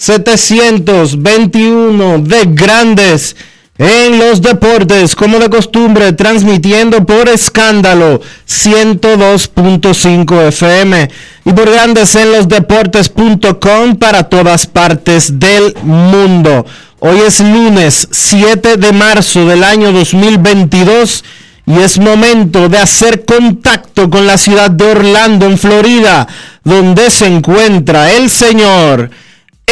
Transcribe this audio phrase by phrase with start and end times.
[0.00, 3.36] 2721 de Grandes
[3.76, 11.10] en los Deportes, como de costumbre, transmitiendo por escándalo 102.5 FM
[11.44, 16.64] y por Grandes en los Deportes.com para todas partes del mundo.
[16.98, 21.24] Hoy es lunes 7 de marzo del año 2022
[21.66, 26.26] y es momento de hacer contacto con la ciudad de Orlando, en Florida,
[26.64, 29.10] donde se encuentra el señor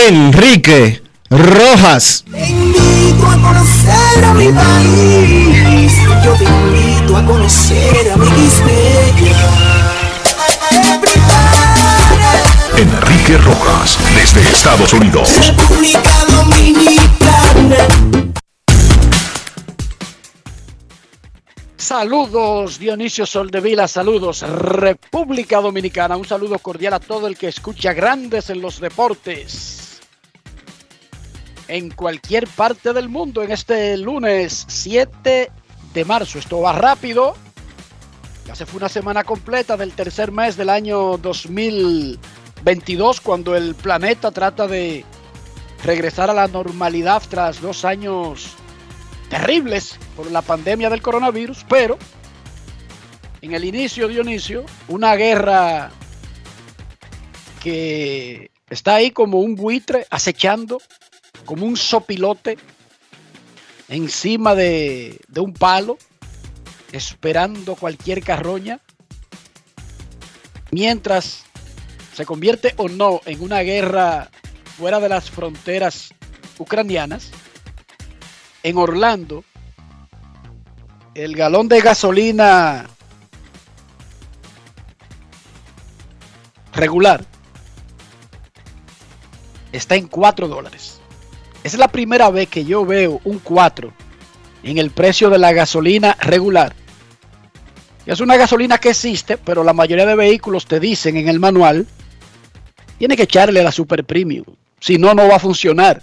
[0.06, 2.24] Enrique Rojas.
[2.30, 5.92] Te invito a conocer a mi país.
[6.24, 8.26] Yo te invito a conocer a mi
[12.76, 15.46] Enrique Rojas, desde Estados Unidos.
[15.46, 17.88] República Dominicana.
[21.76, 28.50] Saludos Dionisio Soldevila, saludos República Dominicana, un saludo cordial a todo el que escucha grandes
[28.50, 29.87] en los deportes.
[31.68, 35.50] En cualquier parte del mundo, en este lunes 7
[35.92, 37.34] de marzo, esto va rápido.
[38.46, 44.30] Ya se fue una semana completa del tercer mes del año 2022, cuando el planeta
[44.30, 45.04] trata de
[45.84, 48.54] regresar a la normalidad tras dos años
[49.28, 51.98] terribles por la pandemia del coronavirus, pero
[53.42, 55.90] en el inicio, Dionisio, una guerra
[57.62, 60.80] que está ahí como un buitre acechando,
[61.48, 62.58] como un sopilote
[63.88, 65.96] encima de, un palo,
[66.92, 68.80] esperando cualquier carroña,
[70.70, 71.44] mientras
[72.14, 74.28] se convierte o no en una guerra
[74.76, 76.10] fuera de las fronteras
[76.58, 77.30] ucranianas
[78.62, 79.42] en Orlando,
[81.14, 82.90] el galón de gasolina
[86.74, 87.24] regular
[89.72, 90.97] está en 4 dólares.
[91.64, 93.92] Es la primera vez que yo veo un 4
[94.62, 96.74] en el precio de la gasolina regular.
[98.06, 101.86] Es una gasolina que existe, pero la mayoría de vehículos te dicen en el manual,
[102.98, 104.46] tiene que echarle la super premium.
[104.80, 106.02] Si no, no va a funcionar.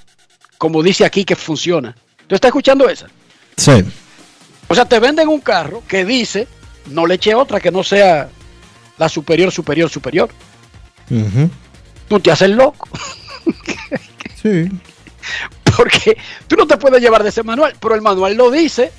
[0.57, 1.95] Como dice aquí que funciona.
[2.27, 3.07] ¿Tú estás escuchando esa?
[3.57, 3.83] Sí.
[4.67, 6.47] O sea, te venden un carro que dice,
[6.87, 8.29] no le eche otra que no sea
[8.97, 10.29] la superior, superior, superior.
[11.09, 11.49] Ujú.
[12.07, 12.87] Tú te haces loco.
[14.41, 14.69] Sí.
[15.77, 18.91] Porque tú no te puedes llevar de ese manual, pero el manual lo dice.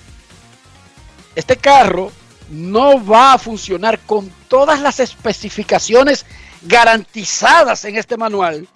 [1.35, 2.11] Este carro
[2.51, 6.25] no va a funcionar con todas las especificaciones
[6.63, 8.67] garantizadas en este manual,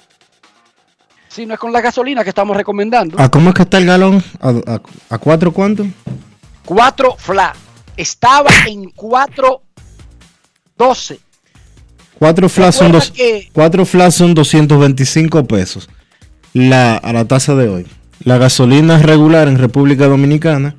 [1.29, 3.21] sino es con la gasolina que estamos recomendando.
[3.21, 4.23] ¿A cómo es que está el galón?
[4.41, 5.87] ¿A, a, a cuatro cuánto?
[6.65, 7.57] 4 flat.
[7.97, 11.19] Estaba en 4.12.
[12.19, 13.13] Cuatro flas son, dos,
[13.53, 15.89] cuatro flas son 225 pesos
[16.53, 17.87] la, a la tasa de hoy.
[18.23, 20.77] La gasolina regular en República Dominicana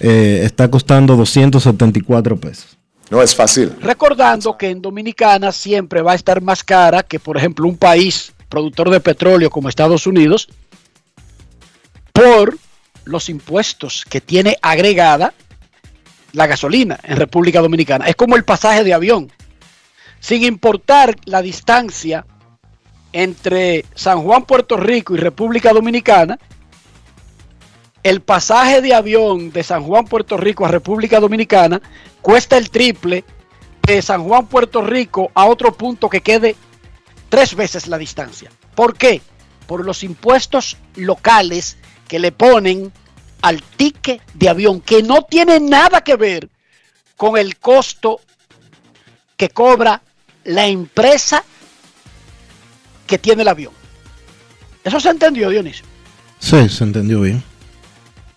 [0.00, 2.76] eh, está costando 274 pesos.
[3.10, 3.72] No es fácil.
[3.80, 8.32] Recordando que en Dominicana siempre va a estar más cara que, por ejemplo, un país
[8.48, 10.48] productor de petróleo como Estados Unidos
[12.12, 12.56] por
[13.04, 15.34] los impuestos que tiene agregada
[16.32, 18.06] la gasolina en República Dominicana.
[18.06, 19.30] Es como el pasaje de avión.
[20.20, 22.26] Sin importar la distancia
[23.12, 26.38] entre San Juan, Puerto Rico y República Dominicana,
[28.02, 31.82] el pasaje de avión de San Juan, Puerto Rico a República Dominicana
[32.22, 33.24] cuesta el triple
[33.86, 36.56] de San Juan, Puerto Rico a otro punto que quede
[37.28, 38.50] tres veces la distancia.
[38.74, 39.20] ¿Por qué?
[39.66, 41.76] Por los impuestos locales
[42.08, 42.92] que le ponen
[43.42, 46.48] al ticket de avión, que no tiene nada que ver
[47.16, 48.20] con el costo
[49.36, 50.02] que cobra
[50.44, 51.44] la empresa
[53.10, 53.72] que tiene el avión.
[54.84, 55.84] ¿Eso se entendió, Dionisio?
[56.38, 57.42] Sí, se entendió bien.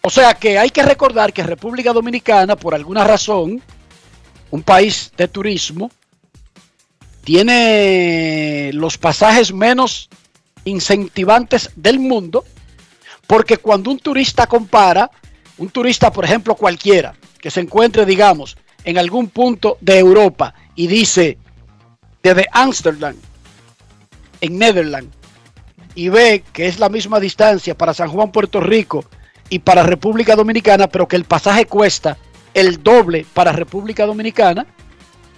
[0.02, 3.62] O sea que hay que recordar que República Dominicana, por alguna razón,
[4.50, 5.92] un país de turismo,
[7.24, 10.10] tiene los pasajes menos
[10.66, 12.44] incentivantes del mundo,
[13.28, 15.12] porque cuando un turista compara,
[15.60, 20.88] un turista, por ejemplo, cualquiera, que se encuentre, digamos, en algún punto de Europa y
[20.88, 21.38] dice
[22.24, 23.16] desde Ámsterdam,
[24.44, 25.16] en Netherlands,
[25.96, 29.06] y ve que es la misma distancia para San Juan, Puerto Rico
[29.50, 32.18] y para República Dominicana, pero que el pasaje cuesta
[32.54, 34.66] el doble para República Dominicana,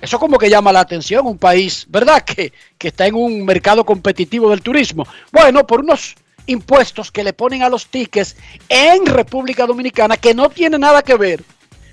[0.01, 2.23] eso como que llama la atención, un país, ¿verdad?
[2.35, 5.05] Que, que está en un mercado competitivo del turismo.
[5.31, 6.15] Bueno, por unos
[6.47, 8.35] impuestos que le ponen a los tickets
[8.67, 11.43] en República Dominicana que no tiene nada que ver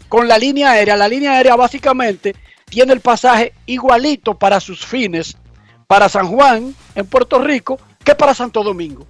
[0.08, 0.96] con la línea aérea.
[0.96, 2.34] La línea aérea básicamente
[2.66, 5.36] tiene el pasaje igualito para sus fines
[5.92, 9.06] para San Juan en Puerto Rico que para Santo Domingo.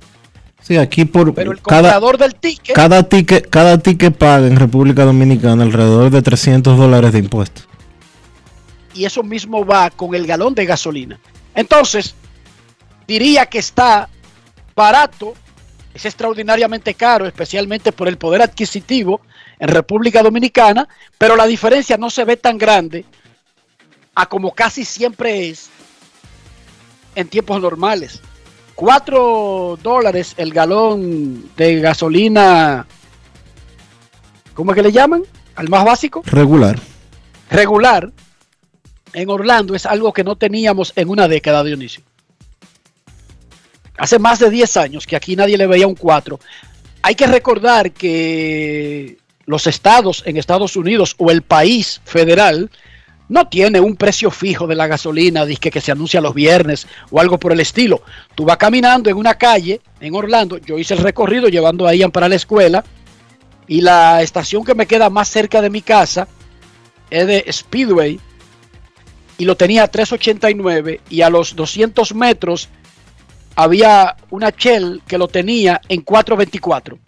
[0.60, 4.56] Sí, aquí por Pero el cada, comprador del ticket, cada ticket, cada ticket paga en
[4.56, 7.68] República Dominicana alrededor de 300 dólares de impuestos.
[8.94, 11.20] y eso mismo va con el galón de gasolina.
[11.54, 12.16] Entonces,
[13.06, 14.08] diría que está
[14.74, 15.34] barato,
[15.94, 19.20] es extraordinariamente caro, especialmente por el poder adquisitivo
[19.60, 23.04] en República Dominicana, pero la diferencia no se ve tan grande
[24.14, 25.70] a como casi siempre es
[27.14, 28.20] en tiempos normales.
[28.74, 32.86] 4 dólares el galón de gasolina,
[34.54, 35.22] ¿cómo es que le llaman?
[35.54, 36.78] Al más básico, Regular.
[37.50, 38.10] regular,
[39.12, 42.02] en Orlando es algo que no teníamos en una década, Dionisio.
[43.98, 46.40] Hace más de 10 años que aquí nadie le veía un 4.
[47.02, 52.70] Hay que recordar que los estados en Estados Unidos o el país federal
[53.28, 57.20] no tiene un precio fijo de la gasolina disque que se anuncia los viernes o
[57.20, 58.02] algo por el estilo.
[58.34, 62.10] Tú vas caminando en una calle en Orlando, yo hice el recorrido llevando a Ian
[62.10, 62.84] para la escuela
[63.66, 66.28] y la estación que me queda más cerca de mi casa
[67.10, 68.20] es de Speedway
[69.38, 72.68] y lo tenía a 3.89 y a los 200 metros
[73.54, 76.98] había una Shell que lo tenía en 4.24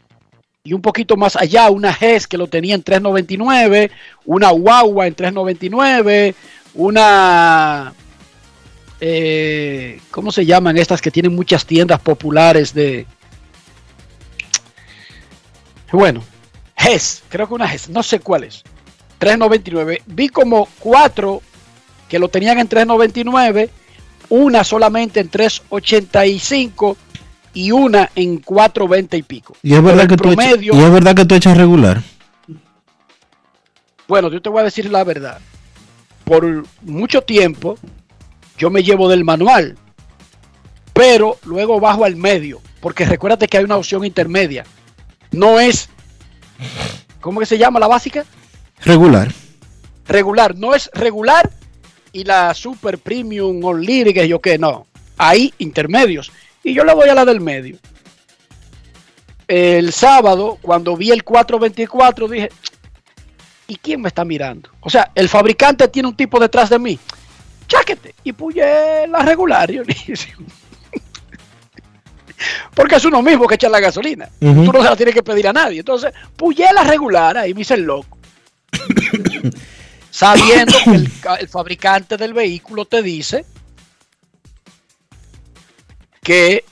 [0.66, 3.90] y un poquito más allá una GES que lo tenía en 3.99,
[4.25, 6.34] una Wawa en 3.99,
[6.72, 7.93] una
[8.99, 13.06] eh, ¿cómo se llaman estas que tienen muchas tiendas populares de
[15.93, 16.25] bueno,
[16.78, 18.64] GES, creo que una GES, no sé cuál es.
[19.20, 20.00] 3.99.
[20.06, 21.43] Vi como cuatro
[22.08, 23.69] que lo tenían en 3.99,
[24.31, 26.96] una solamente en 3.85
[27.55, 29.56] y una en 4.20 y pico.
[29.62, 32.03] Y es verdad que tú y es verdad que tú echas regular.
[34.06, 35.39] bueno, yo te voy a decir la verdad.
[36.25, 37.79] Por mucho tiempo
[38.59, 39.77] yo me llevo del manual,
[40.93, 44.65] pero luego bajo al medio, porque recuérdate que hay una opción intermedia.
[45.31, 45.89] No es,
[47.20, 48.25] ¿cómo que se llama la básica?
[48.84, 49.32] Regular.
[50.06, 51.51] regular, no es regular
[52.13, 54.87] y la super premium o lírica, yo qué, no.
[55.17, 56.32] Hay intermedios.
[56.65, 57.77] Y yo le voy a la del medio.
[59.47, 62.49] El sábado, cuando vi el 424, dije,
[63.69, 64.71] ¿y quién me está mirando?
[64.81, 66.99] O sea, el fabricante tiene un tipo detrás de mí.
[67.69, 68.15] Cháquete.
[68.25, 70.39] Y puse la regular, Dionisio.
[72.75, 74.29] Porque es uno mismo que echa la gasolina.
[74.41, 75.81] Tú no se la tienes que pedir a nadie.
[75.81, 78.17] Entonces, puyé la regular, ahí me hice el loco.
[80.11, 80.91] Sabiendo que
[81.41, 83.44] el fabricante del vehículo te dice
[86.24, 86.64] que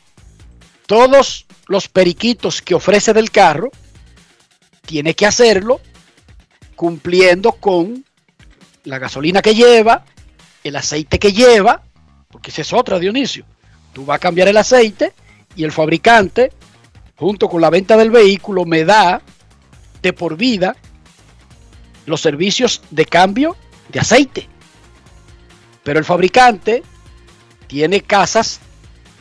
[0.87, 3.71] todos los periquitos que ofrece del carro
[4.85, 5.81] tiene que hacerlo
[6.75, 8.05] cumpliendo con
[8.85, 10.05] la gasolina que lleva,
[10.65, 11.83] el aceite que lleva,
[12.29, 13.45] porque esa es otra, Dionisio.
[13.93, 15.13] Tú vas a cambiar el aceite
[15.55, 16.51] y el fabricante,
[17.15, 19.23] junto con la venta del vehículo, me da
[20.01, 20.75] de por vida
[22.07, 23.57] los servicios de cambio
[23.91, 24.49] de aceite.
[25.85, 26.83] Pero el fabricante
[27.69, 28.61] tiene casas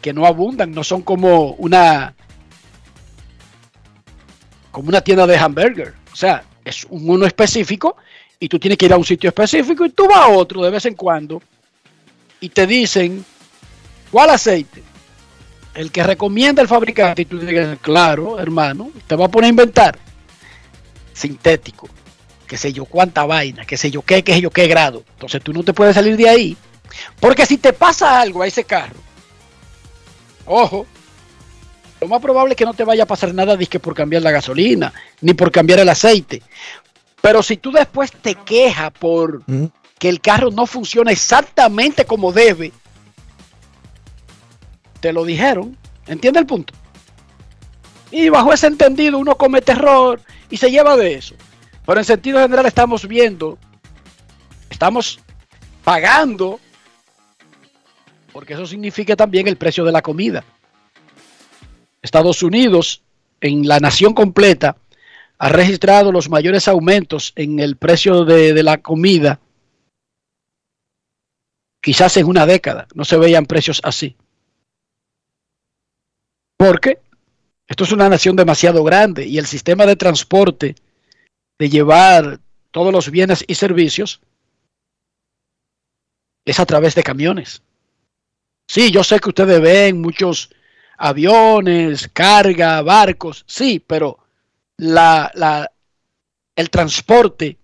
[0.01, 2.13] que no abundan, no son como una
[4.71, 5.93] como una tienda de hamburger.
[6.11, 7.97] O sea, es un uno específico
[8.39, 10.71] y tú tienes que ir a un sitio específico y tú vas a otro de
[10.71, 11.41] vez en cuando
[12.39, 13.23] y te dicen,
[14.11, 14.83] ¿cuál aceite?
[15.73, 19.49] el que recomienda el fabricante y tú digas, claro, hermano, te va a poner a
[19.49, 19.97] inventar
[21.13, 21.87] sintético,
[22.47, 25.03] qué sé yo, cuánta vaina, qué sé yo, qué, qué sé yo, qué grado.
[25.13, 26.57] Entonces tú no te puedes salir de ahí.
[27.19, 28.97] Porque si te pasa algo a ese carro,
[30.51, 30.85] ojo,
[31.99, 34.31] lo más probable es que no te vaya a pasar nada que por cambiar la
[34.31, 36.41] gasolina, ni por cambiar el aceite.
[37.21, 39.65] Pero si tú después te quejas por ¿Mm?
[39.99, 42.71] que el carro no funciona exactamente como debe,
[44.99, 45.77] te lo dijeron.
[46.07, 46.73] ¿Entiende el punto?
[48.09, 51.35] Y bajo ese entendido uno comete error y se lleva de eso.
[51.85, 53.57] Pero en sentido general estamos viendo,
[54.69, 55.19] estamos
[55.83, 56.59] pagando,
[58.31, 60.43] porque eso significa también el precio de la comida.
[62.01, 63.03] Estados Unidos,
[63.39, 64.77] en la nación completa,
[65.37, 69.39] ha registrado los mayores aumentos en el precio de, la comida,
[71.81, 72.87] quizás en una década.
[72.93, 74.15] No se veían precios así.
[76.57, 76.99] Porque
[77.67, 80.75] esto es una nación demasiado grande y el sistema de transporte
[81.57, 84.21] de llevar todos los bienes y servicios
[86.45, 87.63] es a través de camiones.
[88.73, 90.49] Sí, yo sé que ustedes ven muchos
[90.97, 94.17] aviones, carga, barcos, sí, pero
[94.77, 95.69] la, la,
[96.55, 97.57] el transporte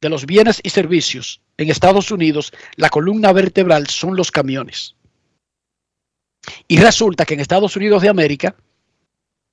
[0.00, 4.96] de los bienes y servicios en Estados Unidos, la columna vertebral son los camiones.
[6.66, 8.56] Y resulta que en Estados Unidos de América,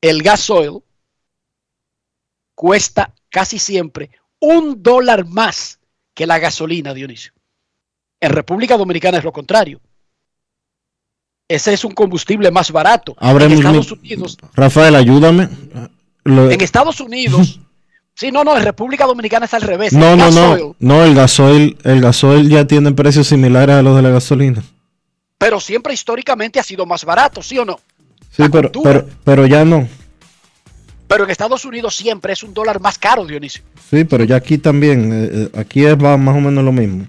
[0.01, 0.79] el gasoil
[2.55, 5.79] cuesta casi siempre un dólar más
[6.15, 7.33] que la gasolina, Dionisio.
[8.19, 9.79] En República Dominicana es lo contrario.
[11.47, 13.15] Ese es un combustible más barato.
[13.21, 15.47] En Estados Unidos, Rafael, ayúdame.
[16.23, 17.59] Lo- en Estados Unidos,
[18.15, 19.93] sí, no, no, en República Dominicana es al revés.
[19.93, 20.75] no, El no, gasoil, no.
[20.79, 24.63] No, el gasoil, el gasoil ya tiene precios similares a los de la gasolina.
[25.37, 27.79] Pero siempre históricamente ha sido más barato, ¿sí o no?
[28.31, 29.87] Sí, pero, pero, pero ya no.
[31.07, 33.61] Pero en Estados Unidos siempre es un dólar más caro, Dionisio.
[33.91, 35.11] Sí, pero ya aquí también.
[35.13, 37.05] eh, eh, aquí es va más o menos lo mismo.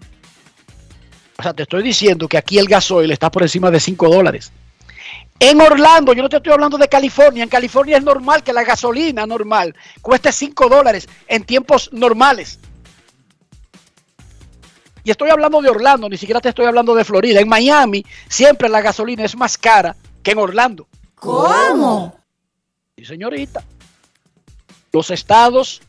[1.38, 4.52] O sea, te estoy diciendo que aquí el gasoil está por encima de 5 dólares.
[5.38, 7.42] En Orlando, yo no te estoy hablando de California.
[7.42, 12.58] En California es normal que la gasolina normal cueste 5 dólares en tiempos normales.
[15.04, 17.38] Y estoy hablando de Orlando, ni siquiera te estoy hablando de Florida.
[17.38, 20.88] En Miami siempre la gasolina es más cara que en Orlando.
[21.14, 22.16] ¿Cómo?
[22.96, 23.62] Sí, señorita.
[24.92, 25.82] Los estados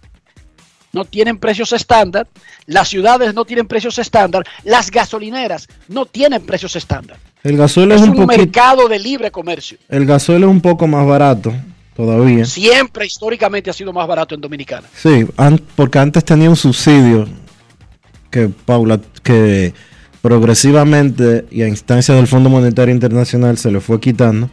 [0.92, 2.27] no tienen precios estándar,
[2.68, 7.18] las ciudades no tienen precios estándar, las gasolineras no tienen precios estándar.
[7.44, 8.38] El gasoil es, Es un, un poquito.
[8.44, 9.78] mercado de libre comercio.
[9.90, 11.54] El gasoil es un poco más barato
[11.96, 12.46] todavía.
[12.46, 14.88] Siempre históricamente ha sido más barato en Dominicana.
[14.96, 17.28] Sí, an- porque antes tenía un subsidio
[18.30, 19.74] que Paula, que
[20.22, 24.50] progresivamente y a instancia del Fondo Monetario Internacional se le fue quitando.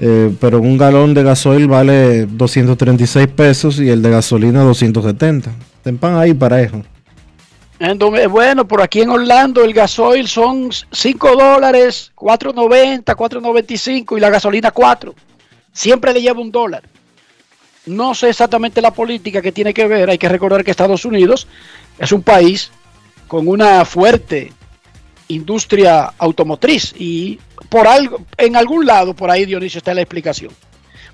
[0.00, 5.50] Eh, pero un galón de gasoil vale 236 pesos y el de gasolina 270.
[5.82, 6.82] Tempan ahí parejo.
[8.28, 14.72] Bueno, por aquí en Orlando el gasoil son 5 dólares, 4.90, 4.95 y la gasolina
[14.72, 15.14] 4.
[15.72, 16.82] Siempre le lleva un dólar.
[17.86, 20.10] No sé exactamente la política que tiene que ver.
[20.10, 21.46] Hay que recordar que Estados Unidos
[21.98, 22.70] es un país
[23.28, 24.52] con una fuerte
[25.28, 30.50] industria automotriz y por algo, en algún lado por ahí Dionisio está la explicación.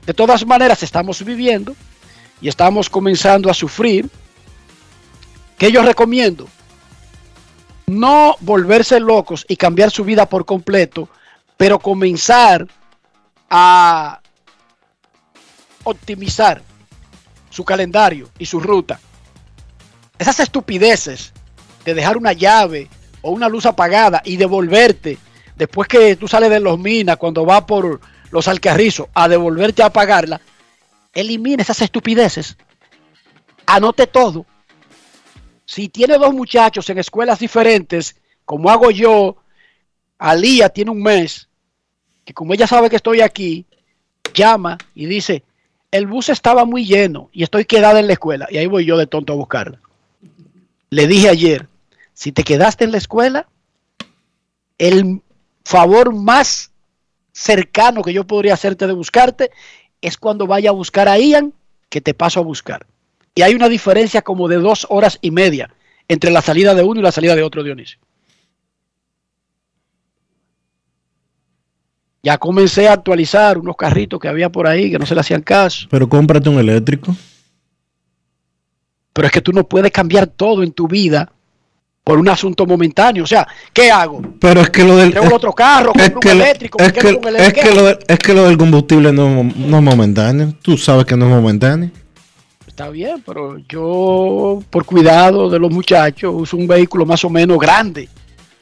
[0.07, 1.75] De todas maneras estamos viviendo
[2.41, 4.09] y estamos comenzando a sufrir.
[5.65, 6.47] Que yo recomiendo?
[7.87, 11.09] No volverse locos y cambiar su vida por completo,
[11.57, 12.69] pero comenzar
[13.49, 14.21] a
[15.85, 16.61] optimizar
[17.49, 19.01] su calendario y su ruta.
[20.19, 21.33] Esas estupideces
[21.87, 22.91] de dejar una llave
[23.23, 25.17] o una luz apagada y devolverte
[25.57, 29.87] después que tú sales de los minas cuando vas por los alcarrizos a devolverte a
[29.87, 30.43] apagarla,
[31.15, 32.55] elimine esas estupideces.
[33.65, 34.45] Anote todo.
[35.65, 39.37] Si tiene dos muchachos en escuelas diferentes, como hago yo,
[40.19, 41.49] Alía tiene un mes,
[42.25, 43.67] que como ella sabe que estoy aquí,
[44.35, 45.45] llama y dice,
[45.91, 48.47] el bus estaba muy lleno y estoy quedada en la escuela.
[48.51, 49.81] Y ahí voy yo de tonto a buscarla.
[50.91, 51.69] Le dije ayer,
[52.13, 53.49] si te quedaste en la escuela,
[54.79, 55.23] el
[55.65, 56.73] favor más
[57.33, 59.51] cercano que yo podría hacerte de buscarte
[60.01, 61.53] es cuando vaya a buscar a Ian,
[61.89, 62.87] que te paso a buscar.
[63.35, 65.71] Y hay una diferencia como de dos horas y media
[66.09, 67.99] entre la salida de uno y la salida de otro Dionisio.
[72.23, 75.43] Ya comencé a actualizar unos carritos que había por ahí que no se le hacían
[75.43, 75.87] caso.
[75.91, 77.15] Pero cómprate un eléctrico.
[79.13, 81.31] Pero es que tú no puedes cambiar todo en tu vida
[82.03, 83.25] por un asunto momentáneo.
[83.25, 84.23] O sea, ¿qué hago?
[84.41, 85.13] Pero es que lo del.
[85.13, 88.19] Tengo otro carro, es compro que, un eléctrico, es, que, es, que lo, de- es
[88.19, 90.55] que lo del combustible no, no es momentáneo.
[90.63, 91.91] Tú sabes que no es momentáneo.
[92.75, 97.57] Está bien, pero yo, por cuidado de los muchachos, uso un vehículo más o menos
[97.57, 98.09] grande.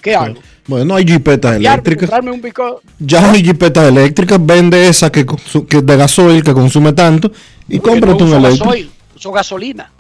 [0.02, 0.35] ¿Qué hago?
[0.66, 2.11] Bueno, hay jipetas eléctricas.
[2.23, 2.52] un
[2.99, 4.38] Ya hay jipetas eléctricas.
[4.45, 5.25] Vende esa que,
[5.66, 7.33] que de gasoil que consume tanto
[7.66, 8.64] y porque cómprate no un uso eléctrico.
[8.66, 9.90] gasoil, uso gasolina.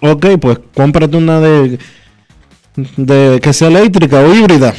[0.00, 1.78] Ok, pues cómprate una de,
[2.96, 4.74] de que sea eléctrica o híbrida.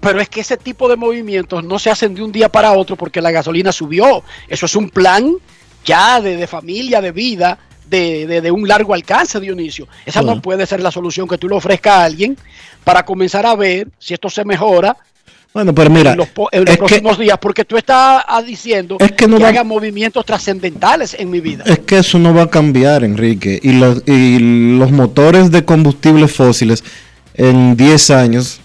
[0.00, 2.96] Pero es que ese tipo de movimientos no se hacen de un día para otro
[2.96, 4.24] porque la gasolina subió.
[4.48, 5.36] Eso es un plan
[5.84, 7.58] ya de, de familia, de vida,
[7.88, 9.86] de, de- de un largo alcance, Dionisio.
[10.06, 10.36] Esa Bueno.
[10.36, 12.36] no puede ser la solución que tú le ofrezcas a alguien
[12.84, 14.96] para comenzar a ver si esto se mejora
[15.52, 18.22] Bueno, pero mira, en los, po- en los es que, próximos días, porque tú estás
[18.26, 21.64] ah, diciendo Es que no va- haga movimientos trascendentales en mi vida.
[21.66, 23.60] es que eso no va a cambiar, Enrique.
[23.62, 24.38] Y los, y
[24.78, 26.82] los motores de combustibles fósiles
[27.34, 28.61] en 10 años,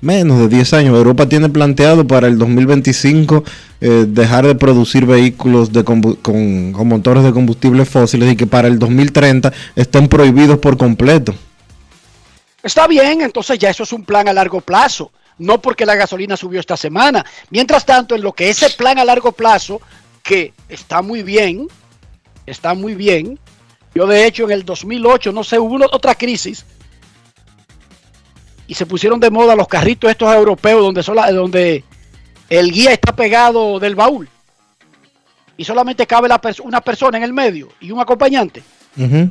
[0.00, 3.44] menos de 10 años, Europa tiene planteado para el 2025
[3.80, 9.52] eh, dejar de producir vehículos con, motores de combustibles fósiles y que para el 2030
[9.76, 11.34] estén prohibidos por completo.
[12.62, 16.36] Está bien, entonces ya eso es un plan a largo plazo, no porque la gasolina
[16.36, 17.24] subió esta semana.
[17.50, 19.80] Mientras tanto, en lo que ese plan a largo plazo,
[20.22, 21.68] que está muy bien,
[22.44, 23.38] está muy bien,
[23.94, 26.64] yo de hecho en el 2008, no sé, hubo otra crisis
[28.70, 31.82] y se pusieron de moda los carritos estos europeos donde, sola- donde
[32.48, 34.28] el guía está pegado del baúl
[35.56, 38.62] y solamente cabe la pers- una persona en el medio y un acompañante.
[38.96, 39.28] Ujú.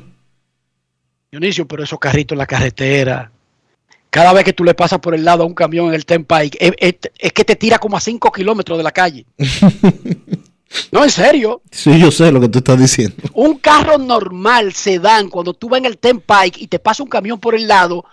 [1.32, 3.32] Dionisio, pero esos carritos en la carretera,
[4.10, 6.58] cada vez que tú le pasas por el lado a un camión en el Turnpike,
[6.60, 9.26] es, es- es que te tira como a 5 kilómetros de la calle.
[10.92, 11.62] no, en serio.
[11.72, 13.16] Sí, yo sé lo que tú estás diciendo.
[13.34, 17.40] Un carro normal, sedán, cuando tú vas en el Turnpike y te pasa un camión
[17.40, 18.04] por el lado,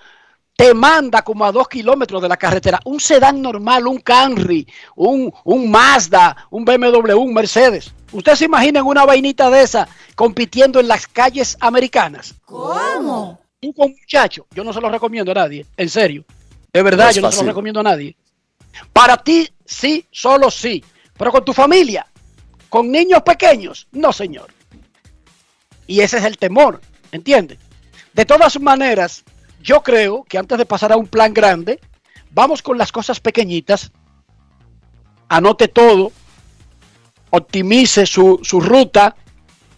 [0.57, 2.81] te manda como a 2 kilómetros de la carretera.
[2.85, 7.93] Un sedán normal, un Camry, un, un Mazda, un BMW, un Mercedes.
[8.11, 12.35] ¿Usted se imagina en una vainita de esa compitiendo en las calles americanas?
[12.45, 13.39] ¿Cómo?
[13.61, 16.25] tú con muchacho, yo no se lo recomiendo a nadie, en serio.
[16.73, 18.17] De verdad, No yo no se lo recomiendo a nadie.
[18.93, 20.85] Para ti, sí, solo sí.
[21.17, 22.07] Pero con tu familia,
[22.69, 24.52] con niños pequeños, no, señor.
[25.87, 26.80] Y ese es el temor,
[27.13, 27.59] ¿entiendes?
[28.13, 29.25] De todas maneras,
[29.67, 31.81] yo creo que antes de pasar a un plan grande,
[32.31, 33.91] vamos con las cosas pequeñitas.
[35.29, 36.13] Anote todo,
[37.31, 39.17] optimice su, su ruta.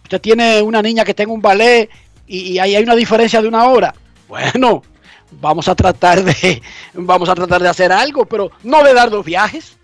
[0.03, 1.89] Usted tiene una niña que tenga un ballet
[2.27, 3.95] y, y ahí hay una diferencia de una hora.
[4.27, 4.83] Bueno,
[5.31, 6.61] vamos a tratar de
[6.93, 9.75] vamos a tratar de hacer algo, pero no de dar dos viajes.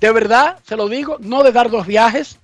[0.00, 2.38] De verdad, se lo digo, no de dar dos viajes.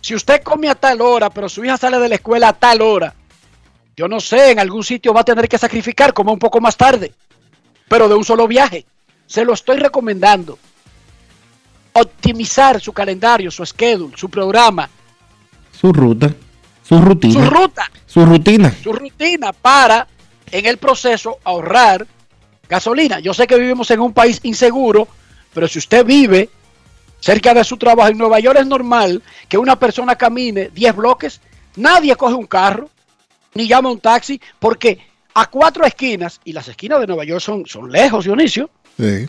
[0.00, 2.82] Si usted come a tal hora, pero su hija sale de la escuela a tal
[2.82, 3.14] hora,
[4.00, 6.74] yo no sé, en algún sitio va a tener que sacrificar, como un poco más
[6.74, 7.12] tarde,
[7.86, 8.86] pero de un solo viaje.
[9.26, 10.58] Se lo estoy recomendando.
[11.92, 14.88] Optimizar su calendario, su schedule, su programa,
[15.78, 16.32] Su ruta,
[16.82, 17.34] su rutina.
[17.34, 17.90] su ruta.
[18.06, 18.74] su rutina.
[18.82, 20.06] su rutina para
[20.50, 22.06] en el proceso ahorrar
[22.70, 23.20] gasolina.
[23.20, 25.08] Yo sé que vivimos en un país inseguro,
[25.52, 26.48] pero si usted vive
[27.18, 31.42] cerca de su trabajo en Nueva York es normal que una persona camine 10 bloques,
[31.76, 32.88] nadie coge un carro
[33.54, 34.98] ni llama un taxi porque
[35.34, 39.28] a cuatro esquinas, y las esquinas de Nueva York son, son lejos, Dionisio, Sí.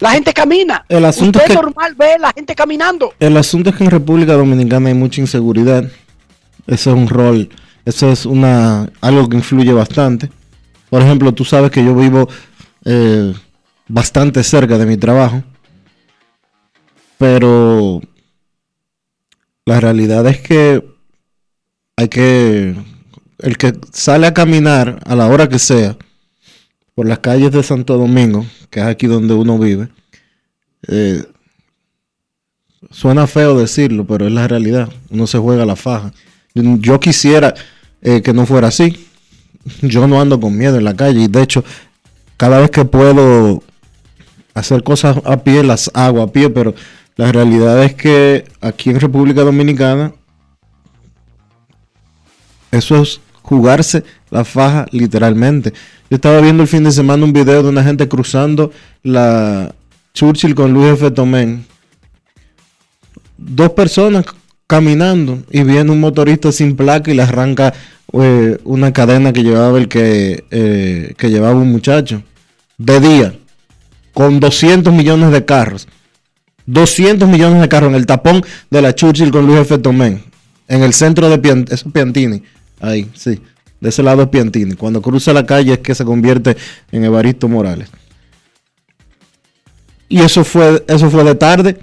[0.00, 0.84] la gente camina.
[0.88, 3.14] El asunto usted es que- normal ve la gente caminando.
[3.18, 5.84] El asunto es que en República Dominicana hay mucha inseguridad.
[6.66, 7.48] Eso es un rol,
[7.84, 10.30] eso es una algo que influye bastante.
[10.90, 12.28] Por ejemplo, tú sabes que yo vivo
[12.84, 13.32] eh,
[13.88, 15.42] bastante cerca de mi trabajo,
[17.18, 18.00] pero
[19.64, 20.84] la realidad es que
[21.96, 22.76] hay que
[23.38, 25.96] el que sale a caminar a la hora que sea
[26.94, 29.88] por las calles de Santo Domingo, que es aquí donde uno vive,
[30.88, 31.22] eh,
[32.90, 34.88] Suena feo decirlo, pero es la realidad.
[35.10, 36.12] Uno se juega la faja.
[36.54, 37.54] Yo, quisiera
[38.02, 39.06] eh, que no fuera así.
[39.82, 41.22] Yo no ando con miedo en la calle.
[41.22, 41.64] Y de hecho,
[42.36, 43.62] cada vez que puedo
[44.54, 46.50] hacer cosas a pie, las hago a pie.
[46.50, 46.74] Pero
[47.16, 50.12] la realidad es que aquí en República Dominicana,
[52.70, 55.72] eso es jugarse la faja literalmente.
[56.10, 58.70] Yo estaba viendo el fin de semana un video de una gente cruzando
[59.02, 59.74] la
[60.14, 61.10] Churchill con Luis F.
[61.10, 61.64] Tomén
[63.38, 64.24] dos personas
[64.66, 67.72] caminando y viene un motorista sin placa y le arranca
[68.12, 72.22] eh, una cadena que llevaba el que, eh, que llevaba un muchacho
[72.78, 73.34] de día
[74.12, 75.86] con 200 millones de carros
[76.66, 79.78] 200 millones de carros en el tapón de la Churchill con Luis F.
[79.78, 80.22] Tomén
[80.68, 82.42] en el centro de Pian- eso es Piantini
[82.80, 83.40] ahí sí
[83.80, 84.74] De ese lado es Piantini.
[84.74, 86.56] Cuando cruza la calle es que se convierte
[86.92, 87.88] en Evaristo Morales.
[90.08, 91.78] Y eso fue, eso fue de tarde.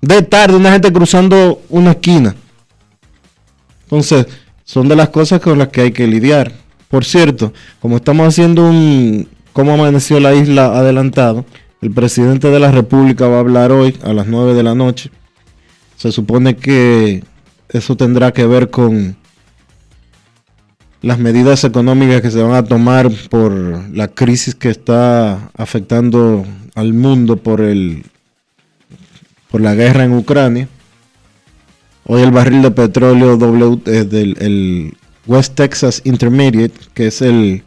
[0.00, 2.34] De tarde, una gente cruzando una esquina.
[3.84, 4.26] Entonces,
[4.64, 6.52] son de las cosas con las que hay que lidiar.
[6.88, 11.44] Por cierto, como estamos haciendo un cómo amaneció la isla adelantado,
[11.80, 15.10] el presidente de la República va a hablar hoy a las 9 de la noche.
[15.96, 17.24] Se supone que
[17.68, 19.16] eso tendrá que ver con
[21.00, 23.52] las medidas económicas que se van a tomar por
[23.94, 28.04] la crisis que está afectando al mundo por el
[29.50, 30.68] por la guerra en Ucrania.
[32.04, 37.62] Hoy el barril de petróleo w, eh, del el West Texas Intermediate, que es el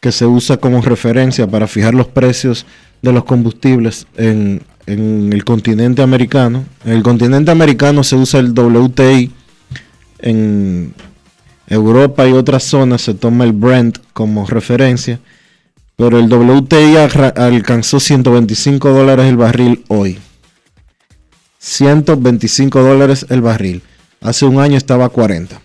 [0.00, 2.64] que se usa como referencia para fijar los precios
[3.02, 6.64] de los combustibles en, en el continente americano.
[6.84, 9.32] En el continente americano se usa el WTI.
[10.20, 10.94] En
[11.68, 15.20] Europa y otras zonas se toma el Brent como referencia.
[15.96, 16.96] Pero el WTI
[17.36, 20.18] alcanzó 125 dólares el barril hoy.
[21.58, 23.82] 125 dólares el barril.
[24.20, 25.60] Hace un año estaba a 40.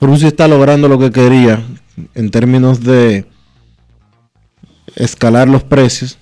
[0.00, 1.62] Rusia está logrando lo que quería
[2.14, 3.26] en términos de
[4.96, 6.18] escalar los precios,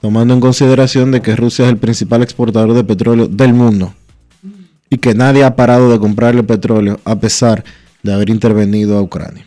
[0.00, 3.94] tomando en consideración de que Rusia es el principal exportador de petróleo del mundo
[4.90, 7.64] y que nadie ha parado de comprarle petróleo a pesar
[8.02, 9.44] de haber intervenido a Ucrania.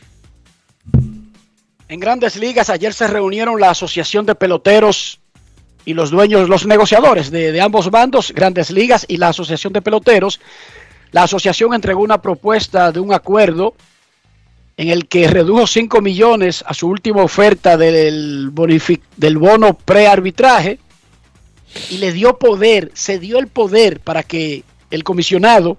[1.88, 5.20] En grandes ligas ayer se reunieron la Asociación de Peloteros
[5.86, 10.40] y los dueños, los negociadores de, ambos bandos, grandes ligas y la Asociación de Peloteros.
[11.12, 13.74] La asociación entregó una propuesta de un acuerdo
[14.78, 18.52] en el que redujo 5 millones a su última oferta del,
[19.18, 20.80] del bono prearbitraje
[21.90, 25.78] y le dio poder, se dio el poder para que el comisionado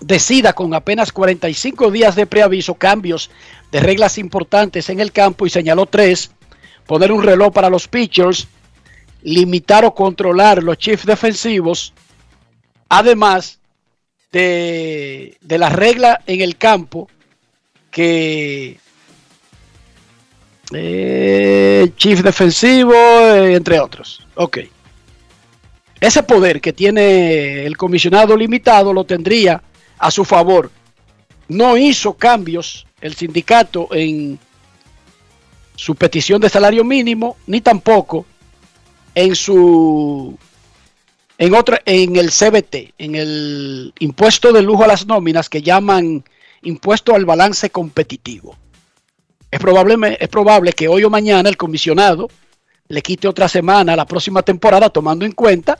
[0.00, 3.30] decida con apenas 45 días de preaviso cambios
[3.72, 6.30] de reglas importantes en el campo y señaló tres,
[6.86, 8.48] poner un reloj para los pitchers,
[9.22, 11.92] limitar o controlar los chiefs defensivos,
[12.88, 13.58] además
[14.32, 17.08] de, de la regla en el campo
[17.90, 18.78] que
[20.72, 24.26] eh, chief defensivo, eh, entre otros.
[24.34, 24.58] Ok.
[26.00, 29.62] Ese poder que tiene el comisionado limitado lo tendría
[29.98, 30.70] a su favor.
[31.48, 34.38] No hizo cambios el sindicato en
[35.74, 38.26] su petición de salario mínimo, ni tampoco
[39.14, 40.38] en su
[41.38, 46.24] en otra en el CBT, en el impuesto de lujo a las nóminas que llaman
[46.62, 48.56] impuesto al balance competitivo.
[49.50, 52.28] Es probable, es probable que hoy o mañana el comisionado
[52.88, 55.78] le quite otra semana a la próxima temporada, tomando en cuenta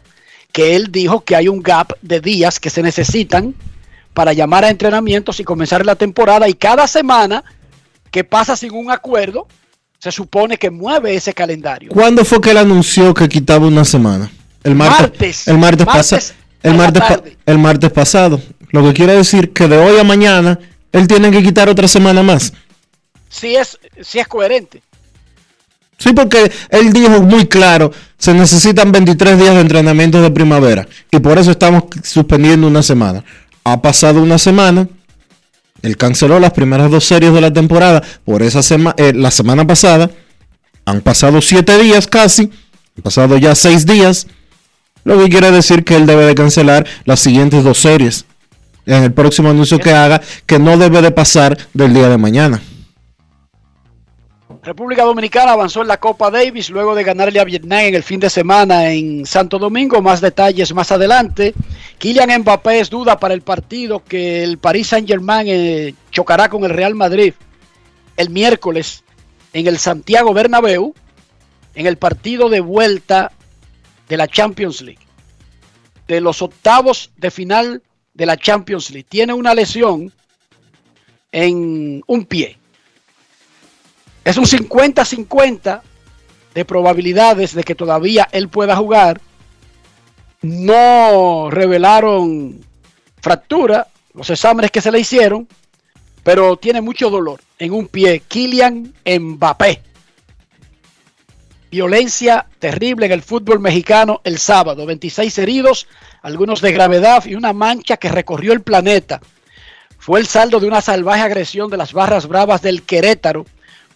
[0.53, 3.55] que él dijo que hay un gap de días que se necesitan
[4.15, 7.45] para llamar a entrenamientos y comenzar la temporada y cada semana
[8.11, 9.47] que pasa sin un acuerdo
[9.99, 11.91] se supone que mueve ese calendario.
[11.93, 14.31] ¿Cuándo fue que él anunció que quitaba una semana?
[14.63, 16.23] El martes, el martes, pasado.
[16.63, 17.03] El martes,
[17.47, 18.41] el martes pasado.
[18.71, 20.59] Lo que quiere decir que de hoy a mañana
[20.93, 22.53] él tiene que quitar otra semana más.
[23.29, 24.83] Sí es, sí es coherente.
[25.99, 31.19] Sí, porque él dijo muy claro, se necesitan 23 días de entrenamiento de primavera y
[31.19, 33.25] por eso estamos suspendiendo una semana.
[33.65, 34.89] Ha pasado una semana,
[35.83, 39.67] él canceló las primeras dos series de la temporada por esa semana, eh, la semana
[39.67, 40.09] pasada.
[40.85, 42.51] Han pasado siete días casi,
[42.97, 44.29] han pasado ya seis días,
[45.05, 48.25] lo que quiere decir que él debe de cancelar las siguientes dos series
[48.87, 52.63] en el próximo anuncio que haga, que no debe de pasar del día de mañana.
[54.69, 58.21] República Dominicana avanzó en la Copa Davis luego de ganarle a Vietnam en el fin
[58.21, 60.03] de semana en Santo Domingo.
[60.03, 61.55] Más detalles más adelante.
[61.97, 66.65] Kylian Mbappé es duda para el partido que el Paris Saint Germain eh, chocará con
[66.65, 67.33] el Real Madrid
[68.19, 69.05] el miércoles
[69.55, 70.95] en el Santiago Bernabéu
[71.75, 73.33] en el partido de vuelta
[74.07, 75.07] de la Champions League.
[76.07, 79.07] De los octavos de final de la Champions League.
[79.09, 80.13] Tiene una lesión
[81.33, 82.58] en un pie.
[84.29, 85.81] Es un 50-50
[86.53, 89.23] de probabilidades de que todavía él pueda jugar.
[90.43, 92.61] No revelaron
[93.23, 95.49] fractura, los exámenes que se le hicieron,
[96.23, 98.21] pero tiene mucho dolor en un pie.
[98.21, 99.81] Kylian Mbappé.
[101.71, 104.85] Violencia terrible en el fútbol mexicano el sábado.
[104.85, 105.87] 26 heridos,
[106.21, 109.23] algunos de gravedad y una mancha que recorrió el planeta.
[109.99, 113.47] Fue el saldo de una salvaje agresión de las barras bravas del Querétaro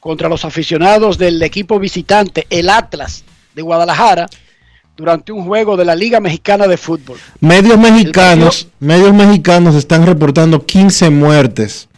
[0.02, 3.22] contra los aficionados del equipo visitante, el Atlas
[3.54, 4.28] de Guadalajara,
[4.96, 7.18] durante un juego de la Liga Mexicana de Fútbol.
[7.38, 11.88] Medios mexicanos, medios mexicanos están reportando 15 muertes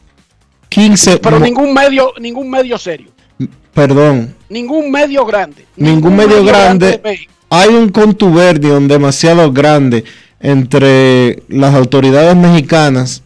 [0.68, 1.16] 15.
[1.16, 3.08] Pero ningún medio, ningún medio serio,
[3.72, 5.64] Perdón, ningún medio grande.
[5.74, 6.90] ningún medio grande.
[6.90, 7.32] de México.
[7.48, 10.04] Hay un contubernio demasiado grande
[10.40, 13.22] entre las autoridades mexicanas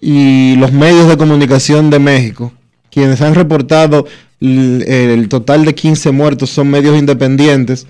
[0.00, 2.54] y los medios de comunicación de México,
[2.92, 4.06] quienes han reportado
[4.40, 7.86] el total de 15 muertos son medios independientes.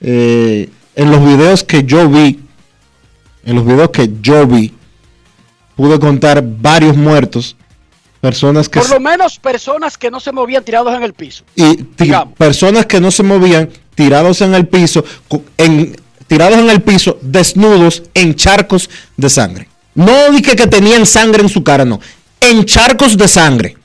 [0.00, 2.40] Eh, en los videos que yo vi,
[3.44, 4.72] en los videos que yo vi,
[5.74, 7.56] pude contar varios muertos,
[8.20, 11.44] personas que Por lo menos personas que no se movían tirados en el piso.
[11.54, 11.84] y
[12.38, 15.04] personas que no se movían tirados en el piso
[15.56, 21.42] en, tirados en el piso desnudos en charcos de sangre no dije que tenían sangre
[21.42, 22.00] en su cara no
[22.40, 23.76] en charcos de sangre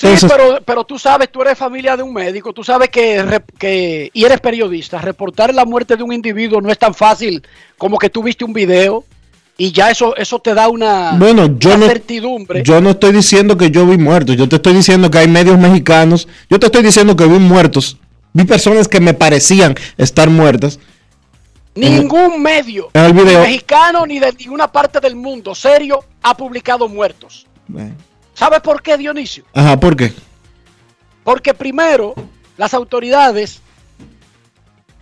[0.00, 3.22] Sí, pero, pero tú sabes, tú eres familia de un médico, tú sabes que,
[3.58, 7.42] que, y eres periodista, reportar la muerte de un individuo no es tan fácil
[7.76, 9.04] como que tú viste un video
[9.58, 12.62] y ya eso, eso te da una, bueno yo una no certidumbre.
[12.62, 15.58] yo no estoy diciendo que yo vi muertos yo te estoy diciendo que hay medios
[15.58, 17.98] mexicanos yo te estoy diciendo que vi muertos
[18.32, 20.78] vi personas que me parecían estar muertas
[21.74, 26.88] Ningún medio en el video- mexicano ni de ninguna parte del mundo serio ha publicado
[26.88, 27.46] muertos.
[28.40, 29.44] ¿Sabes por qué, Dionisio?
[29.52, 30.14] ajá ¿por qué?
[31.22, 32.14] Porque primero,
[32.56, 33.60] las autoridades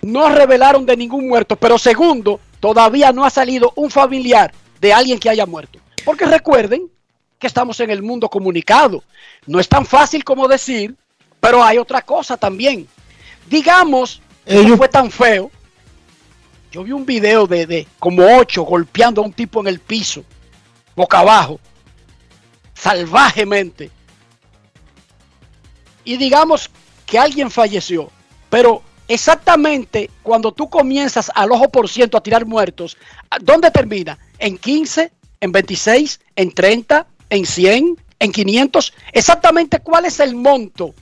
[0.03, 5.21] no revelaron de ningún muerto, pero segundo, todavía no ha salido un familiar de alguien
[5.21, 5.79] que haya muerto.
[6.05, 6.91] Porque recuerden
[7.39, 9.05] que estamos en el mundo comunicado.
[9.47, 10.97] No es tan fácil como decir,
[11.39, 12.89] pero hay otra cosa también.
[13.49, 15.49] Digamos, Ellos- fue tan feo.
[16.73, 20.25] Yo vi un video de, de como ocho golpeando a un tipo en el piso,
[20.97, 21.61] boca abajo,
[22.81, 23.91] salvajemente
[26.05, 26.71] y digamos
[27.07, 28.11] que alguien falleció,
[28.49, 32.97] pero exactamente cuando tú comienzas al ojo por ciento a tirar muertos,
[33.31, 34.19] ¿a- ¿dónde termina?
[34.39, 35.11] ¿En 15?
[35.41, 36.21] ¿En 26?
[36.37, 37.07] ¿En 30?
[37.31, 37.97] ¿En 100?
[38.21, 38.93] ¿En 500?
[39.13, 40.95] Exactamente cuál es el monto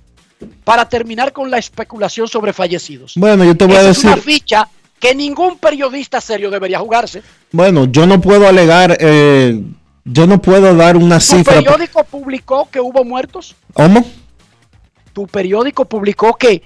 [0.65, 3.13] para terminar con la especulación sobre fallecidos.
[3.17, 4.69] bueno yo te voy a Esa es decir una ficha
[5.01, 7.23] que ningún periodista serio debería jugarse.
[7.53, 9.61] Bueno, yo no puedo alegar, eh,
[10.07, 11.55] yo no puedo dar una ¿Tu cifra.
[11.57, 13.55] periódico publicó que hubo muertos?
[13.75, 14.05] ¿Cómo?
[15.13, 16.63] tu periódico publicó que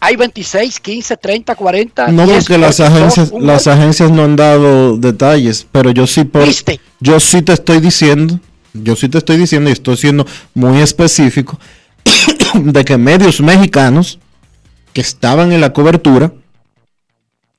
[0.00, 2.08] hay 26, 15, 30, 40.
[2.08, 5.92] No, 10, porque las 8, dos, agencias, un las agencias no han dado detalles, pero
[5.92, 6.80] yo sí por, ¿Viste?
[6.98, 8.40] yo sí te estoy diciendo,
[8.72, 11.60] yo sí te estoy diciendo y estoy siendo muy específico
[12.54, 14.18] de que medios mexicanos
[14.92, 16.32] que estaban en la cobertura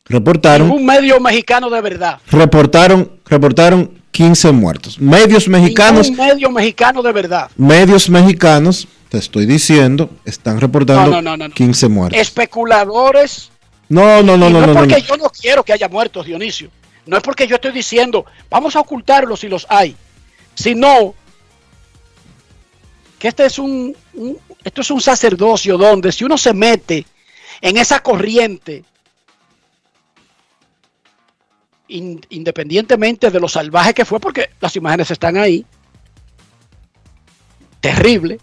[0.07, 2.19] reportaron, Ningún medio mexicano de verdad.
[2.29, 4.99] reportaron, reportaron 15 muertos.
[4.99, 7.51] Medios mexicanos, Ningún medio mexicano de verdad.
[7.55, 11.53] medios mexicanos, te estoy diciendo, están reportando No, no, no, no, no.
[11.53, 12.19] 15 muertos.
[12.19, 13.51] Especuladores.
[13.89, 16.71] No, no, no, no, no, es porque yo no quiero que haya muertos, Dionisio.
[17.05, 19.95] No es porque yo estoy diciendo, vamos a ocultarlos si los hay.
[20.55, 21.13] Sino
[23.19, 27.05] que este es un, un- esto es un sacerdocio donde si uno se mete
[27.61, 28.83] en esa corriente,
[31.87, 35.65] in- independientemente de lo salvaje que fue, porque las imágenes están ahí,
[37.79, 38.39] terrible,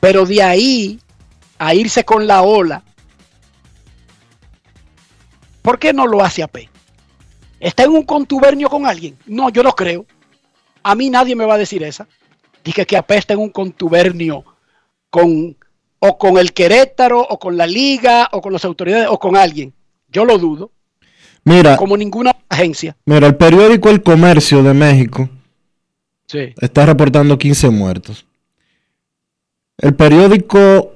[0.00, 1.00] pero de ahí
[1.58, 2.82] a irse con la ola,
[5.62, 6.68] ¿por qué no lo hace AP?
[7.58, 9.16] ¿Está en un contubernio con alguien?
[9.26, 10.06] No, yo no creo.
[10.82, 12.06] A mí nadie me va a decir esa.
[12.62, 14.44] Dije que AP está en un contubernio
[15.10, 15.56] con
[15.98, 19.72] o con el Querétaro o con la liga o con las autoridades o con alguien.
[20.08, 20.70] Yo lo dudo,
[21.46, 22.96] Mira, como ninguna agencia.
[23.06, 25.30] mira, el periódico El Comercio de México
[26.26, 26.52] Sí.
[26.60, 28.26] está reportando 15 muertos.
[29.78, 30.92] El periódico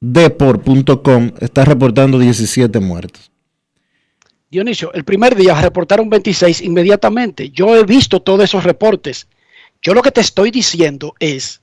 [0.00, 3.30] Depor.com está reportando 17 muertos.
[4.50, 7.50] Dionisio, el primer día reportaron 26 inmediatamente.
[7.50, 9.26] Yo he visto todos esos reportes.
[9.80, 11.60] Yo lo que te estoy diciendo es,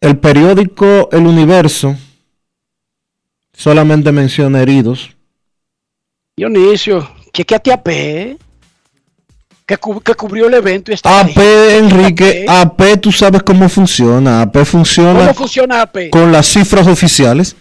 [0.00, 1.96] El periódico El Universo
[3.56, 5.10] solamente menciona heridos.
[6.36, 8.36] Dionisio, chequeate a P,
[9.66, 11.76] que, cu- que cubrió el evento y está AP, ahí.
[11.78, 14.42] Enrique, AP, tú sabes cómo funciona.
[14.42, 16.10] AP funciona ¿Cómo funciona AP?
[16.10, 17.56] con las cifras oficiales.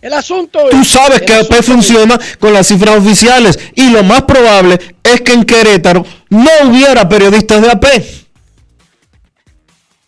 [0.00, 3.90] El asunto Tú es- sabes el que AP es- funciona con las cifras oficiales y
[3.90, 7.86] lo más probable es que en Querétaro no hubiera periodistas de AP.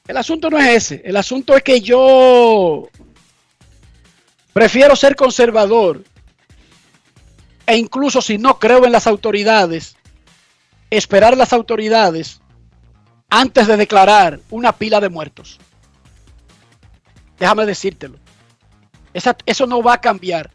[0.09, 1.03] El asunto no es ese.
[1.05, 2.88] El asunto es que yo
[4.57, 6.03] prefiero ser conservador
[7.66, 9.97] e incluso si no creo en las autoridades,
[10.88, 12.40] esperar las autoridades
[13.29, 15.59] antes de declarar una pila de muertos.
[17.38, 18.16] Déjame decírtelo.
[19.12, 20.51] Esa- eso no va a cambiar.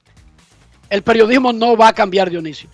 [0.90, 2.72] El periodismo no va a cambiar, Dionisio.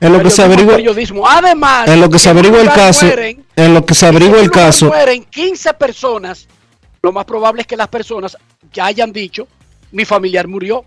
[0.00, 1.28] En lo que se averigua, periodismo.
[1.28, 4.50] Además, en lo que se averigua el caso, mueren, en lo que se averigua el
[4.50, 6.48] caso, mueren 15 personas.
[7.02, 8.36] Lo más probable es que las personas
[8.72, 9.46] ya hayan dicho,
[9.94, 10.84] mi familiar murió.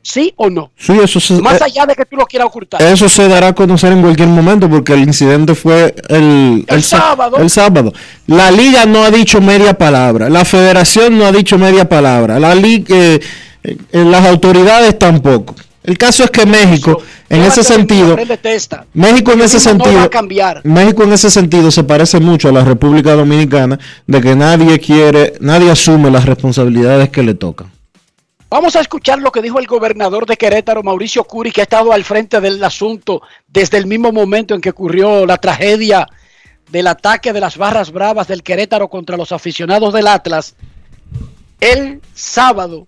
[0.00, 0.70] ¿Sí o no?
[0.78, 2.80] Sí, eso se, Más eh, allá de que tú lo quieras ocultar.
[2.80, 7.36] eso se dará a conocer en cualquier momento porque el incidente fue el, El sábado.
[7.36, 7.92] el sábado.
[8.26, 12.54] La liga no ha dicho media palabra, la federación no ha dicho media palabra, la
[12.54, 13.20] liga, eh,
[13.64, 15.54] eh, las autoridades tampoco.
[15.82, 18.16] El caso es que México, en ese sentido.
[18.94, 20.10] México en ese sentido.
[20.64, 25.34] México en ese sentido se parece mucho a la República Dominicana de que nadie quiere,
[25.40, 27.77] nadie asume las responsabilidades que le tocan.
[28.50, 31.92] Vamos a escuchar lo que dijo el gobernador de Querétaro, Mauricio Curi, que ha estado
[31.92, 36.06] al frente del asunto desde el mismo momento en que ocurrió la tragedia
[36.70, 40.54] del ataque de las barras bravas del Querétaro contra los aficionados del Atlas
[41.60, 42.86] el sábado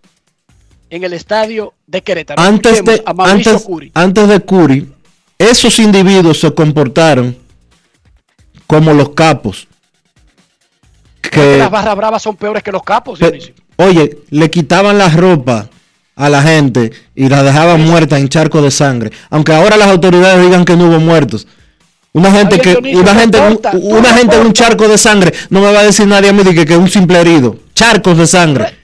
[0.88, 2.40] en el estadio de Querétaro.
[2.40, 3.90] Antes de, a Mauricio antes, Curi.
[3.94, 4.92] antes de Curi,
[5.38, 7.36] esos individuos se comportaron
[8.66, 9.68] como los capos.
[11.20, 13.54] Que, Las barras bravas son peores que los capos, pe- Dionisio.
[13.84, 15.68] Oye, le quitaban la ropa
[16.16, 19.10] a la gente y la dejaban muerta en charco de sangre.
[19.30, 21.46] Aunque ahora las autoridades digan que no hubo muertos.
[22.12, 23.60] Una gente que, una gente, un-
[23.96, 26.42] una gente en un charco de sangre, no me va a decir nadie a mí
[26.42, 27.56] que, que un simple herido.
[27.74, 28.76] Charcos de sangre.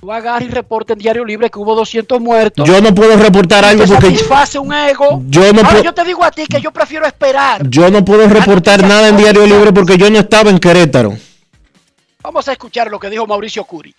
[0.00, 2.68] Tú agarras y reporta en Diario Libre que hubo 200 muertos.
[2.68, 5.22] Yo no puedo reportar algo porque satisface un ego.
[5.28, 7.66] yo no Ahora yo te digo a ti que yo prefiero esperar.
[7.70, 9.46] yo no puedo reportar nada en Diario.
[9.46, 11.16] Libre porque yo no estaba en Querétaro.
[12.22, 13.94] Vamos a escuchar lo que dijo Mauricio Curi.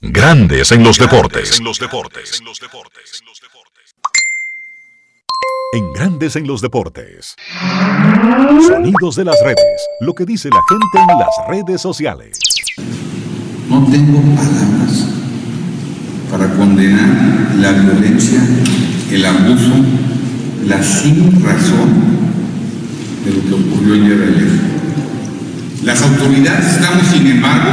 [0.00, 1.58] Grandes en los deportes.
[1.58, 2.42] En los deportes.
[5.72, 7.36] En Grandes en los deportes.
[8.66, 9.88] Sonidos de las redes.
[10.00, 12.38] Lo que dice la gente en las redes sociales.
[13.68, 15.08] No tengo palabras
[16.30, 18.40] para condenar la violencia,
[19.10, 19.72] el abuso,
[20.66, 22.18] la sin razón
[23.24, 24.48] de lo que ocurrió ayer.
[25.84, 27.70] Las autoridades estamos, sin embargo,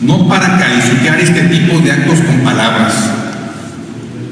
[0.00, 2.94] no para calificar este tipo de actos con palabras,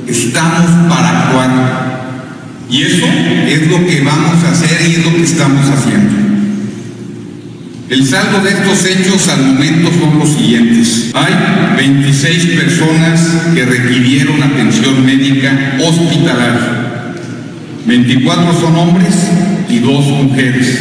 [0.06, 1.86] estamos para actuar.
[2.68, 3.06] Y eso
[3.46, 6.26] es lo que vamos a hacer y es lo que estamos haciendo.
[7.88, 11.12] El saldo de estos hechos al momento son los siguientes.
[11.14, 13.20] Hay 26 personas
[13.54, 17.14] que requirieron atención médica hospitalaria.
[17.86, 19.14] 24 son hombres
[19.68, 20.80] y 2 mujeres.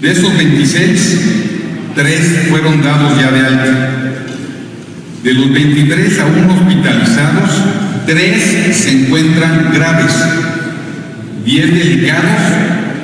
[0.00, 1.18] De esos 26,
[1.94, 3.90] 3 fueron dados ya de alta.
[5.22, 7.50] De los 23 aún hospitalizados,
[8.06, 10.12] 3 se encuentran graves,
[11.44, 12.40] 10 delicados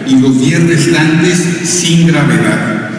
[0.08, 2.90] y los 10 restantes sin gravedad.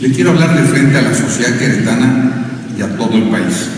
[0.00, 2.32] Le quiero hablar de frente a la sociedad queretana
[2.78, 3.68] y a todo el país.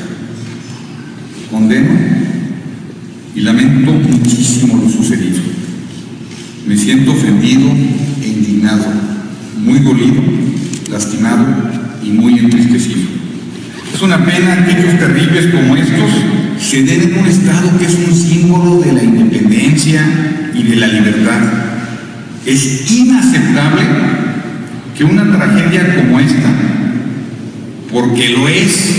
[1.50, 1.90] Condeno
[3.34, 5.40] y lamento muchísimo lo sucedido.
[6.66, 7.68] Me siento ofendido
[8.22, 8.84] e indignado,
[9.58, 10.22] muy dolido,
[10.92, 11.46] lastimado
[12.04, 13.00] y muy entristecido.
[13.94, 16.10] Es una pena que hechos terribles como estos
[16.60, 20.04] se den en un Estado que es un símbolo de la independencia
[20.54, 21.40] y de la libertad.
[22.46, 23.82] Es inaceptable
[24.96, 26.50] que una tragedia como esta,
[27.90, 28.94] porque lo es,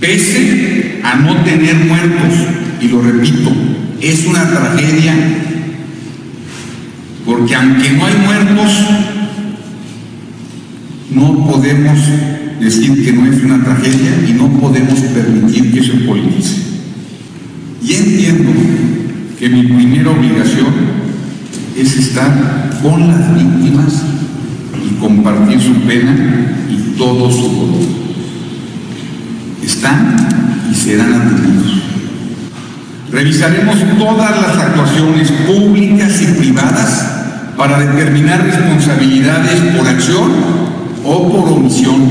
[0.00, 2.34] pese a no tener muertos,
[2.80, 3.52] y lo repito,
[4.00, 5.14] es una tragedia,
[7.24, 8.72] porque aunque no hay muertos,
[11.14, 11.98] no podemos
[12.60, 16.62] decir que no es una tragedia y no podemos permitir que se politice.
[17.82, 18.52] Y entiendo
[19.38, 20.72] que mi primera obligación
[21.76, 24.02] es estar con las víctimas
[24.84, 26.14] y compartir su pena
[26.70, 27.88] y todo su dolor.
[29.62, 30.16] Están
[30.70, 31.82] y serán atendidos.
[33.10, 37.12] Revisaremos todas las actuaciones públicas y privadas
[37.56, 40.71] para determinar responsabilidades por acción
[41.04, 42.10] o por omisión,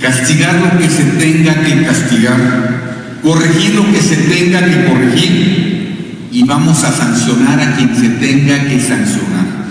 [0.00, 6.42] castigar lo que se tenga que castigar, corregir lo que se tenga que corregir y
[6.44, 9.64] vamos a sancionar a quien se tenga que sancionar.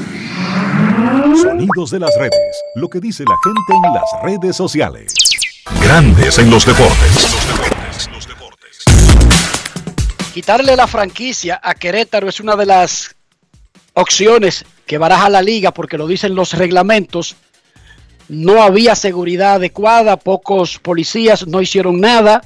[1.35, 2.63] Sonidos de las redes.
[2.75, 5.13] Lo que dice la gente en las redes sociales.
[5.81, 7.35] Grandes en los deportes.
[10.33, 13.15] Quitarle la franquicia a Querétaro es una de las
[13.93, 17.35] opciones que baraja la liga porque lo dicen los reglamentos.
[18.29, 22.41] No había seguridad adecuada, pocos policías no hicieron nada.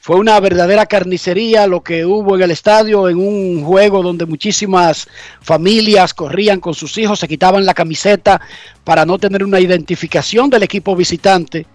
[0.00, 5.06] Fue una verdadera carnicería lo que hubo en el estadio en un juego donde muchísimas
[5.40, 8.40] familias corrían con sus hijos, se quitaban la camiseta
[8.82, 11.66] para no tener una identificación del equipo visitante.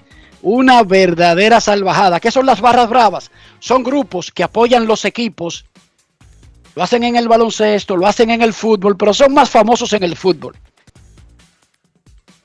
[0.42, 2.20] Una verdadera salvajada.
[2.20, 3.32] ¿Qué son las barras bravas?
[3.60, 5.66] Son grupos que apoyan los equipos
[6.78, 10.04] lo hacen en el baloncesto, lo hacen en el fútbol, pero son más famosos en
[10.04, 10.56] el fútbol.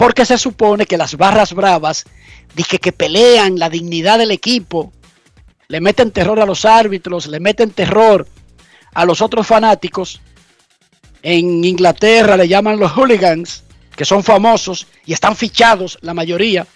[0.02, 2.04] Porque se supone que las barras bravas,
[2.56, 4.92] dije que pelean la dignidad del equipo,
[5.68, 8.26] le meten terror a los árbitros, le meten terror
[8.94, 10.20] a los otros fanáticos.
[11.22, 13.62] En Inglaterra le llaman los hooligans,
[13.94, 16.66] que son famosos y están fichados la mayoría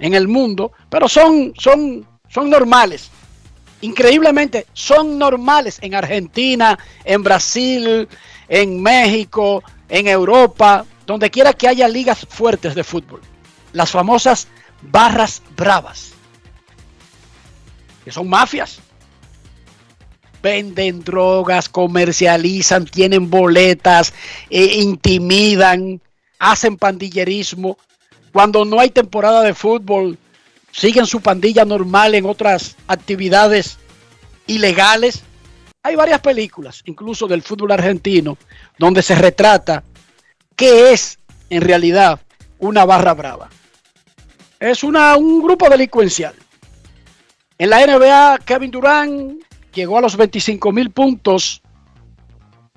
[0.00, 3.10] en el mundo, pero son, son, son normales.
[3.82, 8.08] Increíblemente, son normales en Argentina, en Brasil,
[8.48, 13.20] en México, en Europa, donde quiera que haya ligas fuertes de fútbol.
[13.72, 14.48] Las famosas
[14.82, 16.12] barras bravas,
[18.04, 18.80] que son mafias.
[20.42, 24.12] Venden drogas, comercializan, tienen boletas,
[24.50, 26.00] eh, intimidan,
[26.38, 27.78] hacen pandillerismo.
[28.32, 30.18] Cuando no hay temporada de fútbol,
[30.70, 33.78] siguen su pandilla normal en otras actividades
[34.46, 35.22] ilegales.
[35.82, 38.36] Hay varias películas, incluso del fútbol argentino,
[38.78, 39.82] donde se retrata
[40.56, 41.18] qué es
[41.50, 42.20] en realidad
[42.58, 43.48] una barra brava.
[44.58, 46.34] Es una, un grupo delincuencial.
[47.58, 49.42] En la NBA, Kevin Durant
[49.72, 51.62] llegó a los 25 mil puntos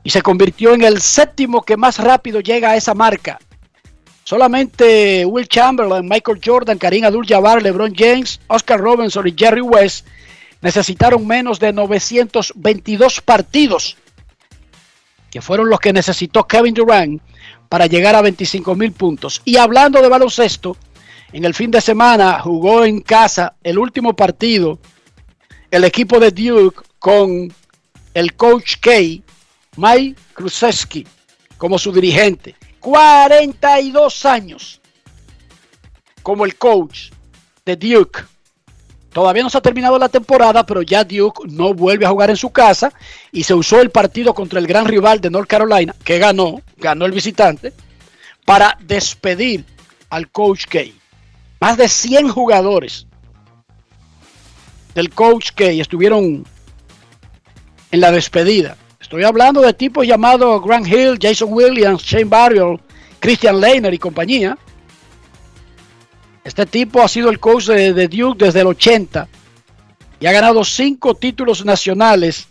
[0.03, 3.39] y se convirtió en el séptimo que más rápido llega a esa marca.
[4.23, 10.05] Solamente Will Chamberlain, Michael Jordan, Karim Abdul-Jabbar, LeBron James, Oscar Robinson y Jerry West
[10.61, 13.97] necesitaron menos de 922 partidos,
[15.31, 17.21] que fueron los que necesitó Kevin Durant
[17.69, 19.41] para llegar a 25 mil puntos.
[19.45, 20.75] Y hablando de baloncesto,
[21.31, 24.79] en el fin de semana jugó en casa el último partido
[25.71, 27.53] el equipo de Duke con
[28.15, 28.91] el coach K,
[29.77, 31.05] Mike Krzyzewski,
[31.57, 32.55] como su dirigente.
[32.79, 34.81] 42 años
[36.23, 37.11] como el coach
[37.65, 38.21] de Duke.
[39.11, 42.37] Todavía no se ha terminado la temporada, pero ya Duke no vuelve a jugar en
[42.37, 42.93] su casa
[43.31, 47.05] y se usó el partido contra el gran rival de North Carolina, que ganó, ganó
[47.05, 47.73] el visitante,
[48.45, 49.65] para despedir
[50.09, 50.79] al coach K.
[51.59, 53.07] Más de 100 jugadores
[54.93, 56.45] del coach K estuvieron
[57.91, 58.77] en la despedida.
[58.99, 62.79] Estoy hablando de tipos llamados Grant Hill, Jason Williams, Shane Barrios,
[63.19, 64.57] Christian Leiner y compañía.
[66.49, 69.27] Este tipo ha sido el coach de, de, Duke desde el 80
[70.19, 72.47] y ha ganado 5 títulos nacionales.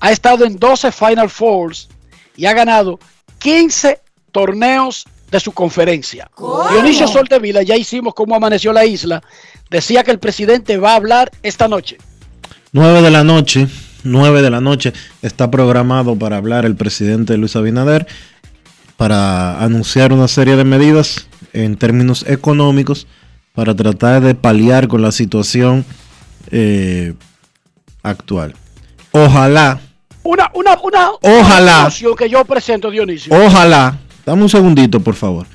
[0.00, 1.88] Ha estado en 12 Final Fours
[2.36, 2.98] y ha ganado
[3.38, 4.00] 15
[4.32, 6.28] torneos de su conferencia.
[6.34, 6.68] ¿Cómo?
[6.70, 9.22] Dionisio Soltevila, ya hicimos cómo amaneció la isla,
[9.70, 11.98] decía que el presidente va a hablar esta noche.
[12.72, 13.68] 9 de la noche,
[14.02, 14.92] 9 de la noche
[15.22, 18.08] está programado para hablar el presidente Luis Abinader
[18.96, 23.06] para anunciar una serie de medidas en términos económicos
[23.56, 25.84] para tratar de paliar con la situación
[26.50, 27.14] eh,
[28.02, 28.54] actual.
[29.10, 29.80] Ojalá.
[30.22, 31.88] Una, una, una, ojalá.
[31.88, 33.34] Una que yo presento, Dionisio.
[33.34, 33.98] Ojalá.
[34.26, 35.46] Dame un segundito, por favor.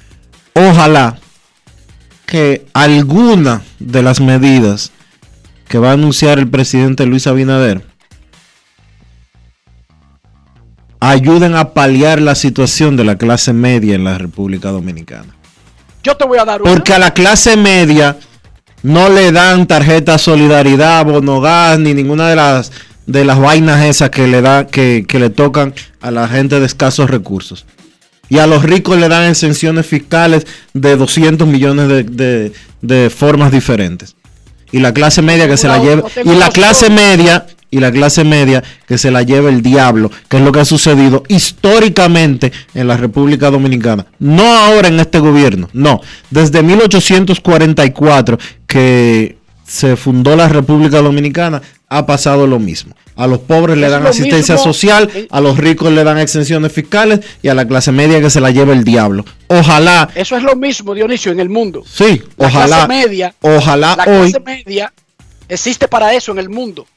[0.56, 1.18] Ojalá
[2.26, 4.91] que alguna de las medidas
[5.68, 7.86] que va a anunciar el presidente Luis Abinader
[10.99, 15.36] ayuden a paliar la situación de la clase media en la República Dominicana.
[16.04, 16.72] Yo te voy a dar una.
[16.72, 18.18] Porque a la clase media
[18.84, 22.72] no le dan tarjeta solidaridad, bonogas, ni ninguna de las
[23.06, 26.66] de las vainas esas que le da, que, que le tocan a la gente de
[26.66, 27.66] escasos recursos.
[28.30, 33.52] Y a los ricos le dan exenciones fiscales de 200 millones de, de, de formas
[33.52, 34.16] diferentes.
[34.72, 36.08] Y la clase media que se la lleva.
[36.24, 40.38] Y la clase media y la clase media que se la lleva el diablo, que
[40.38, 44.05] es lo que ha sucedido históricamente en la República Dominicana.
[44.19, 46.01] No ahora en este gobierno, no.
[46.30, 52.95] Desde 1844 que se fundó la República Dominicana ha pasado lo mismo.
[53.15, 54.74] A los pobres le dan asistencia mismo.
[54.74, 58.41] social, a los ricos le dan exenciones fiscales y a la clase media que se
[58.41, 59.26] la lleva el diablo.
[59.47, 60.09] Ojalá.
[60.15, 61.84] Eso es lo mismo, Dionisio, en el mundo.
[61.86, 62.86] Sí, la ojalá.
[62.86, 64.32] Clase media, ojalá la hoy.
[64.32, 64.93] clase media
[65.52, 66.88] existe para eso en el mundo.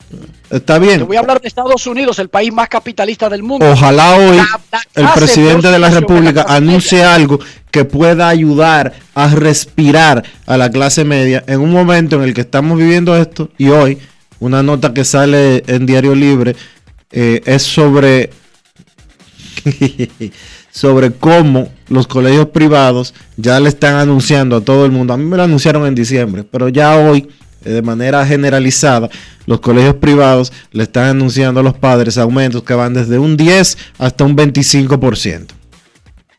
[0.48, 0.98] Está bien.
[0.98, 3.68] Te voy a hablar de Estados Unidos, el país más capitalista del mundo.
[3.68, 7.14] Ojalá hoy la, la el presidente de la República la anuncie media.
[7.14, 7.40] algo
[7.72, 12.42] que pueda ayudar a respirar a la clase media en un momento en el que
[12.42, 13.98] estamos viviendo esto y hoy
[14.38, 16.54] una nota que sale en Diario Libre
[17.10, 18.30] eh, es sobre
[20.70, 25.14] sobre cómo los colegios privados ya le están anunciando a todo el mundo.
[25.14, 27.28] A mí me lo anunciaron en diciembre, pero ya hoy
[27.70, 29.08] de manera generalizada,
[29.46, 33.78] los colegios privados le están anunciando a los padres aumentos que van desde un 10
[33.98, 35.46] hasta un 25%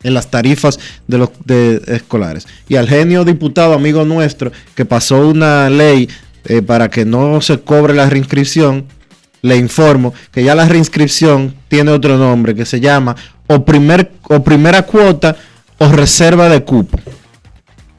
[0.03, 1.29] en las tarifas de los
[1.87, 2.47] escolares.
[2.69, 6.07] Y al genio diputado, amigo nuestro, que pasó una ley
[6.45, 8.85] eh, para que no se cobre la reinscripción,
[9.41, 13.15] le informo que ya la reinscripción tiene otro nombre que se llama
[13.47, 15.35] o, primer, o primera cuota
[15.77, 16.99] o reserva de cupo.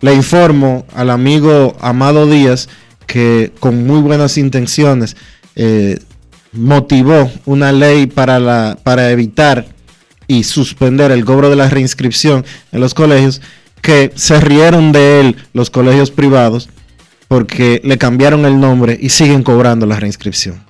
[0.00, 2.68] Le informo al amigo Amado Díaz
[3.06, 5.16] que con muy buenas intenciones
[5.54, 5.98] eh,
[6.52, 9.66] motivó una ley para, la, para evitar
[10.26, 13.40] y suspender el cobro de la reinscripción en los colegios,
[13.80, 16.68] que se rieron de él los colegios privados
[17.28, 20.64] porque le cambiaron el nombre y siguen cobrando la reinscripción.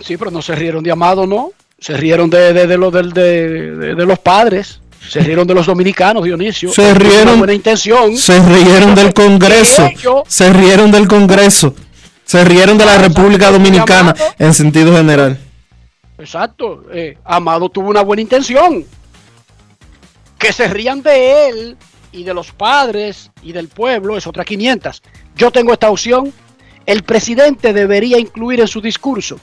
[0.00, 1.52] Sí, pero no se rieron de Amado, ¿no?
[1.78, 4.80] Se rieron de, de, de, de, de los padres.
[5.10, 6.72] Se rieron de los dominicanos, Dionisio.
[6.72, 7.38] Se rieron.
[7.38, 8.16] Buena intención.
[8.16, 9.90] Se rieron del Congreso.
[10.28, 11.74] Se rieron del Congreso.
[12.24, 15.36] Se rieron de la República Dominicana en sentido general.
[16.16, 16.84] Exacto.
[16.92, 18.84] Eh, Amado tuvo una buena intención.
[20.38, 21.76] Que se rían de él
[22.12, 25.02] y de los padres y del pueblo es otra 500.
[25.34, 26.32] Yo tengo esta opción.
[26.86, 29.40] El presidente debería incluir en su discurso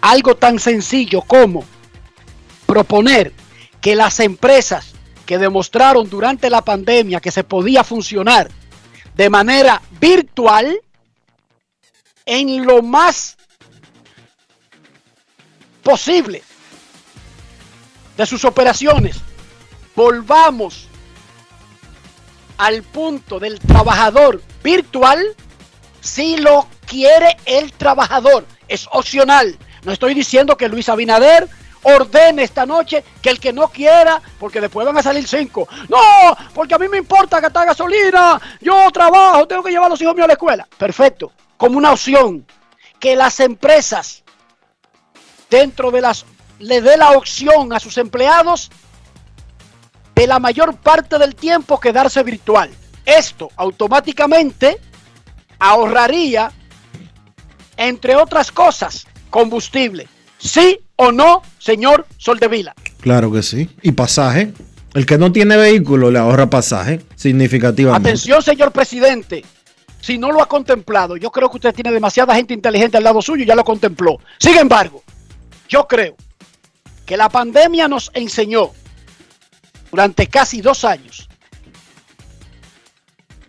[0.00, 1.64] algo tan sencillo como
[2.64, 3.34] proponer
[3.82, 4.94] que las empresas
[5.32, 8.50] que demostraron durante la pandemia que se podía funcionar
[9.14, 10.78] de manera virtual
[12.26, 13.38] en lo más
[15.82, 16.42] posible
[18.14, 19.16] de sus operaciones,
[19.96, 20.86] volvamos
[22.58, 25.34] al punto del trabajador virtual
[26.02, 28.44] si lo quiere el trabajador.
[28.68, 29.56] Es opcional.
[29.82, 31.48] No estoy diciendo que Luis Abinader
[31.82, 35.68] ordene esta noche que el que no quiera, porque después van a salir cinco.
[35.88, 38.40] No, porque a mí me importa gastar gasolina.
[38.60, 40.68] Yo trabajo, tengo que llevar a los hijos míos a la escuela.
[40.78, 41.32] Perfecto.
[41.56, 42.46] Como una opción
[42.98, 44.22] que las empresas
[45.50, 46.24] dentro de las
[46.58, 48.70] le dé la opción a sus empleados
[50.14, 52.70] de la mayor parte del tiempo quedarse virtual.
[53.04, 54.78] Esto automáticamente
[55.58, 56.52] ahorraría,
[57.76, 60.08] entre otras cosas, combustible.
[60.38, 62.74] ¿Sí o no, señor Soldevila?
[63.00, 63.70] Claro que sí.
[63.82, 64.52] Y pasaje.
[64.94, 68.08] El que no tiene vehículo le ahorra pasaje significativamente.
[68.08, 69.42] Atención, señor presidente.
[70.00, 73.22] Si no lo ha contemplado, yo creo que usted tiene demasiada gente inteligente al lado
[73.22, 74.18] suyo y ya lo contempló.
[74.38, 75.02] Sin embargo,
[75.68, 76.16] yo creo
[77.06, 78.72] que la pandemia nos enseñó
[79.90, 81.28] durante casi dos años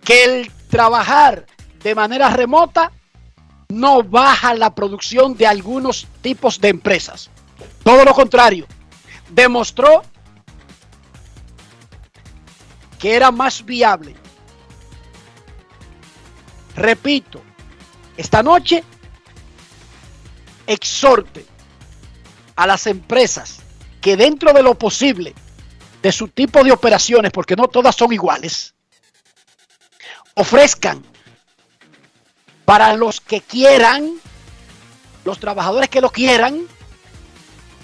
[0.03, 1.45] que el trabajar
[1.83, 2.91] de manera remota
[3.69, 7.31] no baja la producción de algunos tipos de empresas.
[7.83, 8.65] Todo lo contrario,
[9.29, 10.03] demostró
[12.99, 14.15] que era más viable.
[16.75, 17.41] Repito,
[18.15, 18.83] esta noche
[20.65, 21.45] exhorte
[22.55, 23.59] a las empresas
[24.01, 25.33] que dentro de lo posible
[26.01, 28.73] de su tipo de operaciones, porque no todas son iguales,
[30.35, 31.03] ofrezcan
[32.65, 34.13] para los que quieran,
[35.25, 36.67] los trabajadores que lo quieran,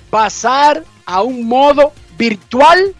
[0.10, 2.96] pasar a un modo virtual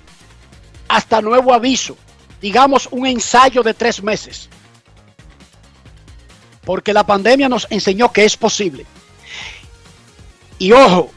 [0.88, 1.98] hasta nuevo aviso,
[2.42, 4.50] digamos un ensayo de tres meses.
[6.64, 8.86] Porque la pandemia nos enseñó que es posible.
[10.58, 11.10] Y ojo,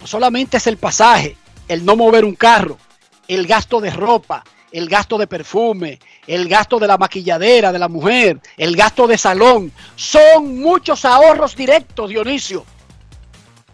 [0.00, 1.36] no solamente es el pasaje,
[1.68, 2.78] el no mover un carro,
[3.26, 7.88] el gasto de ropa, el gasto de perfume, el gasto de la maquilladera de la
[7.88, 9.72] mujer, el gasto de salón.
[9.96, 12.64] Son muchos ahorros directos, Dionisio,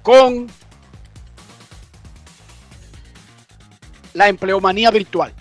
[0.03, 0.51] con
[4.15, 5.35] la empleomanía virtual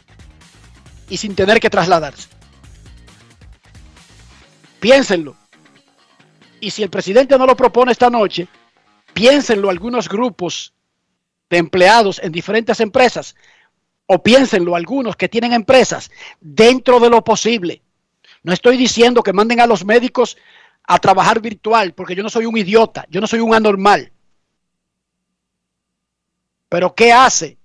[1.09, 2.27] y sin tener que trasladarse.
[4.79, 5.37] Piénsenlo.
[6.59, 8.47] Y si el presidente no lo propone esta noche,
[9.13, 10.73] piénsenlo algunos grupos
[11.49, 13.35] de empleados en diferentes empresas
[14.07, 16.11] o piénsenlo algunos que tienen empresas
[16.41, 17.81] dentro de lo posible.
[18.43, 20.37] No estoy diciendo que manden a los médicos
[20.85, 24.11] a trabajar virtual, porque yo no soy un idiota, yo no soy un anormal.
[26.67, 27.57] Pero ¿qué hace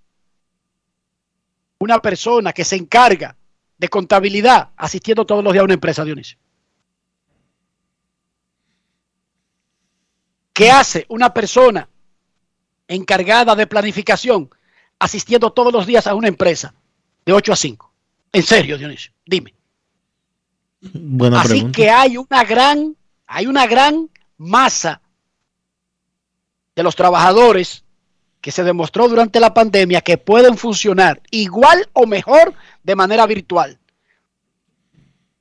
[1.78, 3.36] una persona que se encarga
[3.76, 6.38] de contabilidad asistiendo todos los días a una empresa, Dionisio?
[10.52, 11.88] ¿Qué hace una persona
[12.88, 14.50] encargada de planificación
[14.98, 16.74] asistiendo todos los días a una empresa
[17.24, 17.94] de 8 a 5?
[18.32, 19.54] En serio, Dionisio, dime.
[20.80, 21.76] Buena Así pregunta.
[21.76, 25.00] que hay una gran, hay una gran masa
[26.74, 27.84] de los trabajadores
[28.40, 33.78] que se demostró durante la pandemia que pueden funcionar igual o mejor de manera virtual.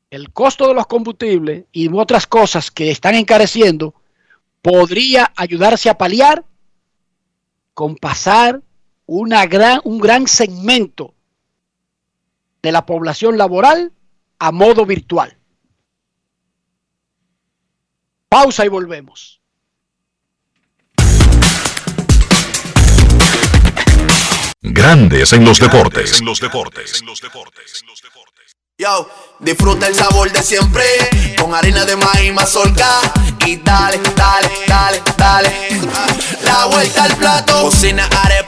[0.10, 3.94] El costo de los combustibles y otras cosas que están encareciendo
[4.62, 6.46] podría ayudarse a paliar
[7.74, 8.62] con pasar
[9.06, 11.14] una gran, un gran segmento
[12.62, 13.94] de la población laboral
[14.40, 15.38] a modo virtual.
[18.30, 19.37] Pausa y volvemos.
[24.74, 26.22] Grandes en los deportes.
[28.80, 29.10] Yo,
[29.40, 30.84] disfruta el sabor de siempre
[31.40, 32.88] con harina de maíz mazorca.
[33.46, 35.82] Y dale, dale, dale, dale.
[36.44, 38.47] La vuelta al plato, cocina arepa,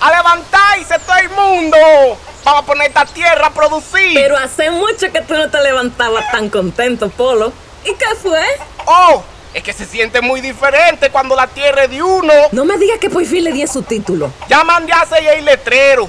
[0.00, 1.76] ¡A levantarse todo el mundo!
[2.44, 4.14] Vamos a poner esta tierra a producir.
[4.14, 7.52] Pero hace mucho que tú no te levantabas tan contento, Polo.
[7.84, 8.42] ¿Y qué fue?
[8.86, 9.22] ¡Oh!
[9.52, 12.32] Es que se siente muy diferente cuando la tierra es de uno.
[12.52, 14.32] No me digas que por fin le di su título.
[14.48, 16.08] Ya mandé a el letrero.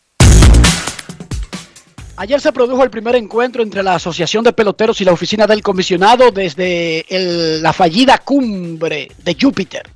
[2.21, 5.63] Ayer se produjo el primer encuentro entre la Asociación de Peloteros y la oficina del
[5.63, 9.89] comisionado desde la fallida cumbre de Júpiter.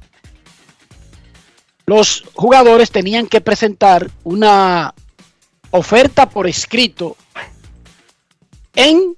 [1.85, 4.95] Los jugadores tenían que presentar una
[5.69, 7.15] oferta por escrito
[8.73, 9.15] en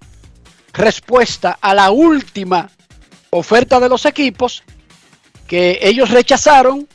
[0.74, 2.70] respuesta a la última
[3.30, 4.64] oferta de los equipos
[5.48, 6.86] que ellos rechazaron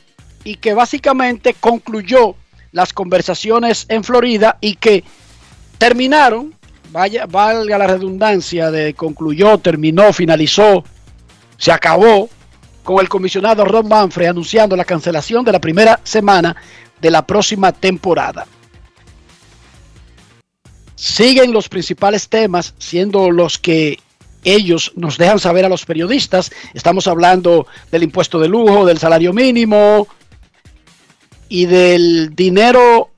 [0.43, 2.35] y que básicamente concluyó
[2.71, 5.03] las conversaciones en Florida y que
[5.77, 6.53] terminaron,
[6.91, 10.83] vaya, valga la redundancia de concluyó, terminó, finalizó,
[11.57, 12.29] se acabó
[12.83, 16.55] con el comisionado Ron Manfred anunciando la cancelación de la primera semana
[17.01, 18.45] de la próxima temporada.
[20.95, 23.99] Siguen los principales temas siendo los que
[24.43, 26.51] ellos nos dejan saber a los periodistas.
[26.73, 30.07] Estamos hablando del impuesto de lujo, del salario mínimo
[31.49, 33.09] y del dinero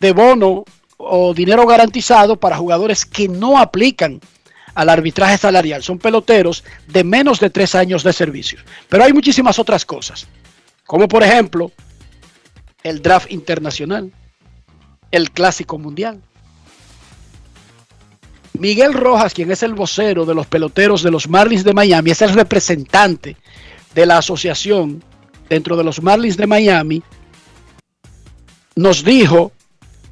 [0.00, 0.64] de bono
[1.06, 4.20] o dinero garantizado para jugadores que no aplican
[4.74, 5.82] al arbitraje salarial.
[5.82, 8.58] Son peloteros de menos de tres años de servicio.
[8.88, 10.26] Pero hay muchísimas otras cosas,
[10.86, 11.70] como por ejemplo
[12.82, 14.12] el draft internacional,
[15.10, 16.20] el clásico mundial.
[18.58, 22.22] Miguel Rojas, quien es el vocero de los peloteros de los Marlins de Miami, es
[22.22, 23.36] el representante
[23.94, 25.02] de la asociación
[25.48, 27.02] dentro de los Marlins de Miami,
[28.76, 29.52] nos dijo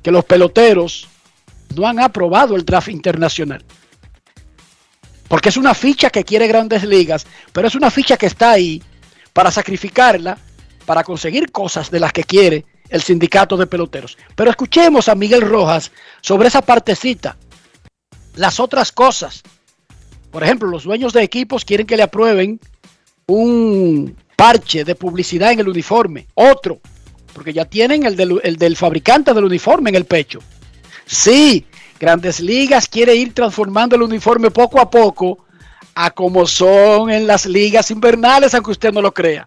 [0.02, 1.08] que los peloteros
[1.74, 3.64] no han aprobado el draft internacional.
[5.28, 8.82] Porque es una ficha que quiere grandes ligas, pero es una ficha que está ahí
[9.32, 10.36] para sacrificarla,
[10.84, 14.18] para conseguir cosas de las que quiere el sindicato de peloteros.
[14.36, 15.90] Pero escuchemos a Miguel Rojas
[16.20, 17.36] sobre esa partecita.
[18.34, 19.42] Las otras cosas.
[20.30, 22.60] Por ejemplo, los dueños de equipos quieren que le aprueben
[23.26, 26.26] un parche de publicidad en el uniforme.
[26.34, 26.80] Otro.
[27.32, 30.40] Porque ya tienen el del, el del fabricante del uniforme en el pecho.
[31.06, 31.66] Sí,
[31.98, 35.38] Grandes Ligas quiere ir transformando el uniforme poco a poco
[35.94, 39.46] a como son en las ligas invernales, aunque usted no lo crea.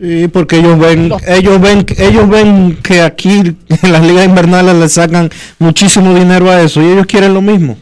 [0.00, 4.88] Sí, porque ellos ven, ellos ven, ellos ven que aquí en las ligas invernales le
[4.88, 7.78] sacan muchísimo dinero a eso y ellos quieren lo mismo.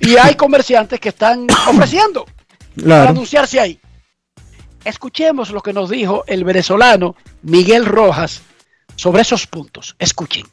[0.00, 2.26] Y hay comerciantes que están ofreciendo
[2.76, 3.78] para anunciarse ahí.
[4.88, 8.40] Escuchemos lo que nos dijo el venezolano Miguel Rojas
[8.96, 9.94] sobre esos puntos.
[9.98, 10.46] Escuchen.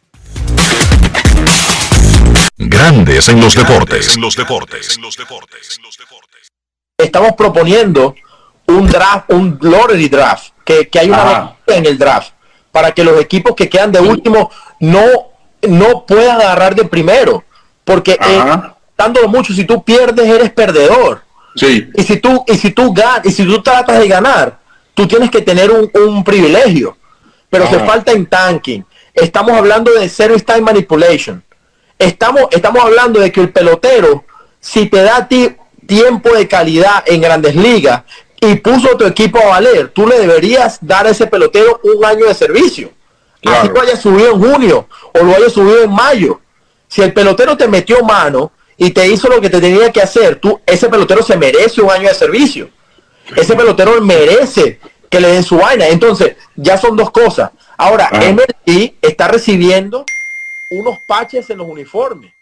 [2.58, 4.18] Grandes en los deportes.
[6.98, 8.14] estamos proponiendo
[8.68, 12.32] un draft, un lottery draft, que, que hay una lotería en el draft,
[12.74, 15.06] para que los equipos que quedan de último no,
[15.62, 17.46] no puedan agarrar de primero,
[17.86, 18.62] porque eh,
[18.98, 21.25] dándolo mucho, si tú pierdes eres perdedor.
[21.56, 21.90] Sí.
[21.96, 22.94] Y si tú, y si tú
[23.24, 24.60] y si tú tratas de ganar,
[24.94, 26.98] tú tienes que tener un, un privilegio.
[27.50, 28.84] Pero se falta en tanking.
[29.14, 31.42] Estamos hablando de service time manipulation.
[31.98, 34.26] Estamos, estamos hablando de que el pelotero,
[34.60, 35.56] si te da a ti
[35.88, 38.04] tiempo de calidad en grandes ligas
[38.42, 42.26] y puso tu equipo a valer, tú le deberías dar a ese pelotero un año
[42.26, 42.92] de servicio.
[43.46, 46.42] Así lo haya subido en junio o lo haya subido en mayo.
[46.88, 50.40] Si el pelotero te metió mano y te hizo lo que te tenía que hacer,
[50.40, 52.70] tú, ese pelotero se merece un año de servicio.
[53.36, 55.88] Ese pelotero merece que le den su vaina.
[55.88, 57.52] Entonces, ya son dos cosas.
[57.78, 58.32] Ahora, Ajá.
[58.32, 60.06] MLB está recibiendo
[60.72, 62.34] unos paches en los uniformes.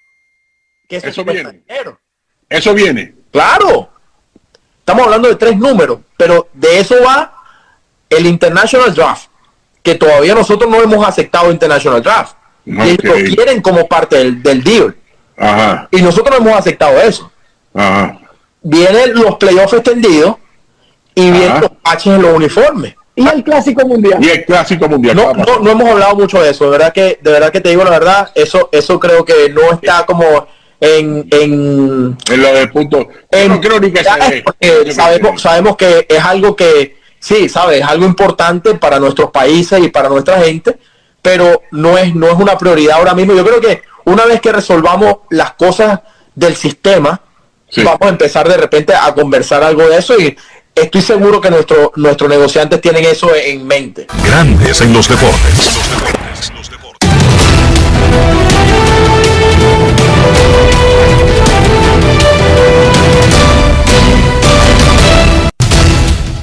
[0.87, 1.63] Que eso, Eso viene.
[1.67, 1.99] dinero.
[2.49, 3.13] Eso viene.
[3.31, 3.89] Claro.
[4.79, 7.41] Estamos hablando de tres números, pero de eso va
[8.09, 9.27] el International Draft,
[9.81, 12.35] que todavía nosotros no hemos aceptado International Draft.
[12.65, 14.95] Y ellos lo quieren como parte del, del deal.
[15.37, 17.31] Ajá, Y nosotros no hemos aceptado eso.
[17.73, 18.19] ajá.
[18.65, 20.35] Vienen los playoffs extendidos
[21.15, 22.95] y vienen los paches en los uniformes.
[23.15, 24.23] Y el clásico mundial.
[24.23, 25.15] Y el clásico mundial.
[25.17, 27.69] No, no, no hemos hablado mucho de eso, de verdad que, de verdad que te
[27.69, 30.47] digo la verdad, eso, eso creo que no está como
[30.79, 33.07] en, en, En lo del punto.
[33.31, 34.43] Yo no creo ni que se dé.
[34.43, 39.81] porque sabemos, sabemos que es algo que, sí, sabes, es algo importante para nuestros países
[39.83, 40.77] y para nuestra gente,
[41.21, 43.33] pero no es, no es una prioridad ahora mismo.
[43.33, 45.99] Yo creo que una vez que resolvamos las cosas
[46.35, 47.21] del sistema,
[47.77, 50.35] vamos a empezar de repente a conversar algo de eso y
[50.75, 54.07] estoy seguro que nuestro, nuestros negociantes tienen eso en mente.
[54.25, 55.71] Grandes en los deportes.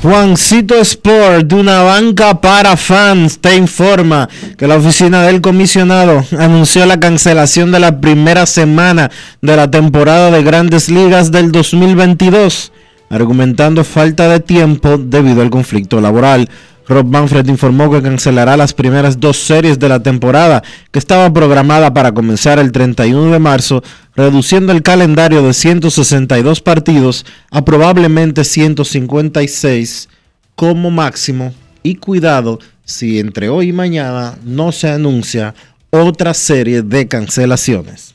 [0.03, 6.87] Juancito Sport, de una banca para fans, te informa que la oficina del comisionado anunció
[6.87, 9.11] la cancelación de la primera semana
[9.43, 12.73] de la temporada de grandes ligas del 2022,
[13.11, 16.49] argumentando falta de tiempo debido al conflicto laboral.
[16.89, 21.93] Rob Manfred informó que cancelará las primeras dos series de la temporada, que estaba programada
[21.93, 23.83] para comenzar el 31 de marzo,
[24.17, 30.09] reduciendo el calendario de 162 partidos a probablemente 156
[30.57, 31.53] como máximo.
[31.83, 35.55] Y cuidado si entre hoy y mañana no se anuncia
[35.91, 38.15] otra serie de cancelaciones.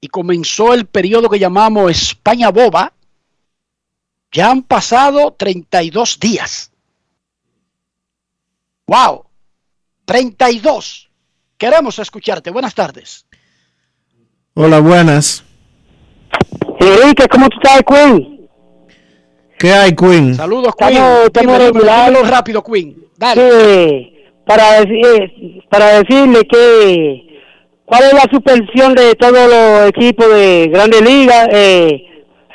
[0.00, 2.92] y comenzó el periodo que llamamos España Boba,
[4.32, 6.72] ya han pasado 32 días.
[8.86, 9.26] ¡Wow!
[10.04, 11.10] 32.
[11.56, 12.50] Queremos escucharte.
[12.50, 13.26] Buenas tardes.
[14.54, 15.44] Hola, buenas.
[16.80, 18.39] Enrique, ¿cómo tú estás, Queen?
[19.60, 20.34] ¿Qué hay, Queen?
[20.34, 20.96] Saludos, Queen.
[20.96, 22.96] Estamos- estamos rápido, Queen.
[23.18, 23.42] Dale.
[23.50, 24.12] Sí,
[24.46, 27.26] para, decir, para decirle que
[27.84, 32.02] cuál es la suspensión de todos los equipos de Grandes Ligas, eh,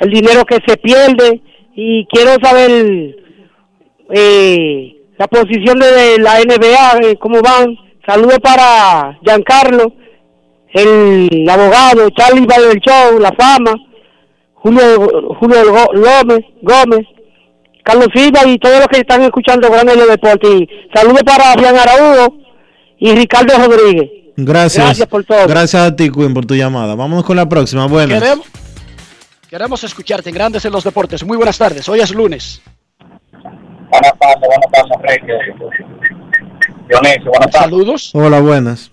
[0.00, 1.40] el dinero que se pierde
[1.76, 3.14] y quiero saber
[4.12, 7.76] eh, la posición de la NBA, eh, cómo van.
[8.06, 9.92] Saludos para Giancarlo,
[10.72, 13.74] el abogado, Charlie del Show, La Fama,
[14.66, 15.58] Julio, Julio
[15.94, 17.06] Gómez, Gómez,
[17.84, 20.50] Carlos Silva y todos los que están escuchando Grandes de Deportes.
[20.50, 22.36] Y Saludos para Bian Araújo
[22.98, 24.10] y Ricardo Rodríguez.
[24.36, 24.84] Gracias.
[24.84, 25.46] Gracias por todo.
[25.46, 26.96] Gracias a ti, Queen, por tu llamada.
[26.96, 27.86] Vámonos con la próxima.
[27.86, 28.20] Buenas.
[28.20, 28.46] Queremos,
[29.48, 31.24] queremos escucharte en Grandes en los Deportes.
[31.24, 31.88] Muy buenas tardes.
[31.88, 32.60] Hoy es lunes.
[33.88, 35.32] Buenas tardes, buenas tardes, Enrique.
[36.88, 37.70] Dionisio, buenas tardes.
[37.70, 38.10] Saludos.
[38.14, 38.90] Hola, buenas.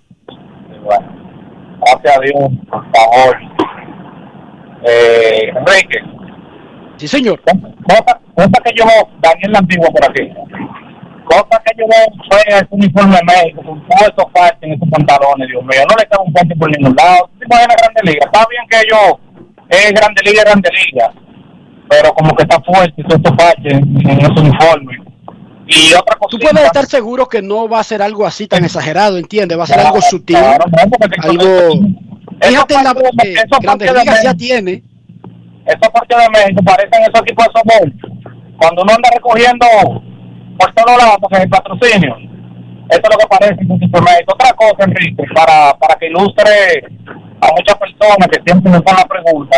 [0.83, 1.07] Bueno,
[1.81, 3.37] gracias a Dios, por favor.
[4.85, 5.99] Eh, Enrique.
[6.97, 7.41] Sí, señor.
[7.41, 8.85] Cosa, cosa que yo,
[9.21, 10.29] Daniel la Antigua por aquí.
[11.25, 15.47] Cosa que yo veo fue ese uniforme médico con todos esos parches en esos pantalones,
[15.47, 15.81] Dios mío.
[15.89, 17.29] No le cabe un parche por ningún lado.
[17.33, 18.25] ¿Tú te imaginas Grande Liga?
[18.25, 19.19] Está bien que ellos
[19.69, 21.13] es Grande Liga, Grande Liga.
[21.89, 24.97] Pero como que está fuerte todos estos parches en, en ese uniforme.
[25.67, 26.29] Y otra cosa.
[26.29, 29.57] Tú puedes estar seguro que no va a ser algo así tan exagerado, ¿entiendes?
[29.57, 30.35] Va a ser Claro, algo sutil.
[30.37, 31.87] claro, no, algo.
[32.41, 34.83] Fíjate en la parches de- que esos Grandes Ligas ya tiene.
[35.65, 37.93] Esos parches de México parecen esos equipos de softball.
[38.57, 39.65] Cuando uno anda recogiendo
[40.57, 42.15] por todos lados, porque es el patrocinio.
[42.89, 44.33] Eso es lo que parece un equipo de México.
[44.33, 46.51] Otra cosa, Enrique, para, para que ilustre
[47.41, 49.57] a muchas personas que siempre me hacen la pregunta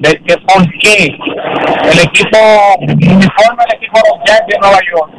[0.00, 2.38] de que por qué el equipo,
[2.80, 5.10] el uniforme del equipo de los Yankees de Nueva York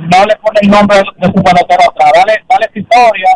[0.00, 2.12] no le pone el nombre de, su pelotero atrás.
[2.14, 3.28] Dale, dale historia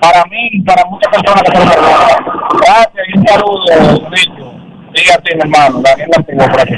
[0.00, 2.24] para mí y para muchas personas que lo preguntan.
[2.60, 4.62] Gracias y un saludo, Richo.
[4.94, 5.80] Así, mi hermano.
[5.80, 6.74] Daniel Antiguo por aquí.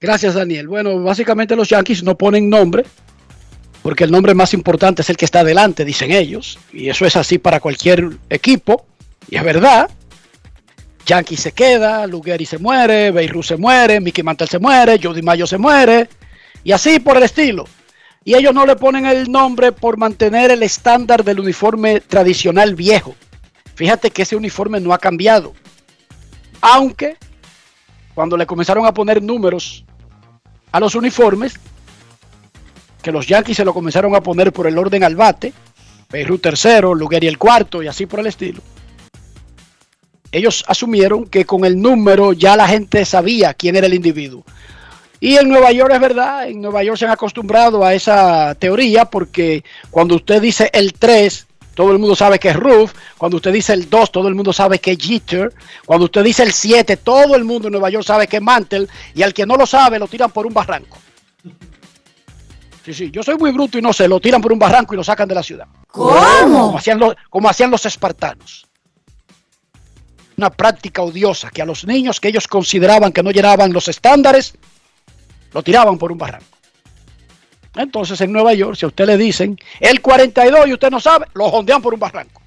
[0.00, 0.68] Gracias, Daniel.
[0.68, 2.84] Bueno, básicamente los Yankees no ponen nombre,
[3.82, 6.58] porque el nombre más importante es el que está adelante, dicen ellos.
[6.72, 8.86] Y eso es así para cualquier equipo.
[9.28, 9.90] Y es verdad.
[11.06, 15.46] Yankee se queda, Lugeri se muere, Beirut se muere, Mickey Mantle se muere, Jody Mayo
[15.46, 16.08] se muere.
[16.62, 17.64] Y así por el estilo.
[18.28, 23.14] Y ellos no le ponen el nombre por mantener el estándar del uniforme tradicional viejo.
[23.74, 25.54] Fíjate que ese uniforme no ha cambiado.
[26.60, 27.16] Aunque
[28.14, 29.86] cuando le comenzaron a poner números
[30.72, 31.54] a los uniformes,
[33.02, 35.54] que los Yankees se lo comenzaron a poner por el orden al bate,
[36.10, 38.60] Beirut tercero, Lugeri el cuarto y así por el estilo.
[40.32, 44.44] Ellos asumieron que con el número ya la gente sabía quién era el individuo.
[45.20, 49.04] Y en Nueva York es verdad, en Nueva York se han acostumbrado a esa teoría
[49.06, 51.48] porque cuando usted dice el 3,
[51.78, 52.92] todo el mundo sabe que es Roof.
[53.16, 55.52] Cuando usted dice el 2, todo el mundo sabe que es Jeter.
[55.86, 58.88] Cuando usted dice el 7, todo el mundo en Nueva York sabe que es Mantle.
[59.14, 60.98] Y al que no lo sabe, lo tiran por un barranco.
[62.84, 64.96] Sí, sí, yo soy muy bruto y no sé, lo tiran por un barranco y
[64.96, 65.66] lo sacan de la ciudad.
[65.88, 66.10] ¿Cómo?
[66.42, 68.66] Como hacían los, como hacían los espartanos.
[70.36, 74.54] Una práctica odiosa que a los niños que ellos consideraban que no llenaban los estándares,
[75.52, 76.58] lo tiraban por un barranco.
[77.74, 81.26] Entonces en Nueva York, si a usted le dicen el 42 y usted no sabe,
[81.34, 82.42] lo hondean por un barranco.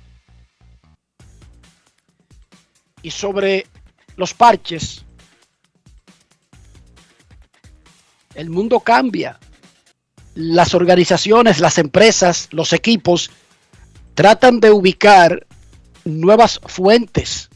[3.01, 3.65] Y sobre
[4.15, 5.05] los parches,
[8.35, 9.39] el mundo cambia.
[10.33, 13.31] Las organizaciones, las empresas, los equipos
[14.13, 15.45] tratan de ubicar
[16.05, 17.49] nuevas fuentes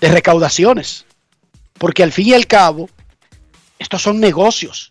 [0.00, 1.04] de recaudaciones.
[1.74, 2.88] Porque al fin y al cabo,
[3.78, 4.90] estos son negocios.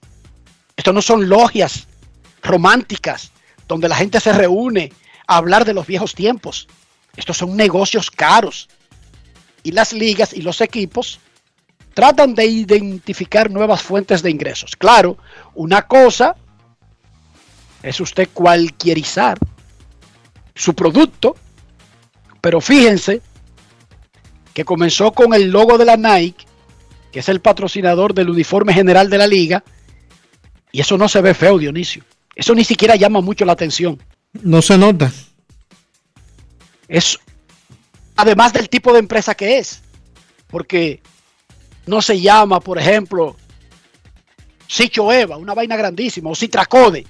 [0.75, 1.87] Estos no son logias
[2.41, 3.31] románticas
[3.67, 4.93] donde la gente se reúne
[5.27, 6.67] a hablar de los viejos tiempos.
[7.15, 8.69] Estos son negocios caros.
[9.63, 11.19] Y las ligas y los equipos
[11.93, 14.75] tratan de identificar nuevas fuentes de ingresos.
[14.75, 15.17] Claro,
[15.55, 16.35] una cosa
[17.81, 19.37] es usted cualquierizar
[20.53, 21.35] su producto,
[22.39, 23.21] pero fíjense
[24.53, 26.45] que comenzó con el logo de la Nike,
[27.11, 29.63] que es el patrocinador del uniforme general de la liga,
[30.71, 32.03] y eso no se ve feo, Dionisio.
[32.35, 34.01] Eso ni siquiera llama mucho la atención.
[34.41, 35.11] No se nota.
[36.87, 37.19] Es
[38.15, 39.81] además del tipo de empresa que es,
[40.47, 41.01] porque
[41.85, 43.35] no se llama, por ejemplo,
[44.67, 47.05] Sicho Eva, una vaina grandísima, o Citracode.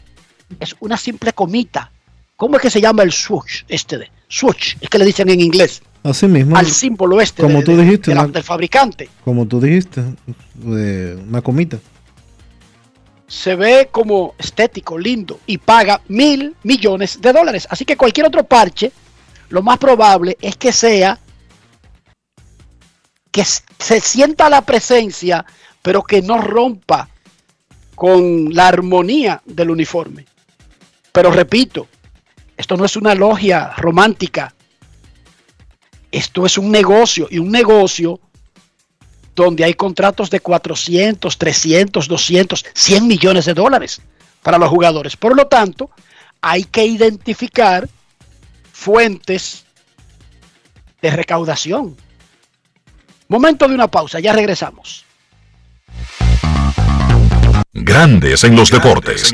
[0.60, 1.92] Es una simple comita.
[2.36, 4.12] ¿Cómo es que se llama el swoosh este de?
[4.30, 5.82] Swoosh, es que le dicen en inglés.
[6.10, 6.56] Así mismo.
[6.56, 9.10] Al símbolo este Como de- tú dijiste, de la- una- del fabricante.
[9.24, 10.04] Como tú dijiste,
[10.54, 11.78] de una comita.
[13.30, 17.68] se ve como estético, lindo y paga mil millones de dólares.
[17.70, 18.94] Así que cualquier otro parche,
[19.50, 21.20] lo más probable es que sea
[23.30, 25.46] que se sienta la presencia,
[25.82, 27.10] pero que no rompa
[27.96, 30.26] con la armonía del uniforme.
[31.12, 31.88] Pero repito,
[32.56, 34.54] esto no es una logia romántica.
[36.12, 38.20] Esto es un negocio y un negocio
[39.36, 44.02] donde hay contratos de 400, 300, 200, 100 millones de dólares
[44.42, 45.16] para los jugadores.
[45.16, 45.92] Por lo tanto,
[46.42, 47.88] hay que identificar
[48.72, 49.66] fuentes
[51.02, 51.96] de recaudación.
[53.28, 55.06] Momento de una pausa, ya regresamos.
[57.74, 59.34] Grandes en los deportes.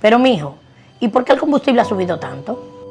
[0.00, 0.58] Pero mijo,
[1.00, 2.67] ¿y por qué el combustible ha subido tanto?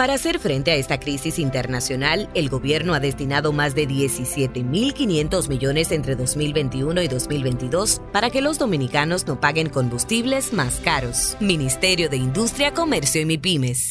[0.00, 5.92] Para hacer frente a esta crisis internacional, el gobierno ha destinado más de 17.500 millones
[5.92, 11.36] entre 2021 y 2022 para que los dominicanos no paguen combustibles más caros.
[11.38, 13.90] Ministerio de Industria, Comercio y MIPIMES.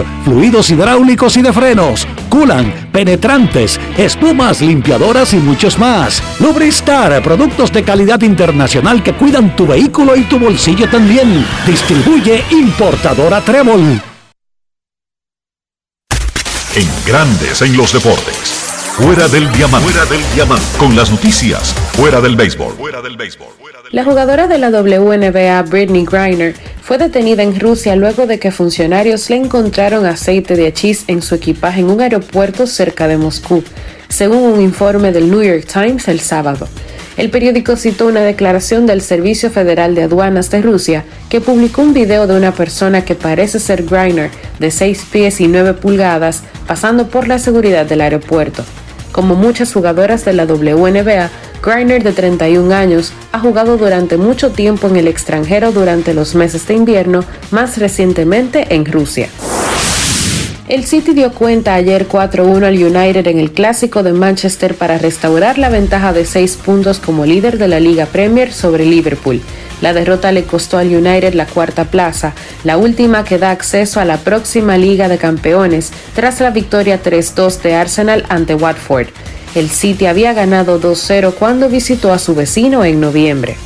[0.23, 6.21] fluidos hidráulicos y de frenos, culan, penetrantes, espumas, limpiadoras y muchos más.
[6.39, 11.45] Lubristar, productos de calidad internacional que cuidan tu vehículo y tu bolsillo también.
[11.65, 14.01] Distribuye importadora Trébol.
[16.73, 18.61] En grandes en los deportes.
[18.95, 19.89] Fuera del diamante.
[19.89, 20.65] Fuera del diamante.
[20.77, 21.73] Con las noticias.
[21.93, 22.75] Fuera del béisbol.
[22.75, 23.49] Fuera del béisbol.
[23.91, 26.55] La jugadora de la WNBA, Britney Griner,
[26.91, 31.35] fue detenida en Rusia luego de que funcionarios le encontraron aceite de hachís en su
[31.35, 33.63] equipaje en un aeropuerto cerca de Moscú,
[34.09, 36.67] según un informe del New York Times el sábado.
[37.15, 41.93] El periódico citó una declaración del Servicio Federal de Aduanas de Rusia que publicó un
[41.93, 44.29] video de una persona que parece ser Griner
[44.59, 48.65] de 6 pies y 9 pulgadas pasando por la seguridad del aeropuerto.
[49.13, 51.29] Como muchas jugadoras de la WNBA,
[51.63, 56.67] Griner de 31 años ha jugado durante mucho tiempo en el extranjero durante los meses
[56.67, 59.29] de invierno, más recientemente en Rusia.
[60.67, 65.57] El City dio cuenta ayer 4-1 al United en el clásico de Manchester para restaurar
[65.57, 69.41] la ventaja de 6 puntos como líder de la Liga Premier sobre Liverpool.
[69.81, 72.33] La derrota le costó al United la cuarta plaza,
[72.63, 77.61] la última que da acceso a la próxima Liga de Campeones tras la victoria 3-2
[77.61, 79.07] de Arsenal ante Watford.
[79.53, 83.57] El City había ganado 2-0 cuando visitó a su vecino en noviembre.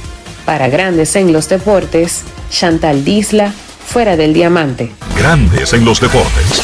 [0.44, 3.54] Para Grandes en los Deportes, Chantal Disla,
[3.86, 4.92] fuera del diamante.
[5.16, 6.64] Grandes en los deportes.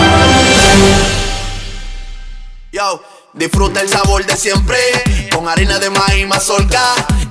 [2.72, 3.04] Yo,
[3.34, 4.78] disfruta el sabor de siempre
[5.36, 6.96] con harina de maíz mazorca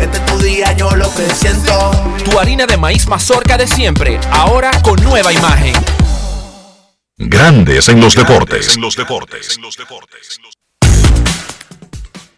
[0.00, 1.90] Este es tu día, yo lo que siento.
[2.24, 5.74] Tu harina de maíz mazorca de siempre, ahora con nueva imagen.
[7.16, 8.76] Grandes en los deportes.
[8.76, 9.58] En los deportes.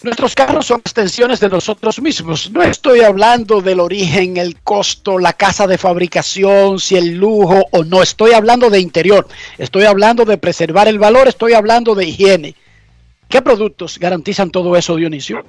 [0.04, 2.52] Nuestros carros son extensiones de nosotros mismos.
[2.52, 7.82] No estoy hablando del origen, el costo, la casa de fabricación, si el lujo o
[7.82, 8.04] no.
[8.04, 9.26] Estoy hablando de interior.
[9.59, 11.26] Estoy hablando de preservar el valor.
[11.26, 12.54] Estoy hablando de higiene.
[13.28, 15.44] ¿Qué productos garantizan todo eso, Dionisio?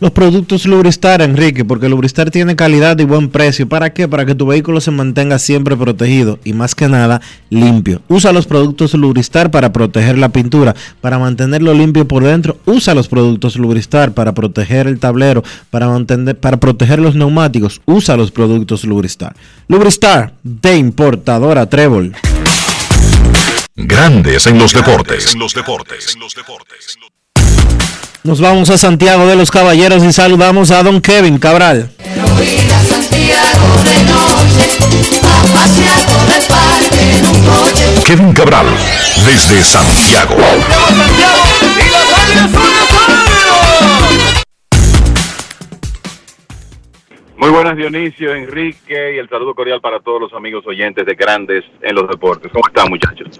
[0.00, 3.68] Los productos Lubristar, Enrique, porque Lubristar tiene calidad y buen precio.
[3.68, 4.08] ¿Para qué?
[4.08, 8.02] Para que tu vehículo se mantenga siempre protegido y más que nada limpio.
[8.08, 12.58] Usa los productos Lubristar para proteger la pintura, para mantenerlo limpio por dentro.
[12.66, 17.80] Usa los productos Lubristar para proteger el tablero, para mantener, para proteger los neumáticos.
[17.86, 19.36] Usa los productos Lubristar.
[19.68, 22.14] Lubristar de importadora Trébol.
[23.76, 25.36] Grandes en los deportes.
[28.26, 31.90] Nos vamos a Santiago de los Caballeros y saludamos a don Kevin Cabral.
[38.06, 38.64] Kevin Cabral,
[39.26, 40.36] desde Santiago.
[47.36, 51.62] Muy buenas Dionisio, Enrique y el saludo cordial para todos los amigos oyentes de Grandes
[51.82, 52.50] en los Deportes.
[52.50, 53.38] ¿Cómo están muchachos?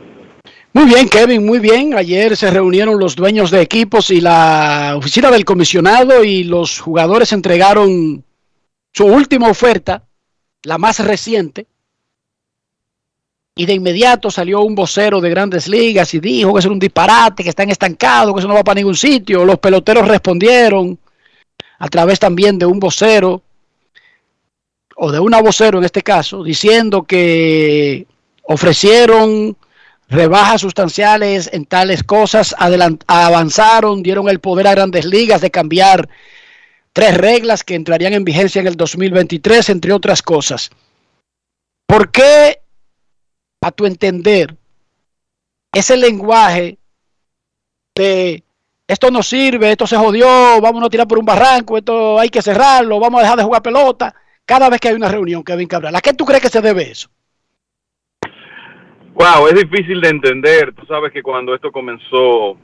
[0.77, 1.95] Muy bien, Kevin, muy bien.
[1.95, 7.33] Ayer se reunieron los dueños de equipos y la oficina del comisionado y los jugadores
[7.33, 8.25] entregaron
[8.93, 10.03] su última oferta,
[10.64, 11.68] la más reciente.
[13.55, 17.45] Y de inmediato salió un vocero de grandes ligas y dijo que es un disparate,
[17.45, 19.45] que están estancados, que eso no va para ningún sitio.
[19.45, 20.99] Los peloteros respondieron
[21.79, 23.43] a través también de un vocero,
[24.97, 28.09] o de una vocero en este caso, diciendo que
[28.43, 29.57] ofrecieron
[30.09, 32.55] rebajas sustanciales en tales cosas,
[33.07, 36.09] avanzaron, dieron el poder a grandes ligas de cambiar
[36.92, 40.70] tres reglas que entrarían en vigencia en el 2023, entre otras cosas.
[41.86, 42.61] ¿Por qué,
[43.61, 44.57] a tu entender,
[45.72, 46.78] ese lenguaje
[47.94, 48.42] de
[48.86, 52.42] esto no sirve, esto se jodió, vamos a tirar por un barranco, esto hay que
[52.42, 55.96] cerrarlo, vamos a dejar de jugar pelota, cada vez que hay una reunión, Kevin Cabral?
[55.96, 57.09] ¿A qué tú crees que se debe eso?
[59.15, 60.75] Wow, es difícil de entender.
[60.75, 62.57] Tú sabes que cuando esto comenzó,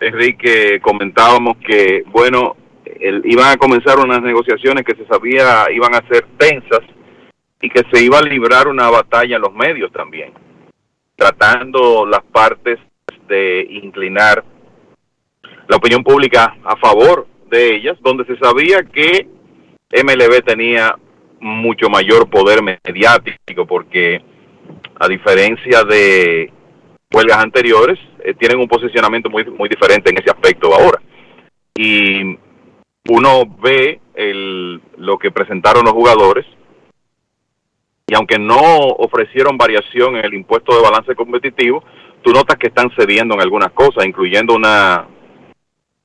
[0.00, 6.06] Enrique, comentábamos que, bueno, el, iban a comenzar unas negociaciones que se sabía iban a
[6.06, 6.82] ser tensas
[7.60, 10.32] y que se iba a librar una batalla en los medios también,
[11.16, 12.78] tratando las partes
[13.26, 14.44] de inclinar
[15.66, 19.26] la opinión pública a favor de ellas, donde se sabía que
[19.90, 20.94] MLB tenía
[21.40, 24.22] mucho mayor poder mediático porque
[24.98, 26.52] a diferencia de
[27.12, 31.00] huelgas anteriores, eh, tienen un posicionamiento muy, muy diferente en ese aspecto ahora.
[31.74, 32.38] Y
[33.08, 36.46] uno ve el, lo que presentaron los jugadores
[38.08, 38.60] y aunque no
[38.98, 41.82] ofrecieron variación en el impuesto de balance competitivo,
[42.22, 45.06] tú notas que están cediendo en algunas cosas, incluyendo una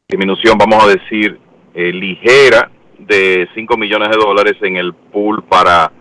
[0.09, 1.39] disminución, vamos a decir,
[1.75, 5.91] eh, ligera de 5 millones de dólares en el pool para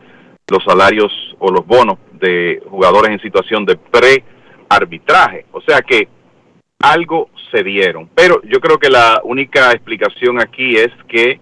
[0.48, 5.46] los salarios o los bonos de jugadores en situación de pre-arbitraje.
[5.52, 6.08] O sea que
[6.80, 8.08] algo se dieron.
[8.14, 11.40] Pero yo creo que la única explicación aquí es que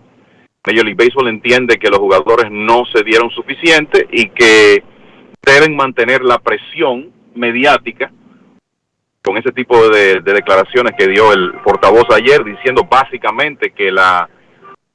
[0.67, 4.83] Major League Baseball entiende que los jugadores no se dieron suficiente y que
[5.43, 8.11] deben mantener la presión mediática
[9.23, 14.29] con ese tipo de, de, declaraciones que dio el portavoz ayer diciendo básicamente que la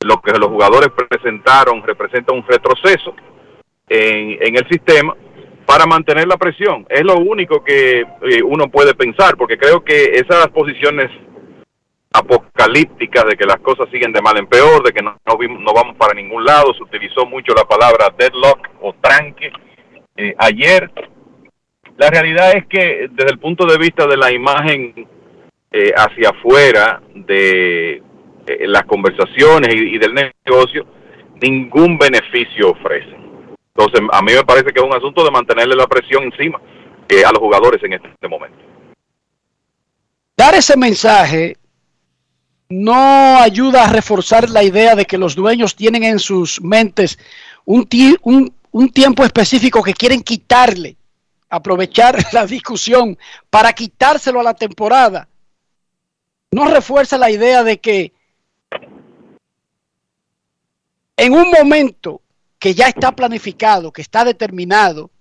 [0.04, 3.16] lo que los jugadores presentaron representa un retroceso
[3.88, 5.16] en, en el sistema
[5.66, 6.86] para mantener la presión.
[6.90, 11.10] Es lo único que eh, uno puede pensar, porque creo que esas posiciones
[12.14, 15.98] apocalípticas de que las cosas siguen de mal en peor, de que no, no, vamos
[15.98, 19.52] para ningún lado, se utilizó mucho la palabra deadlock o tranque
[20.16, 20.92] eh, ayer.
[21.98, 25.08] La realidad es que desde el punto de vista de la imagen
[25.72, 27.96] eh, hacia afuera de
[28.46, 30.86] eh, las conversaciones y, y del negocio,
[31.42, 33.23] ningún beneficio ofrecen.
[33.76, 36.62] Entonces, a mí me parece que es un asunto de mantenerle la presión encima
[37.10, 38.58] eh, a los jugadores en este, momento.
[40.38, 41.58] Dar ese mensaje
[42.70, 47.18] no ayuda a reforzar la idea de que los dueños tienen en sus mentes
[47.66, 47.88] un,
[48.22, 50.96] un, un tiempo específico que quieren quitarle,
[51.50, 53.18] aprovechar la discusión
[53.50, 55.28] para quitárselo a la temporada.
[56.52, 58.14] No refuerza la idea de que
[61.18, 62.23] en un momento
[62.64, 65.12] que ya está planificado, que está determinado,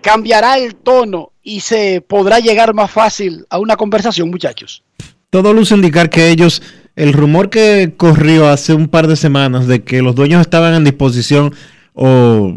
[0.00, 4.82] cambiará el tono y se podrá llegar más fácil a una conversación, muchachos.
[5.28, 6.62] Todo luce indicar que ellos,
[6.96, 10.84] el rumor que corrió hace un par de semanas de que los dueños estaban en
[10.84, 11.54] disposición
[11.92, 12.56] o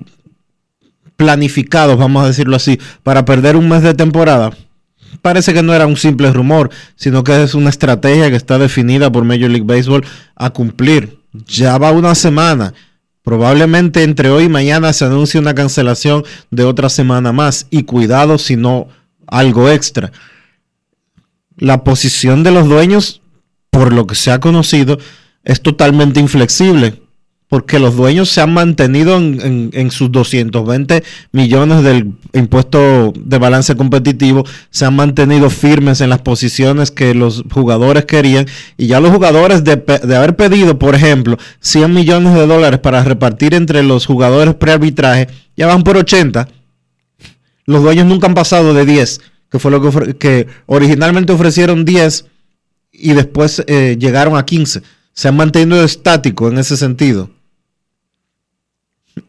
[1.18, 4.52] planificados, vamos a decirlo así, para perder un mes de temporada,
[5.22, 9.12] parece que no era un simple rumor, sino que es una estrategia que está definida
[9.12, 11.20] por Major League Baseball a cumplir.
[11.46, 12.74] Ya va una semana
[13.24, 18.38] Probablemente entre hoy y mañana se anuncie una cancelación de otra semana más y cuidado
[18.38, 18.88] si no
[19.28, 20.12] algo extra.
[21.58, 23.24] La posición de los dueños
[23.74, 25.00] por lo que se ha conocido,
[25.44, 27.02] es totalmente inflexible
[27.54, 31.04] porque los dueños se han mantenido en, en- en sus 220
[31.34, 37.44] millones del impuesto de balance competitivo, se han mantenido firmes en las posiciones que los
[37.52, 39.74] jugadores querían y ya los jugadores de,
[40.18, 45.68] haber pedido, por ejemplo, 100 millones de dólares para repartir entre los jugadores prearbitraje, ya
[45.68, 46.48] van por 80.
[47.68, 49.22] Los dueños nunca han pasado de 10,
[49.52, 52.26] que fue lo que, ofre- que originalmente ofrecieron 10
[52.92, 54.82] y después eh, llegaron a 15.
[55.14, 57.30] Se han mantenido estáticos en ese sentido.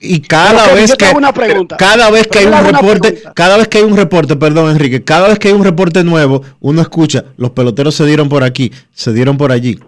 [0.00, 1.76] Y cada Pero, vez que hago una pregunta.
[1.76, 5.04] cada vez que hay Pero un reporte, cada vez que hay un reporte, perdón Enrique,
[5.04, 8.72] cada vez que hay un reporte nuevo, uno escucha, los peloteros se dieron por aquí,
[8.94, 9.78] se dieron por allí.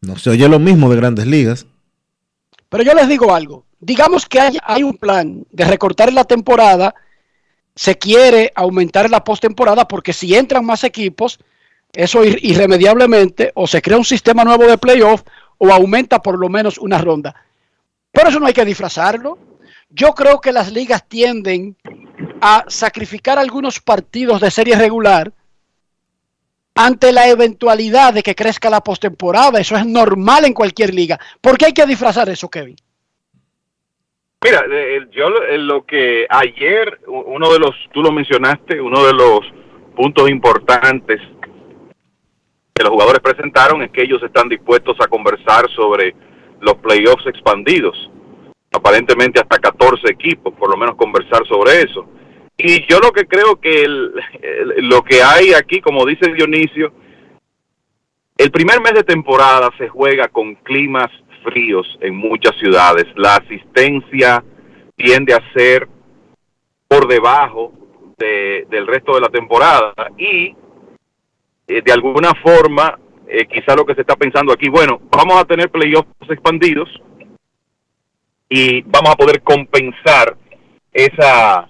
[0.00, 1.66] No se oye lo mismo de Grandes Ligas.
[2.70, 3.64] Pero yo les digo algo.
[3.80, 6.94] Digamos que hay, hay un plan de recortar la temporada,
[7.76, 11.38] se quiere aumentar la postemporada porque si entran más equipos,
[11.92, 15.22] eso ir- irremediablemente o se crea un sistema nuevo de playoff
[15.58, 17.34] o aumenta por lo menos una ronda.
[18.14, 19.36] Pero eso no hay que disfrazarlo.
[19.90, 21.76] Yo creo que las ligas tienden
[22.40, 25.32] a sacrificar algunos partidos de serie regular
[26.76, 29.60] ante la eventualidad de que crezca la postemporada.
[29.60, 31.18] Eso es normal en cualquier liga.
[31.40, 32.76] ¿Por qué hay que disfrazar eso, Kevin?
[34.44, 38.80] Mira, eh, el- yo lo- eh, lo que ayer, uno de los, tú lo mencionaste,
[38.80, 39.40] uno de los
[39.96, 41.20] puntos importantes
[42.74, 46.14] que los jugadores presentaron es que ellos están dispuestos a conversar sobre
[46.64, 48.10] los playoffs expandidos.
[48.72, 52.06] Aparentemente hasta 14 equipos, por lo menos conversar sobre eso.
[52.56, 54.12] Y yo lo que creo que el-
[54.88, 56.92] lo que hay aquí, como dice Dionisio,
[58.36, 61.10] el primer mes de temporada se juega con climas
[61.44, 63.04] fríos en muchas ciudades.
[63.16, 64.42] La asistencia
[64.96, 65.88] tiende a ser
[66.88, 67.72] por debajo
[68.16, 70.54] de- del resto de la temporada y
[71.66, 75.44] eh, de alguna forma eh, quizá lo que se está pensando aquí, bueno, vamos a
[75.44, 76.88] tener playoffs expandidos
[78.48, 80.36] y vamos a poder compensar
[80.92, 81.68] esa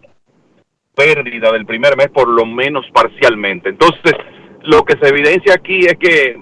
[0.94, 3.70] pérdida del primer mes por lo menos parcialmente.
[3.70, 4.14] Entonces,
[4.62, 6.32] lo que se evidencia aquí es que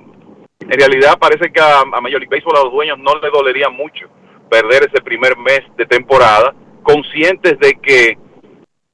[0.60, 3.68] en realidad parece que a, a Major League Baseball a los dueños no le dolería
[3.68, 4.08] mucho
[4.48, 8.18] perder ese primer mes de temporada, conscientes de que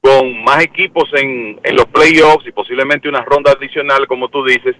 [0.01, 4.75] con más equipos en, en los playoffs y posiblemente una ronda adicional, como tú dices,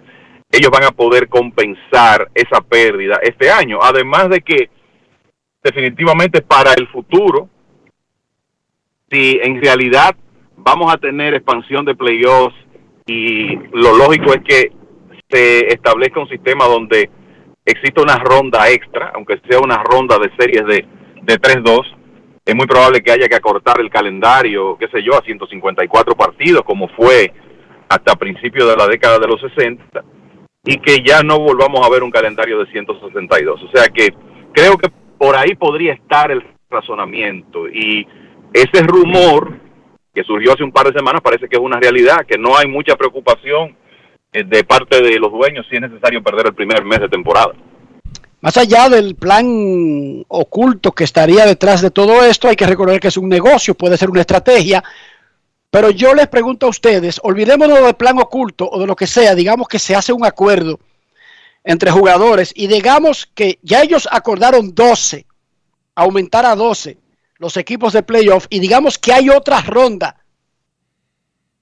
[0.52, 3.78] ellos van a poder compensar esa pérdida este año.
[3.80, 4.68] Además de que
[5.62, 7.48] definitivamente para el futuro,
[9.10, 10.14] si en realidad
[10.56, 12.56] vamos a tener expansión de playoffs
[13.06, 14.72] y lo lógico es que
[15.28, 17.10] se establezca un sistema donde
[17.64, 20.86] exista una ronda extra, aunque sea una ronda de series de,
[21.22, 21.96] de 3-2,
[22.44, 26.62] es muy probable que haya que acortar el calendario, qué sé yo, a 154 partidos,
[26.64, 27.32] como fue
[27.88, 30.02] hasta principios de la década de los 60,
[30.64, 33.62] y que ya no volvamos a ver un calendario de 162.
[33.62, 34.14] O sea que
[34.52, 34.88] creo que
[35.18, 37.68] por ahí podría estar el razonamiento.
[37.68, 38.06] Y
[38.52, 39.58] ese rumor
[40.14, 42.66] que surgió hace un par de semanas parece que es una realidad, que no hay
[42.66, 43.76] mucha preocupación
[44.32, 47.52] eh, de parte de los dueños si es necesario perder el primer mes de temporada.
[48.42, 53.08] Más allá del plan oculto que estaría detrás de todo esto, hay que recordar que
[53.08, 54.82] es un negocio, puede ser una estrategia.
[55.70, 59.34] Pero yo les pregunto a ustedes, olvidémonos del plan oculto o de lo que sea,
[59.34, 60.80] digamos que se hace un acuerdo
[61.62, 65.26] entre jugadores y digamos que ya ellos acordaron 12,
[65.94, 66.98] aumentar a 12
[67.36, 70.24] los equipos de playoff y digamos que hay otra ronda,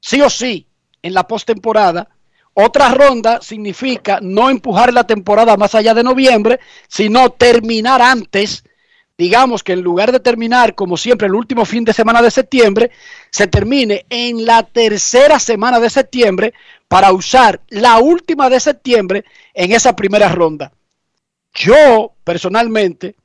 [0.00, 0.66] sí o sí,
[1.02, 2.08] en la postemporada.
[2.54, 6.58] Otra ronda significa no empujar la temporada más allá de noviembre,
[6.88, 8.64] sino terminar antes.
[9.18, 12.92] Digamos que en lugar de terminar, como siempre, el último fin de semana de septiembre,
[13.30, 16.54] se termine en la tercera semana de septiembre
[16.86, 20.72] para usar la última de septiembre en esa primera ronda.
[21.52, 23.16] Yo, personalmente,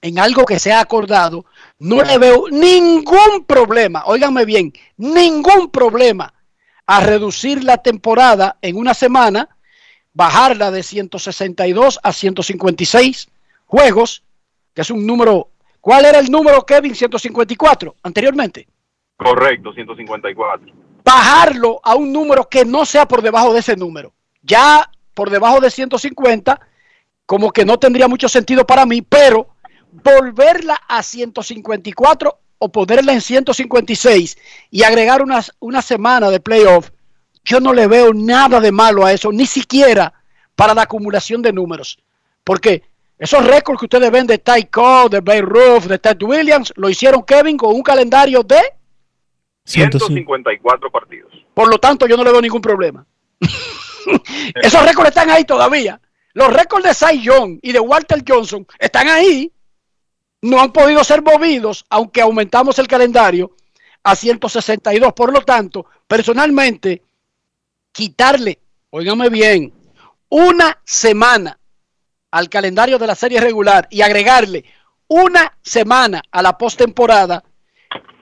[0.00, 1.44] en algo que se ha acordado,
[1.78, 6.32] no le veo ningún problema, óiganme bien, ningún problema
[6.86, 9.50] a reducir la temporada en una semana,
[10.14, 13.28] bajarla de 162 a 156
[13.66, 14.22] juegos,
[14.74, 15.50] que es un número,
[15.80, 16.94] ¿cuál era el número, Kevin?
[16.94, 18.66] 154 anteriormente.
[19.16, 20.72] Correcto, 154.
[21.04, 24.12] Bajarlo a un número que no sea por debajo de ese número.
[24.42, 26.60] Ya por debajo de 150,
[27.26, 29.48] como que no tendría mucho sentido para mí, pero
[29.92, 34.38] volverla a 154 o ponerla en 156
[34.70, 36.90] y agregar unas, una semana de playoff,
[37.44, 40.14] yo no le veo nada de malo a eso, ni siquiera
[40.54, 41.98] para la acumulación de números.
[42.44, 42.82] Porque
[43.22, 46.90] esos récords que ustedes ven de Ty Cobb, de Bay Ruff, de Ted Williams, lo
[46.90, 48.60] hicieron Kevin con un calendario de,
[49.64, 51.32] 154 partidos.
[51.54, 53.06] por lo tanto, yo no le veo ningún problema.
[54.56, 56.00] esos récords están ahí todavía.
[56.32, 59.52] Los récords de Cy Young y de Walter Johnson están ahí.
[60.40, 63.52] No han podido ser movidos, aunque aumentamos el calendario
[64.02, 65.12] a 162.
[65.12, 67.02] Por lo tanto, personalmente,
[67.92, 68.58] quitarle,
[68.90, 69.72] óigame bien,
[70.28, 71.56] una semana
[72.32, 74.64] al calendario de la serie regular y agregarle
[75.06, 77.44] una semana a la postemporada,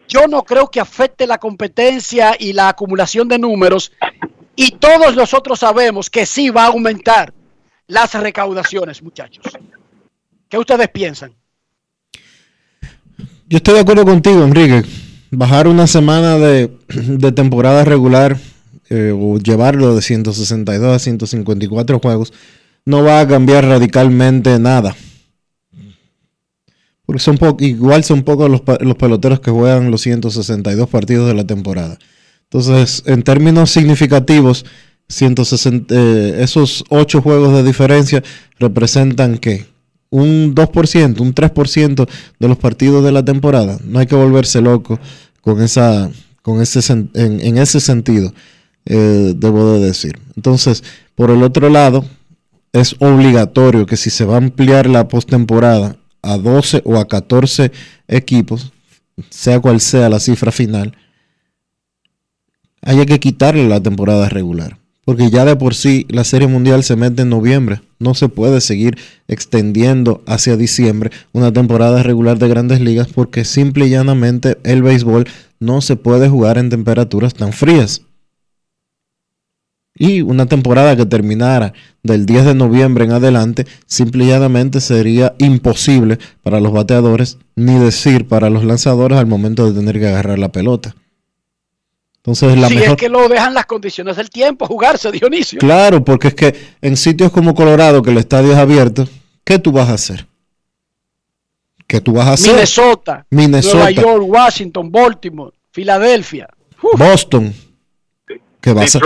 [0.08, 3.92] yo no creo que afecte la competencia y la acumulación de números.
[4.56, 7.32] Y todos nosotros sabemos que sí va a aumentar
[7.86, 9.44] las recaudaciones, muchachos.
[10.48, 11.32] ¿Qué ustedes piensan?
[13.48, 14.82] Yo estoy de acuerdo contigo, Enrique.
[15.30, 16.68] Bajar una semana de,
[17.32, 18.36] temporada regular
[18.88, 22.32] eh, o llevarlo de 162 a 154 juegos
[22.84, 24.96] no va a cambiar radicalmente nada.
[27.06, 31.44] Porque son igual son pocos los, los, peloteros que juegan los 162 partidos de la
[31.44, 31.98] temporada.
[32.44, 34.64] Entonces, en términos significativos,
[35.08, 38.22] 160, eh, esos 8 juegos de diferencia
[38.58, 39.66] representan que
[40.10, 42.08] un 2%, un 3%
[42.38, 43.78] de los partidos de la temporada.
[43.84, 44.98] No hay que volverse loco
[45.40, 46.10] con esa,
[46.42, 48.32] con ese, en, en ese sentido,
[48.86, 50.18] eh, debo de decir.
[50.36, 50.82] Entonces,
[51.14, 52.04] por el otro lado,
[52.72, 57.72] es obligatorio que si se va a ampliar la postemporada a 12 o a 14
[58.08, 58.72] equipos,
[59.28, 60.96] sea cual sea la cifra final,
[62.82, 64.78] haya que quitarle la temporada regular.
[65.04, 67.80] Porque ya de por sí la Serie Mundial se mete en noviembre.
[67.98, 68.96] No se puede seguir
[69.28, 75.26] extendiendo hacia diciembre una temporada regular de grandes ligas porque simple y llanamente el béisbol
[75.58, 78.02] no se puede jugar en temperaturas tan frías.
[79.94, 81.72] Y una temporada que terminara
[82.02, 87.78] del 10 de noviembre en adelante, simple y llanamente sería imposible para los bateadores, ni
[87.78, 90.94] decir para los lanzadores al momento de tener que agarrar la pelota.
[92.16, 92.90] Entonces, la si mejor...
[92.90, 95.58] es que lo dejan las condiciones del tiempo jugarse, Dionisio.
[95.58, 99.08] Claro, porque es que en sitios como Colorado, que el estadio es abierto,
[99.42, 100.26] ¿qué tú vas a hacer?
[101.86, 102.52] ¿Qué tú vas a hacer?
[102.52, 106.48] Minnesota, Minnesota, Nueva York, Washington, Baltimore, Filadelfia,
[106.82, 106.98] Uf.
[106.98, 107.54] Boston.
[108.60, 109.00] ¿Qué vas, a,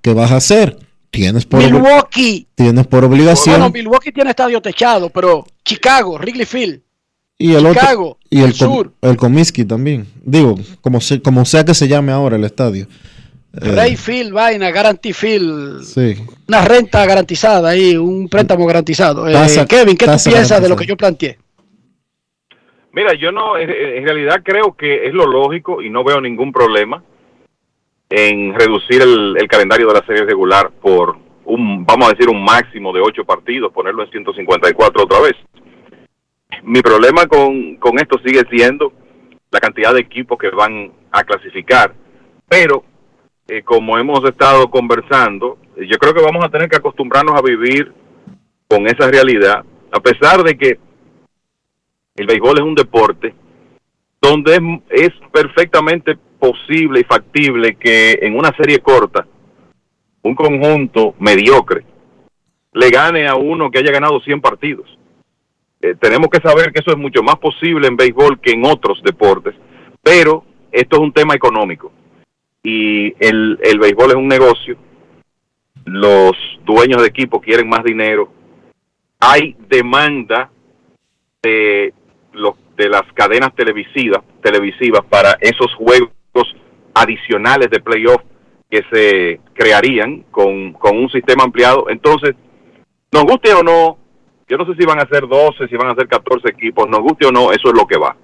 [0.00, 0.78] ¿Qué vas a hacer?
[1.10, 2.46] Tienes por Milwaukee.
[2.54, 3.56] Tienes por obligación.
[3.60, 6.80] Bueno, Milwaukee tiene estadio techado, pero Chicago, Wrigley Field.
[7.38, 8.92] Y el Chicago, otro, y el, el sur.
[9.00, 10.06] el Comiskey también.
[10.24, 12.88] Digo, como, se, como sea que se llame ahora el estadio.
[13.52, 15.82] Ray eh, Field, vaina, Guarantee Field.
[15.82, 16.16] Sí.
[16.48, 19.28] Una renta garantizada ahí, un préstamo garantizado.
[19.28, 21.38] Eh, Kevin, ¿qué tú piensas de lo que yo planteé?
[22.92, 27.02] Mira, yo no, en realidad creo que es lo lógico y no veo ningún problema
[28.10, 32.92] en reducir el, calendario de la serie regular por un, vamos a decir, un máximo
[32.92, 35.34] de ocho partidos, ponerlo en 154 otra vez.
[36.62, 38.92] Mi problema con, con esto sigue siendo
[39.50, 41.94] la cantidad de equipos que van a clasificar,
[42.48, 42.84] pero
[43.46, 47.92] eh, como hemos estado conversando, yo creo que vamos a tener que acostumbrarnos a vivir
[48.68, 50.78] con esa realidad, a pesar de que
[52.16, 53.34] el béisbol es un deporte
[54.20, 54.60] donde es,
[54.90, 59.26] es perfectamente posible y factible que en una serie corta
[60.22, 61.84] un conjunto mediocre
[62.72, 64.98] le gane a uno que haya ganado 100 partidos.
[65.80, 69.00] Eh, tenemos que saber que eso es mucho más posible en béisbol que en otros
[69.02, 69.54] deportes,
[70.02, 71.92] pero esto es un tema económico
[72.62, 74.76] y el, el béisbol es un negocio,
[75.84, 76.32] los
[76.64, 78.30] dueños de equipo quieren más dinero,
[79.20, 80.50] hay demanda
[81.42, 81.94] de,
[82.32, 86.10] los, de las cadenas televisivas, televisivas para esos juegos
[87.00, 88.22] adicionales de playoff
[88.70, 91.86] que se crearían con, con un sistema ampliado.
[91.88, 92.34] Entonces,
[93.12, 93.98] nos guste o no,
[94.46, 97.00] yo no sé si van a ser 12, si van a ser 14 equipos, nos
[97.00, 98.16] guste o no, eso es lo que va.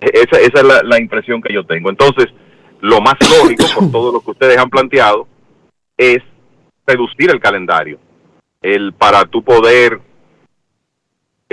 [0.00, 1.90] E, Esa, esa es la, la impresión que yo tengo.
[1.90, 2.26] Entonces,
[2.80, 5.26] lo más lógico, por todo lo que ustedes han planteado,
[5.96, 6.18] es
[6.86, 7.98] reducir el calendario.
[8.60, 10.00] El, para tu poder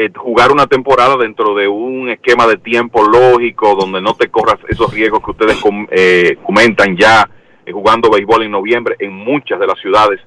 [0.02, 4.58] eh, jugar una temporada dentro de un esquema de tiempo lógico, donde no te corras
[4.68, 5.62] esos riesgos que ustedes
[5.92, 7.30] eh, comentan ya
[7.64, 10.20] eh, jugando béisbol en noviembre en muchas de las ciudades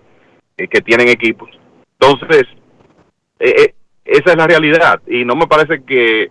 [0.56, 1.50] que tienen equipos.
[1.98, 2.44] Entonces,
[3.40, 6.30] esa es la realidad y no me parece que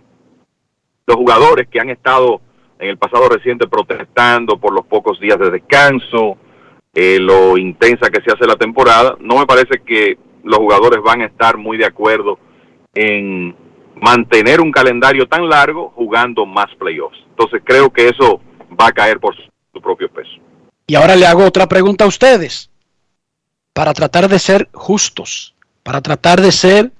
[1.06, 2.40] los jugadores que han estado
[2.78, 6.38] en el pasado reciente protestando por los pocos días de descanso,
[6.94, 11.26] lo intensa que se hace la temporada, no me parece que los jugadores van a
[11.26, 12.38] estar muy de acuerdo
[12.94, 13.56] en
[14.00, 17.18] mantener un calendario tan largo jugando más playoffs.
[17.30, 18.40] Entonces creo que eso
[18.78, 20.30] va a caer por su, propio peso.
[20.86, 22.70] Y ahora le hago otra pregunta a ustedes,
[23.72, 26.92] para tratar de ser justos, para tratar de ser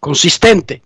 [0.00, 0.82] consistente.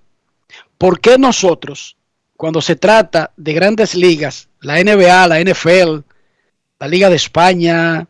[0.76, 1.96] ¿Por qué nosotros,
[2.36, 6.00] cuando se trata de grandes ligas, la NBA, la NFL,
[6.78, 8.06] la Liga de España,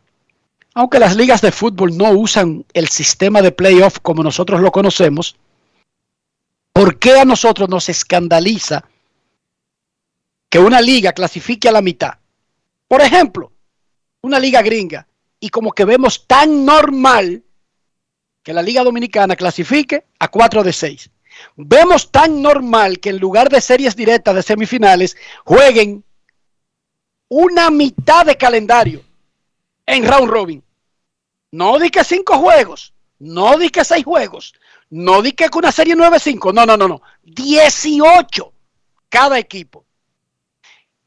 [0.73, 5.35] aunque las ligas de fútbol no usan el sistema de playoff como nosotros lo conocemos,
[6.73, 8.83] ¿por qué a nosotros nos escandaliza
[10.49, 12.17] que una liga clasifique a la mitad?
[12.87, 13.51] Por ejemplo,
[14.21, 15.07] una liga gringa,
[15.39, 17.43] y como que vemos tan normal
[18.41, 21.09] que la liga dominicana clasifique a 4 de 6.
[21.55, 26.03] Vemos tan normal que en lugar de series directas de semifinales jueguen
[27.29, 29.03] una mitad de calendario
[29.85, 30.63] en round robin.
[31.51, 34.53] No di que cinco juegos, no di que seis juegos,
[34.93, 38.53] no di que una serie 9-5, no, no, no, no, 18
[39.09, 39.85] cada equipo.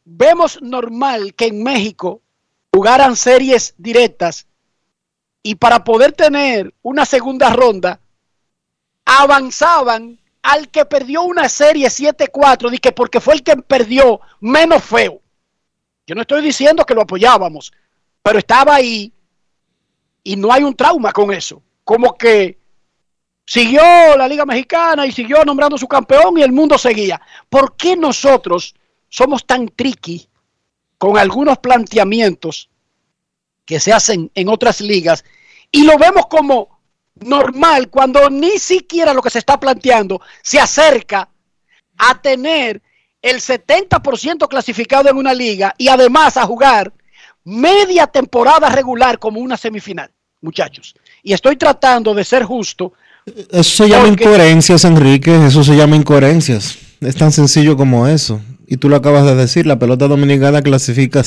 [0.04, 2.20] Vemos normal que en México
[2.74, 4.48] jugaran series directas
[5.40, 8.00] y para poder tener una segunda ronda
[9.04, 14.82] avanzaban al que perdió una serie 7-4, di que porque fue el que perdió menos
[14.82, 15.20] feo.
[16.08, 17.72] Yo no estoy diciendo que lo apoyábamos,
[18.20, 19.12] pero estaba ahí
[20.24, 21.62] y no hay un trauma con eso.
[21.84, 22.65] Como que
[23.46, 23.82] siguió
[24.16, 27.20] la Liga Mexicana y siguió nombrando su campeón y el mundo seguía.
[27.48, 28.74] ¿Por qué nosotros
[29.08, 30.28] somos tan tricky
[30.98, 32.68] con algunos planteamientos
[33.64, 35.24] que se hacen en otras ligas
[35.70, 36.80] y lo vemos como
[37.16, 41.28] normal cuando ni siquiera lo que se está planteando se acerca
[41.98, 42.82] a tener
[43.22, 46.92] el 70% clasificado en una liga y además a jugar
[47.44, 50.10] media temporada regular como una semifinal,
[50.40, 50.94] muchachos.
[51.22, 52.92] Y estoy tratando de ser justo.
[53.50, 55.46] Eso se llama incoherencias, Enrique.
[55.46, 56.78] Eso se llama incoherencias.
[57.00, 58.40] Es tan sencillo como eso.
[58.66, 61.22] Y tú lo acabas de decir, la pelota dominicana clasifica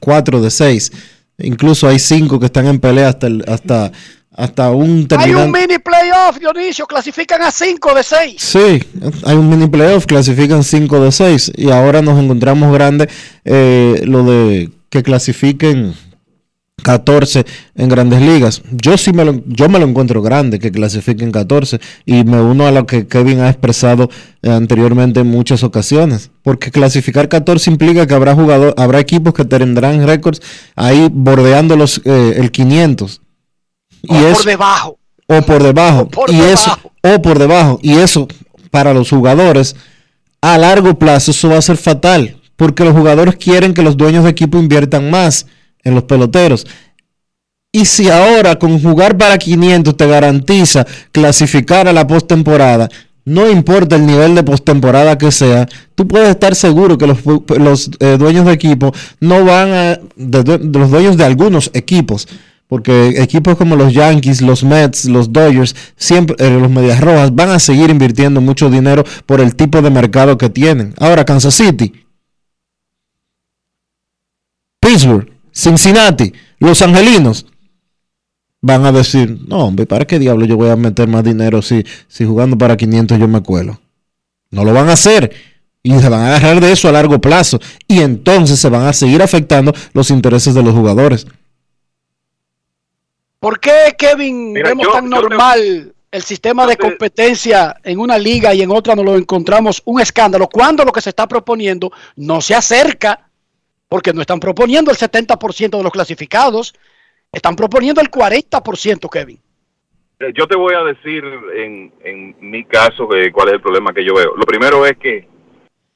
[0.00, 0.92] 4 de 6.
[1.38, 3.92] Incluso hay 5 que están en pelea hasta, hasta,
[4.32, 5.40] hasta un terminante.
[5.40, 8.34] Hay un mini playoff, Dionisio, clasifican a 5 de 6.
[8.38, 8.82] Sí,
[9.24, 11.52] hay un mini playoff, clasifican 5 de 6.
[11.56, 13.08] Y ahora nos encontramos grande
[13.44, 15.94] eh, lo de que clasifiquen
[16.84, 17.44] 14
[17.74, 18.62] en grandes ligas.
[18.70, 22.66] Yo sí me lo, yo me lo encuentro grande que clasifiquen 14 y me uno
[22.66, 24.10] a lo que Kevin ha expresado
[24.42, 29.44] eh, anteriormente en muchas ocasiones, porque clasificar 14 implica que habrá jugador, habrá equipos que
[29.44, 30.40] tendrán récords
[30.76, 33.20] ahí bordeando los eh, el 500.
[34.02, 34.98] Y o por debajo.
[35.26, 36.08] O por debajo.
[36.28, 38.28] y eso o por debajo y eso
[38.70, 39.74] para los jugadores
[40.42, 44.24] a largo plazo eso va a ser fatal, porque los jugadores quieren que los dueños
[44.24, 45.46] de equipo inviertan más
[45.84, 46.66] en los peloteros.
[47.72, 52.88] Y si ahora con jugar para 500 te garantiza clasificar a la postemporada,
[53.24, 58.16] no importa el nivel de postemporada que sea, tú puedes estar seguro que los, eh,
[58.18, 62.28] dueños de equipo no van a, de, los dueños de algunos equipos,
[62.68, 67.50] porque equipos como los Yankees, los Mets, los Dodgers, siempre eh, los Medias Rojas van
[67.50, 70.94] a seguir invirtiendo mucho dinero por el tipo de mercado que tienen.
[70.98, 71.92] Ahora Kansas City,
[74.80, 77.46] Pittsburgh, Cincinnati, Los Angelinos,
[78.60, 81.84] van a decir, no, hombre, ¿para qué diablo yo voy a meter más dinero si,
[82.08, 83.78] si jugando para 500 yo me cuelo?
[84.50, 85.32] No lo van a hacer.
[85.82, 87.60] Y se van a agarrar de eso a largo plazo.
[87.86, 91.26] Y entonces se van a seguir afectando los intereses de los jugadores.
[93.38, 98.70] ¿Por qué, Kevin, vemos tan normal el sistema de competencia en una liga y en
[98.70, 100.48] otra no lo encontramos un escándalo?
[100.48, 103.23] Cuando lo que se está proponiendo no se acerca
[103.94, 106.74] porque no están proponiendo el 70% de los clasificados,
[107.30, 109.38] están proponiendo el 40%, Kevin.
[110.18, 111.22] Eh, yo te voy a decir
[111.54, 114.34] en, en mi caso cuál es el problema que yo veo.
[114.34, 115.28] Lo primero es que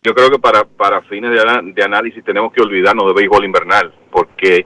[0.01, 4.65] yo creo que para, para fines de, análisis tenemos que olvidarnos de béisbol invernal, porque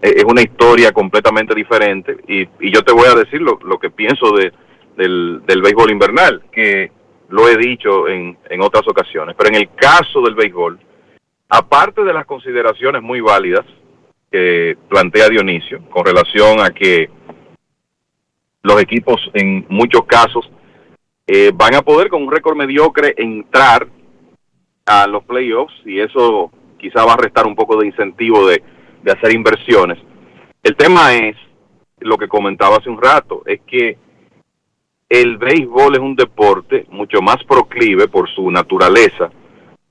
[0.00, 3.90] es una historia completamente diferente y, y yo te voy a decir lo, lo que
[3.90, 4.52] pienso de,
[4.96, 6.90] del, del béisbol invernal, que
[7.28, 10.80] lo he dicho en, en otras ocasiones, pero en el caso del béisbol,
[11.54, 13.64] aparte de las consideraciones muy válidas
[14.32, 17.08] que plantea Dionisio con relación a que
[18.62, 20.50] los equipos en muchos casos
[21.28, 23.86] eh, van a poder con un récord mediocre entrar
[24.84, 28.60] a los playoffs y eso quizá va a restar un poco de incentivo de,
[29.04, 29.98] de hacer inversiones.
[30.60, 31.36] El tema es
[32.00, 33.96] lo que comentaba hace un rato, es que
[35.08, 39.30] el béisbol es un deporte mucho más proclive por su naturaleza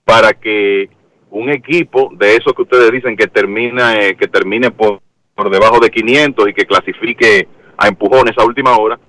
[0.04, 0.90] para que
[1.34, 5.02] un equipo de esos que ustedes dicen que termina eh, que termine por,
[5.34, 9.00] por debajo de 500 y que clasifique a empujones a última hora,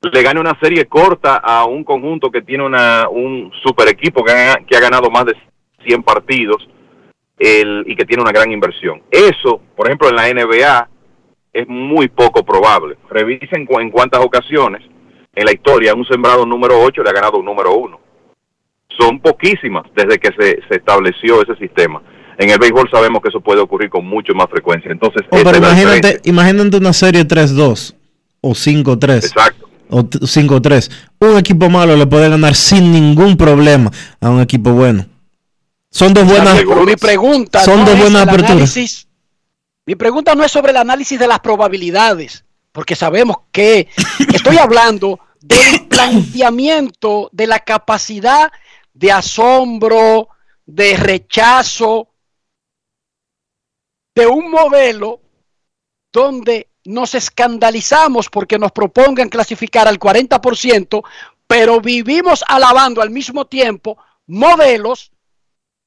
[0.00, 4.32] le gane una serie corta a un conjunto que tiene una, un super equipo que
[4.32, 5.36] ha, que ha ganado más de
[5.86, 6.66] 100 partidos
[7.38, 9.02] el, y que tiene una gran inversión.
[9.10, 10.88] Eso, por ejemplo, en la NBA
[11.52, 12.96] es muy poco probable.
[13.10, 14.82] Revisen en cuántas ocasiones
[15.34, 18.01] en la historia un sembrado número 8 le ha ganado un número 1
[18.98, 22.02] son poquísimas desde que se, se estableció ese sistema.
[22.38, 24.90] En el béisbol sabemos que eso puede ocurrir con mucho más frecuencia.
[24.90, 27.94] Entonces, Oh, pero imagínate, imagínate una serie 3-2
[28.40, 29.16] o 5-3.
[29.16, 29.68] Exacto.
[29.90, 30.90] O t- 5-3.
[31.20, 33.90] Un equipo malo le puede ganar sin ningún problema
[34.20, 35.04] a un equipo bueno.
[35.90, 36.56] Son dos buenas.
[36.58, 38.52] Pero mi pregunta Son no dos buenas aperturas.
[38.76, 39.06] análisis-
[39.84, 43.88] Mi pregunta no es sobre el análisis de las probabilidades, porque sabemos que
[44.34, 48.50] estoy hablando del planteamiento de la capacidad
[48.94, 50.28] de asombro,
[50.66, 52.08] de rechazo,
[54.14, 55.20] de un modelo
[56.12, 61.02] donde nos escandalizamos porque nos propongan clasificar al 40%,
[61.46, 65.12] pero vivimos alabando al mismo tiempo modelos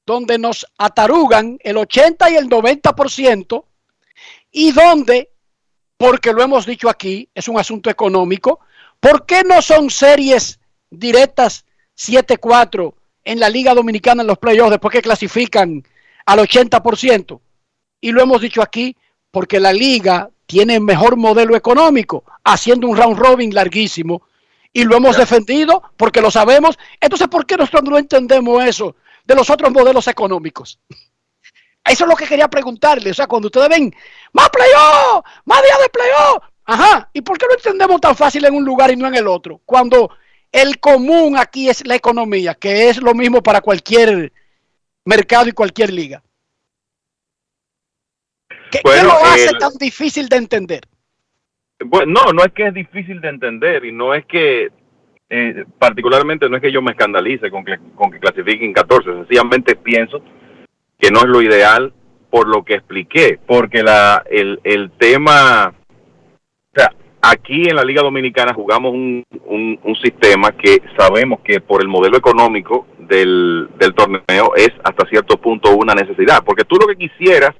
[0.06, 3.64] donde nos atarugan el 80 y el 90%
[4.52, 5.30] y donde,
[5.96, 8.60] porque lo hemos dicho aquí, es un asunto económico,
[9.00, 11.65] ¿por qué no son series directas
[11.96, 12.94] 7-4
[13.24, 15.82] en la Liga Dominicana en los playoffs después que clasifican
[16.24, 17.40] al 80%?
[18.00, 18.96] Y lo hemos dicho aquí,
[19.30, 24.22] porque la liga tiene mejor modelo económico, haciendo un round robin larguísimo,
[24.72, 26.78] y lo hemos defendido porque lo sabemos.
[27.00, 28.94] Entonces, ¿por qué nosotros no entendemos eso
[29.24, 30.78] de los otros modelos económicos?
[31.88, 33.12] Eso es lo que quería preguntarle.
[33.12, 33.94] O sea, cuando ustedes ven
[34.32, 38.54] más playoff, más días de playoff, ajá, ¿y por qué no entendemos tan fácil en
[38.54, 39.60] un lugar y no en el otro?
[39.64, 40.10] Cuando
[40.62, 44.32] el común aquí es la economía, que es lo mismo para cualquier
[45.04, 46.22] mercado y cualquier liga.
[48.70, 50.80] ¿Qué, lo hace el- tan difícil de entender?
[51.84, 54.70] Bueno, no, no es que es difícil de entender y no es que,
[55.28, 59.76] eh, particularmente no es que yo me escandalice con que, con que clasifiquen 14, sencillamente
[59.76, 60.22] pienso
[60.98, 61.92] que no es lo ideal
[62.30, 65.74] por lo que expliqué, porque la, el, el tema,
[67.30, 71.88] aquí en la Liga Dominicana jugamos un, un, un sistema que sabemos que por el
[71.88, 76.96] modelo económico del, del torneo es hasta cierto punto una necesidad, porque tú lo que
[76.96, 77.54] quisieras,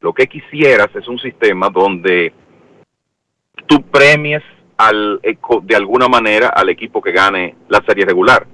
[0.00, 2.32] lo que quisieras es un sistema donde
[3.66, 4.42] tú premies
[4.76, 5.20] al,
[5.62, 8.46] de alguna manera al equipo que gane la serie regular.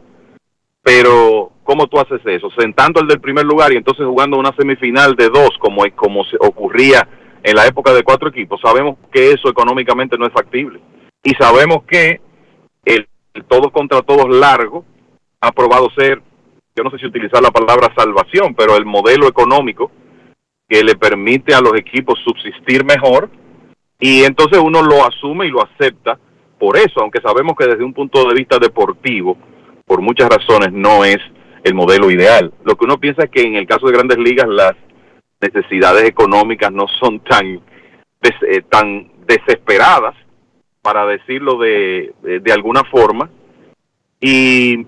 [0.83, 2.51] Pero, ¿cómo tú haces eso?
[2.59, 6.37] Sentando el del primer lugar y entonces jugando una semifinal de dos, como, como se
[6.41, 7.07] ocurría
[7.43, 10.81] en la época de cuatro equipos, sabemos que eso económicamente no es factible.
[11.23, 12.21] Y sabemos que
[12.85, 13.07] el,
[13.49, 14.85] todos contra todos largo
[15.41, 16.21] ha probado ser,
[16.77, 19.91] yo no sé si utilizar la palabra salvación, pero el modelo económico
[20.69, 23.29] que le permite a los equipos subsistir mejor
[23.99, 26.19] y entonces uno lo asume y lo acepta
[26.61, 29.39] por eso, aunque sabemos que desde un punto de vista deportivo,
[29.87, 31.17] por muchas razones, no es
[31.65, 32.53] el modelo ideal.
[32.65, 34.75] Lo que uno piensa es que en el caso de grandes ligas las
[35.41, 37.61] necesidades económicas no son tan,
[38.23, 40.15] eh, tan desesperadas,
[40.83, 43.29] para decirlo de, de, alguna forma,
[44.19, 44.85] y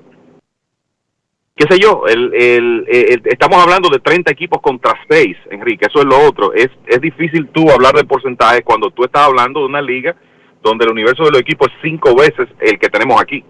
[1.55, 2.87] qué sé yo, el, el-
[3.25, 6.53] estamos hablando de 30 equipos contra 6, Enrique, eso es lo otro.
[6.55, 10.17] Es, es difícil tú hablar de porcentajes cuando tú estás hablando de una liga
[10.63, 13.45] donde el universo de los equipos es cinco veces el que tenemos aquí.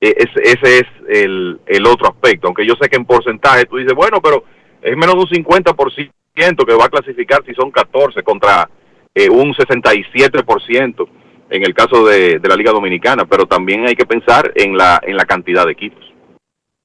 [0.00, 2.48] E- es- ese es el, el otro aspecto.
[2.48, 4.44] Aunque yo sé que en porcentaje tú dices, bueno, pero
[4.90, 8.68] es menos de un 50% que va a clasificar si son 14 contra
[9.14, 11.08] eh, un 67%
[11.50, 13.24] en el caso de, de la Liga Dominicana.
[13.24, 16.04] Pero también hay que pensar en la, en la cantidad de equipos.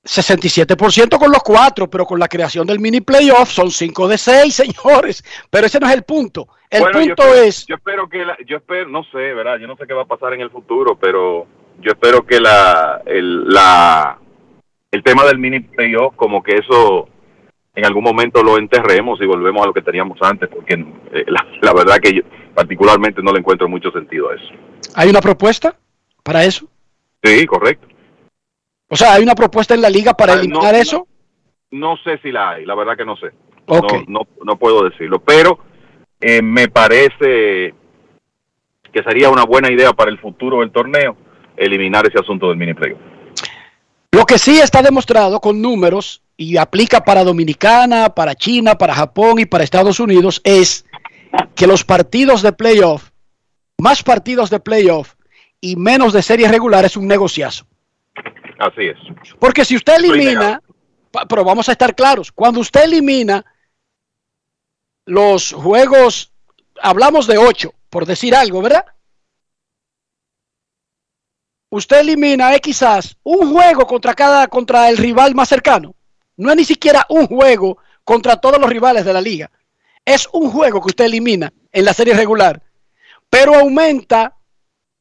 [0.04, 4.56] 67% con los cuatro, pero con la creación del mini playoff son 5 de 6,
[4.84, 5.24] señores.
[5.50, 6.48] Pero ese no es el punto.
[6.70, 9.58] El Bueno, yo punto espero- es, Yo espero que la- yo espero, no sé, ¿verdad?
[9.60, 11.46] Yo no sé qué va a pasar en el futuro, pero
[11.82, 14.18] yo espero que la, el, la,
[14.92, 17.08] el tema del mini playoff, como que eso
[17.74, 20.74] en algún momento lo enterremos y volvemos a lo que teníamos antes, porque
[21.14, 22.22] eh, la, la verdad que yo
[22.54, 24.46] particularmente no le encuentro mucho sentido a eso.
[24.96, 25.76] ¿hay una propuesta
[26.24, 26.68] para eso?
[27.24, 27.88] Sí, correcto.
[28.90, 30.80] O sea, ¿hay una propuesta en la liga para Ah, eliminar no.
[30.80, 31.08] eso?
[31.72, 33.28] No sé si la hay, la verdad que no sé.
[33.68, 35.60] No, no, no puedo decirlo, pero
[36.20, 37.74] eh, me parece
[38.92, 41.16] que sería una buena idea para el futuro del torneo
[41.56, 43.00] eliminar ese asunto del mini playoff.
[44.12, 49.40] Lo que sí está demostrado con números y aplica para Dominicana, para China, para Japón
[49.40, 50.86] y para Estados Unidos es
[51.56, 53.10] que los partidos de playoff,
[53.78, 55.14] más partidos de playoff
[55.62, 57.66] y menos de series regulares es un negociazo.
[58.60, 58.98] Así es.
[59.40, 60.62] Porque si usted elimina,
[61.30, 63.46] pero vamos a estar claros, cuando usted elimina
[65.06, 66.32] los juegos,
[66.82, 68.86] hablamos de ocho, por decir algo, ¿verdad?
[71.74, 75.96] Usted elimina eh, quizás un juego contra cada, contra el rival más cercano.
[76.36, 79.50] No es ni siquiera un juego contra todos los rivales de la liga.
[80.04, 82.62] Es un juego que usted elimina en la serie regular,
[83.30, 84.36] pero aumenta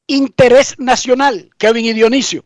[0.06, 2.44] interés nacional, Kevin y Dionisio.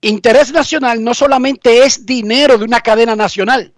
[0.00, 3.72] Interés nacional no solamente es dinero de una cadena nacional.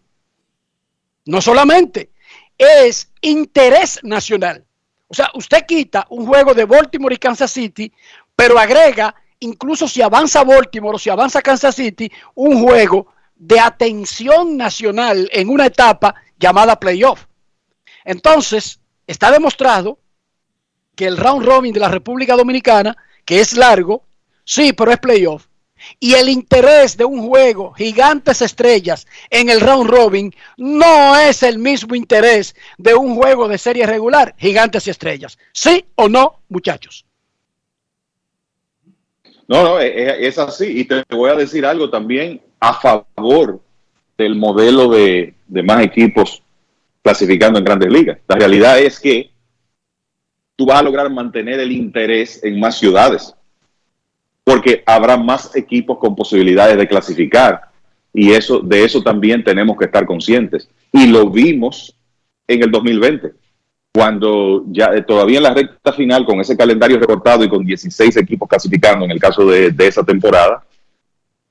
[1.26, 2.10] No solamente,
[2.56, 4.64] es interés nacional.
[5.12, 7.92] O sea, usted quita un juego de Baltimore y Kansas City,
[8.36, 14.56] pero agrega, incluso si avanza Baltimore o si avanza Kansas City, un juego de atención
[14.56, 17.26] nacional en una etapa llamada playoff.
[18.04, 19.98] Entonces, está demostrado
[20.94, 24.04] que el round robin de la República Dominicana, que es largo,
[24.44, 25.46] sí, pero es playoff,
[25.98, 31.58] y el interés de un juego gigantes estrellas en el round robin no es el
[31.58, 35.38] mismo interés de un juego de serie regular, gigantes y estrellas.
[35.52, 37.06] ¿Sí o no, muchachos?
[39.50, 40.78] No, no, es, así.
[40.78, 43.60] Y te voy a decir algo también a favor
[44.16, 46.40] del modelo de, de más equipos
[47.02, 48.18] clasificando en grandes ligas.
[48.28, 49.32] La realidad es que
[50.54, 53.34] tú vas a lograr mantener el interés en más ciudades
[54.44, 57.70] porque habrá más equipos con posibilidades de clasificar
[58.14, 61.96] y eso de eso también tenemos que estar conscientes y lo vimos
[62.46, 63.32] en el 2020
[63.92, 68.16] cuando ya eh, todavía en la recta final con ese calendario recortado y con 16
[68.16, 70.64] equipos clasificando en el caso de, esa temporada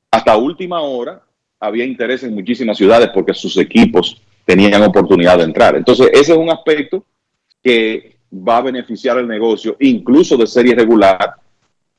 [0.10, 1.22] hasta última hora
[1.60, 6.38] había interés en muchísimas ciudades porque sus equipos tenían oportunidad de entrar entonces ese es
[6.38, 7.04] un aspecto
[7.62, 11.36] que va a beneficiar el negocio incluso de serie regular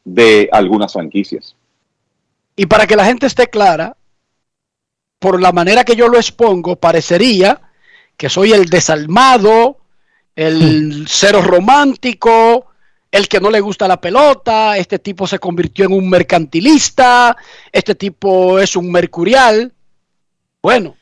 [0.05, 1.55] de algunas franquicias.
[2.57, 3.97] Y para que la gente esté clara,
[5.19, 7.61] por la manera que yo lo expongo, parecería
[8.17, 9.79] que soy el desalmado,
[10.41, 12.69] el cero romántico,
[13.13, 17.37] el que no le gusta la pelota, este tipo se convirtió en un mercantilista,
[17.71, 19.71] este tipo es un mercurial.
[20.63, 20.97] Bueno,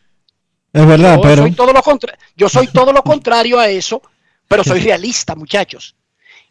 [0.72, 4.02] es verdad, yo pero soy todo lo contra yo soy todo lo contrario a eso,
[4.48, 5.94] pero soy realista, muchachos.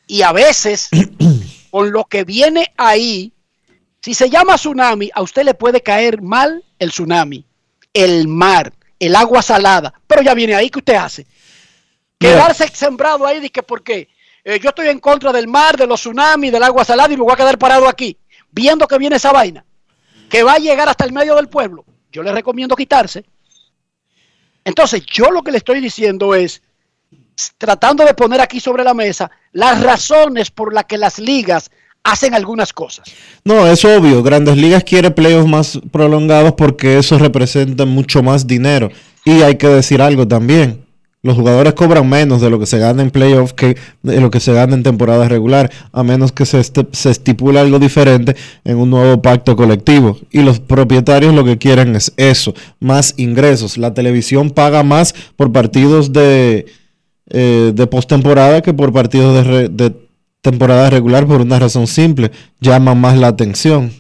[0.08, 0.90] Y a veces
[1.70, 3.34] con lo que viene ahí,
[4.02, 7.44] si se llama tsunami, a usted le puede caer mal el tsunami,
[7.94, 11.28] el mar, el agua salada, pero ya viene ahí, ¿qué usted hace?
[12.20, 14.10] Quedarse sembrado ahí, que por qué?
[14.44, 17.24] Eh, yo estoy en contra del mar, de los tsunamis, del agua salada y me
[17.24, 18.18] voy a quedar parado aquí,
[18.52, 19.66] viendo que viene esa vaina,
[20.30, 21.86] que va a llegar hasta el medio del pueblo.
[22.12, 23.26] Yo le recomiendo quitarse.
[24.64, 26.62] Entonces, yo lo que le estoy diciendo es,
[27.58, 31.70] tratando de poner aquí sobre la mesa las razones por las que las ligas
[32.04, 33.12] hacen algunas cosas.
[33.44, 34.24] No, es obvio.
[34.24, 38.90] Grandes Ligas quiere playoffs más prolongados porque eso representa mucho más dinero.
[39.26, 40.87] Y hay que decir algo también.
[41.28, 44.40] Los jugadores cobran menos de lo que se gana en playoffs que de lo que
[44.40, 48.78] se gana en temporada regular, a menos que se, este, se estipule algo diferente en
[48.78, 50.18] un nuevo pacto colectivo.
[50.32, 53.78] Y los propietarios lo que quieren es eso, más ingresos.
[53.78, 56.66] La televisión paga más por partidos de,
[57.30, 59.94] eh, postemporada que por partidos de,
[60.40, 62.32] temporada regular por una razón simple,
[62.62, 63.92] llama más la atención.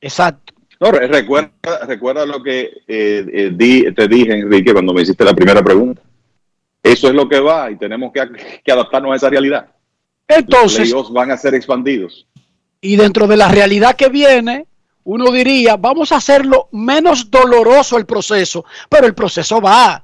[0.00, 0.49] Exacto.
[0.80, 1.50] No, recuerda,
[1.86, 6.00] recuerda lo que eh, eh, di, te dije, Enrique, cuando me hiciste la primera pregunta.
[6.82, 8.26] Eso es lo que va y tenemos que,
[8.64, 9.68] que adaptarnos a esa realidad.
[10.26, 12.26] Entonces, Los van a ser expandidos.
[12.80, 14.66] Y dentro de la realidad que viene,
[15.04, 20.02] uno diría, vamos a hacerlo menos doloroso el proceso, pero el proceso va.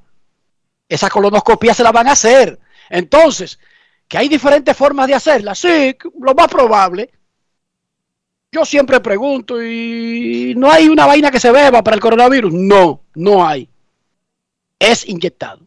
[0.87, 2.59] Esa colonoscopia se la van a hacer.
[2.89, 3.57] Entonces,
[4.07, 5.55] que hay diferentes formas de hacerla.
[5.55, 7.09] Sí, lo más probable.
[8.57, 12.51] Yo siempre pregunto, ¿y no hay una vaina que se beba para el coronavirus?
[12.51, 13.69] No, no hay.
[14.79, 15.59] Es inyectado.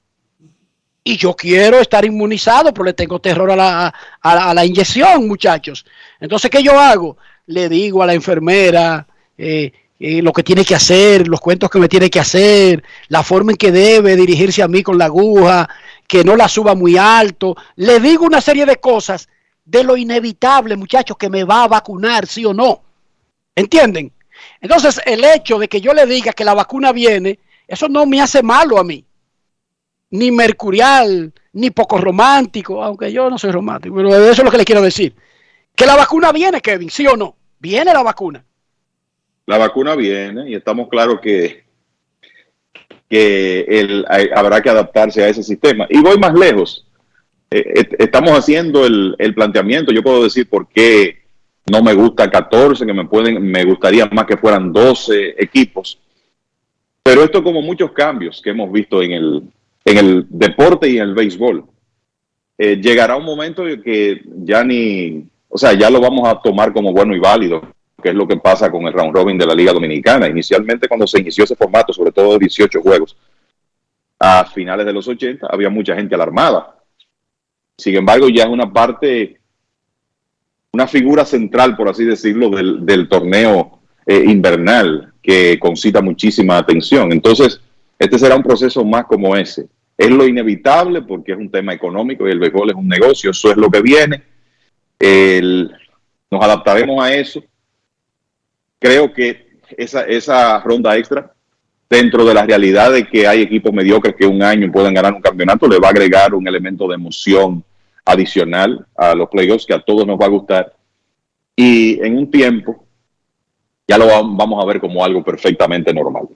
[1.05, 5.87] Y yo quiero estar inmunizado, pero le tengo terror a la, a, inyección, muchachos.
[6.19, 7.17] Entonces, ¿qué yo hago?
[7.47, 9.07] Le digo a la enfermera
[9.39, 13.23] eh, eh, lo que tiene que hacer, los cuentos que me tiene que hacer, la
[13.23, 15.69] forma en que debe dirigirse a mí con la aguja,
[16.09, 17.57] que no la suba muy alto.
[17.77, 19.29] Le digo una serie de cosas
[19.65, 22.83] de lo inevitable, muchachos, que me va a vacunar, sí o no.
[23.55, 24.13] ¿Entienden?
[24.61, 27.39] Entonces, el hecho de que yo le diga que la vacuna viene,
[27.69, 29.05] eso no me hace malo a mí.
[30.11, 34.59] Ni mercurial, ni poco romántico, aunque yo no soy romántico, pero eso es lo que
[34.59, 35.15] le quiero decir.
[35.75, 37.37] Que la vacuna viene, Kevin, sí o no.
[37.59, 38.45] Viene la vacuna.
[39.47, 41.65] La vacuna viene y estamos claros que,
[43.09, 44.05] que
[44.35, 45.87] habrá que adaptarse a ese sistema.
[45.91, 46.87] Y voy más lejos
[47.51, 49.93] eh, estamos haciendo el, el, planteamiento.
[49.93, 51.21] Yo puedo decir por qué
[51.71, 55.99] no me gusta 14, que me pueden, me gustaría más que fueran 12 equipos.
[57.03, 59.43] Pero esto como muchos cambios que hemos visto en el,
[59.85, 61.65] en el deporte y en el béisbol.
[62.59, 66.73] Eh, llegará un momento en que ya ni, o sea, ya lo vamos a tomar
[66.73, 67.63] como bueno y válido,
[68.03, 70.29] que es lo que pasa con el round robin de la Liga Dominicana.
[70.29, 73.17] Inicialmente cuando se inició ese formato, sobre todo de 18 juegos,
[74.19, 76.80] a finales de los 80, había mucha gente alarmada
[77.81, 79.41] sin embargo, ya es una parte,
[80.73, 87.13] una figura central, por así decirlo, del, torneo eh, invernal que concita muchísima atención.
[87.13, 87.61] Entonces,
[87.99, 89.69] Este será un proceso más como ese.
[89.99, 93.51] Es lo inevitable porque es un tema económico y el béisbol es un negocio, eso
[93.51, 94.23] es lo que viene.
[96.31, 97.43] Nos adaptaremos a eso.
[98.79, 101.35] Creo que esa, esa ronda extra,
[101.91, 105.21] dentro de la realidad de que hay equipos mediocres que un año pueden ganar un
[105.21, 107.65] campeonato, le va a agregar un elemento de emoción
[108.13, 110.77] adicional a los playoffs que a todos nos va a gustar.
[111.57, 112.85] Y en un tiempo
[113.87, 116.29] ya lo vam- vamos a ver como algo perfectamente normal.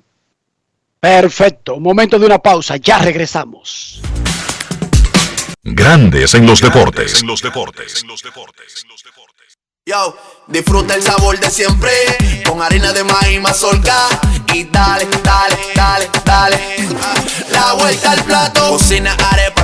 [1.01, 1.79] Perfecto.
[1.79, 2.77] Momento de una pausa.
[2.77, 4.01] Ya regresamos.
[5.63, 7.21] Grandes en los deportes.
[7.23, 8.05] En los deportes.
[9.87, 11.91] Yo, disfruta el sabor de siempre
[12.49, 14.09] con harina de maíz mazorca
[14.55, 16.59] y dale, dale, dale, dale.
[17.51, 19.64] La vuelta al plato, cocina arepa,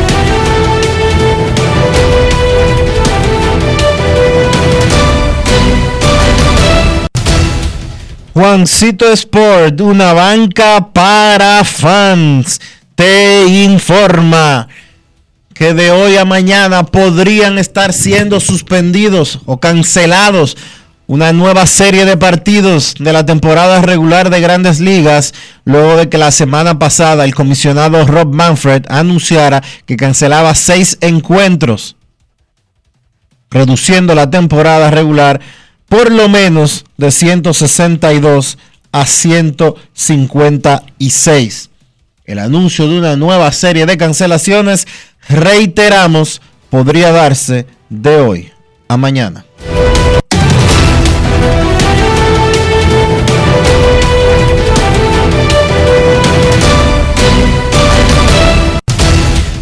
[8.33, 12.61] Juancito Sport, una banca para fans,
[12.95, 14.69] te informa
[15.53, 20.55] que de hoy a mañana podrían estar siendo suspendidos o cancelados
[21.07, 25.33] una nueva serie de partidos de la temporada regular de grandes ligas,
[25.65, 31.97] luego de que la semana pasada el comisionado Rob Manfred anunciara que cancelaba seis encuentros,
[33.49, 35.41] reduciendo la temporada regular
[35.91, 38.57] por lo menos de 162
[38.93, 41.69] a 156.
[42.23, 44.87] El anuncio de una nueva serie de cancelaciones,
[45.27, 48.53] reiteramos, podría darse de hoy
[48.87, 49.43] a mañana.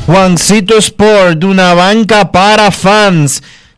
[0.06, 3.42] Juancito Sport, una banca para fans,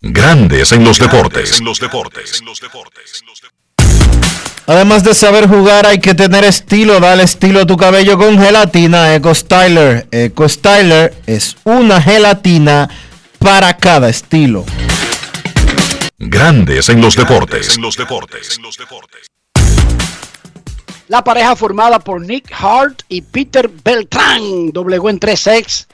[0.00, 1.60] Grandes en los deportes.
[4.68, 7.00] Además de saber jugar, hay que tener estilo.
[7.00, 10.06] Dale estilo a tu cabello con gelatina Eco Styler.
[10.12, 12.88] Eco Styler es una gelatina
[13.40, 14.64] para cada estilo.
[16.16, 17.74] Grandes en los deportes.
[17.74, 18.60] En los deportes.
[21.08, 25.88] La pareja formada por Nick Hart y Peter Beltrán doblegó en 3 sets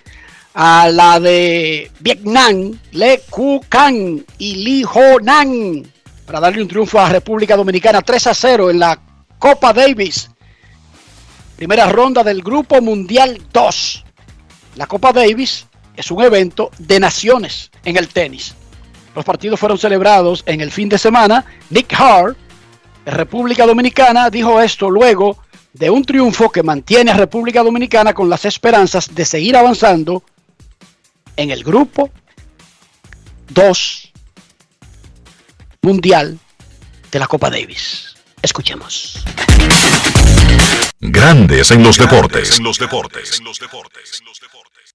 [0.54, 4.84] a la de Vietnam, Le Cu Can y
[5.22, 5.82] Nan
[6.24, 8.98] para darle un triunfo a República Dominicana 3 a 0 en la
[9.38, 10.30] Copa Davis.
[11.56, 14.04] Primera ronda del Grupo Mundial 2.
[14.76, 15.66] La Copa Davis
[15.96, 18.54] es un evento de naciones en el tenis.
[19.14, 21.44] Los partidos fueron celebrados en el fin de semana.
[21.70, 22.36] Nick Hart,
[23.04, 25.38] de República Dominicana, dijo esto luego
[25.72, 30.22] de un triunfo que mantiene a República Dominicana con las esperanzas de seguir avanzando
[31.36, 32.10] en el grupo
[33.50, 34.12] 2
[35.82, 36.38] mundial
[37.10, 38.14] de la Copa Davis.
[38.42, 39.24] Escuchemos.
[41.00, 42.58] Grandes en los deportes.
[42.58, 43.40] En los deportes.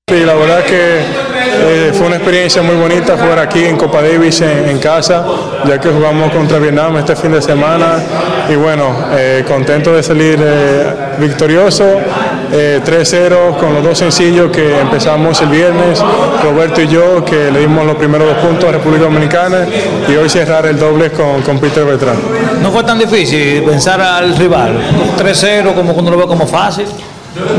[0.09, 4.41] Sí, la verdad que eh, fue una experiencia muy bonita jugar aquí en Copa Davis
[4.41, 5.23] en, en casa,
[5.67, 8.03] ya que jugamos contra Vietnam este fin de semana
[8.49, 12.01] y bueno, eh, contento de salir eh, victorioso,
[12.51, 16.03] eh, 3-0 con los dos sencillos que empezamos el viernes,
[16.43, 19.65] Roberto y yo, que le dimos los primeros dos puntos a República Dominicana
[20.07, 22.17] y hoy cerrar el doble con, con Peter Beltrán.
[22.61, 24.77] No fue tan difícil pensar al rival.
[25.17, 26.85] 3-0 como cuando lo ve como fácil.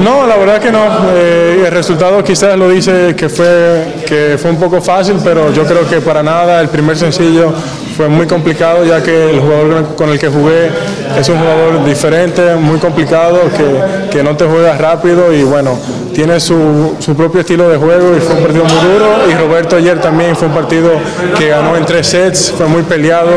[0.03, 0.85] No, la verdad que no.
[1.15, 5.65] Eh, el resultado quizás lo dice que fue, que fue un poco fácil, pero yo
[5.65, 7.53] creo que para nada el primer sencillo
[8.01, 10.71] fue muy complicado, ya que el jugador con el que jugué
[11.19, 15.79] es un jugador diferente, muy complicado, que, que no te juega rápido y bueno,
[16.15, 19.07] tiene su, su, propio estilo de juego y fue un partido muy duro.
[19.31, 20.93] Y Roberto ayer también fue un partido
[21.37, 23.33] que ganó en tres sets, fue muy peleado,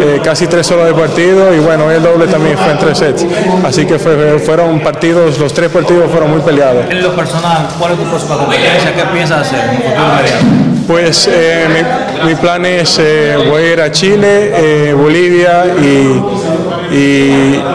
[0.00, 3.26] eh, casi tres horas de partido y bueno, el doble también fue en tres sets.
[3.62, 6.86] Así que fue, fueron partidos, los tres partidos fueron muy peleados.
[6.88, 8.36] En lo personal, ¿cuál es tu próxima?
[8.48, 10.77] ¿Qué piensas hacer?
[10.88, 11.84] Pues eh,
[12.24, 16.18] mi, mi, plan es, eh, voy a ir a Chile, eh, Bolivia y,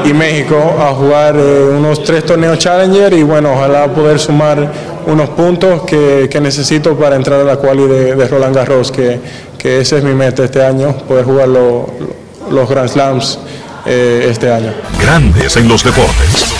[0.09, 4.67] y, México a jugar eh, unos tres torneos Challenger y bueno, ojalá poder sumar
[5.05, 9.19] unos puntos que, que necesito para entrar a la quali de, de Roland Garros, que,
[9.59, 12.15] que ese es mi meta este año, poder jugar lo, lo,
[12.49, 13.37] los Grand Slams
[13.85, 14.73] eh, este año.
[14.99, 16.52] Grandes en los deportes.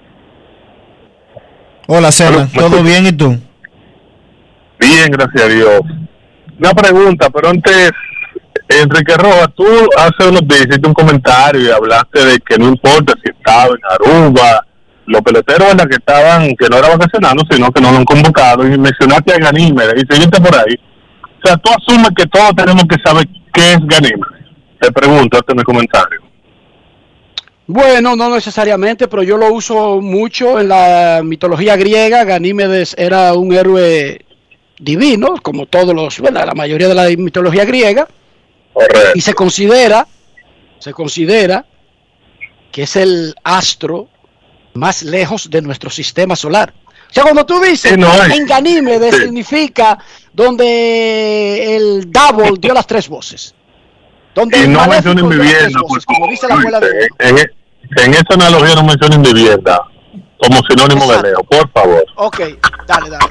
[1.87, 3.39] Hola, Sena, ¿todo bien y tú?
[4.81, 5.81] Bien, gracias a Dios.
[6.59, 7.93] Una pregunta, pero antes,
[8.69, 9.65] Enrique Rojas, tú
[9.97, 13.81] hace unos días hiciste un comentario y hablaste de que no importa si estaba en
[13.91, 14.67] Aruba,
[15.07, 15.89] los peloteros ¿verdad?
[15.89, 19.39] que estaban, que no eran vacacionando, sino que no lo han convocado, y mencionaste a
[19.39, 20.75] Ganímedes y seguiste por ahí.
[21.23, 24.34] O sea, tú asumes que todos tenemos que saber qué es Ganímedes.
[24.85, 26.21] Te pregunto, este es mi comentario.
[27.67, 32.25] Bueno, no necesariamente, pero yo lo uso mucho en la mitología griega.
[32.25, 34.27] Ganímedes era un héroe
[34.79, 38.07] divino, como todos los, bueno, la mayoría de la mitología griega.
[39.15, 40.07] Y se considera,
[40.79, 41.65] se considera
[42.71, 44.09] que es el astro
[44.75, 46.75] más lejos de nuestro sistema solar.
[47.09, 48.33] O sea, cuando tú dices Sí, no hay.
[48.33, 49.23] en Ganímedes Sí.
[49.23, 49.99] significa
[50.33, 53.55] donde el Double dio las tres voces.
[54.35, 57.09] Donde Y no mencionen vivienda, voces, como dice la abuela de.
[57.21, 59.81] En, en esa analogía no mencionen vivienda
[60.39, 62.05] como sinónimo de Leo, por favor.
[62.17, 62.41] Ok,
[62.87, 63.25] dale, dale.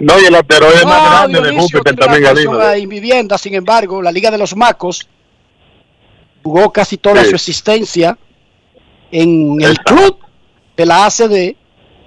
[0.00, 2.66] No, y el asteroide No, más grande de Júpiter también relación Ganímedes.
[2.66, 5.08] a Invivienda, sin embargo, la Liga de los Macos
[6.42, 7.30] jugó casi toda Sí.
[7.30, 8.18] su existencia
[9.12, 10.18] en el club
[10.76, 11.56] de la ACD,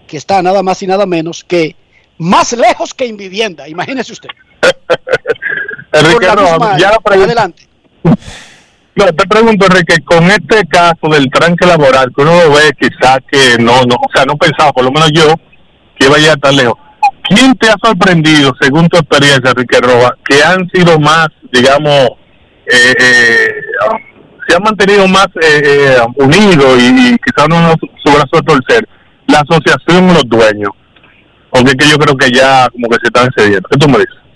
[0.08, 1.76] que está nada más y nada menos que
[2.18, 4.30] más lejos que Invivienda, imagínese usted.
[5.94, 7.67] Enrique la misma ya la pregunta- Adelante.
[8.04, 13.20] No, te pregunto, Enrique, con este caso del tranque laboral, que uno lo ve quizás
[13.32, 15.36] que no, no, o sea, no pensaba, por lo menos yo,
[15.98, 16.76] que iba a llegar tan lejos.
[17.30, 22.10] ¿Quién te ha sorprendido, según tu experiencia, Enrique Rojas, que han sido más, digamos,
[22.66, 23.48] eh, eh,
[24.48, 28.88] se han mantenido más eh, eh, unidos y, y quizás no su brazo a torcer?
[29.28, 30.72] La asociación los dueños.
[31.52, 33.68] Porque es que yo creo que ya como que se están cediendo.
[33.70, 34.27] ¿Qué tú me dices?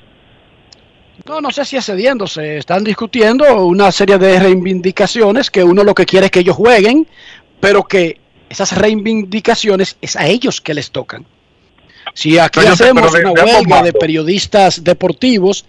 [1.31, 2.57] No, no sé si es cediéndose.
[2.57, 7.07] Están discutiendo una serie de reivindicaciones que uno lo que quiere es que ellos jueguen,
[7.61, 11.25] pero que esas reivindicaciones es a ellos que les tocan.
[12.13, 15.63] Si aquí hacemos pero una huelga de periodistas deportivos,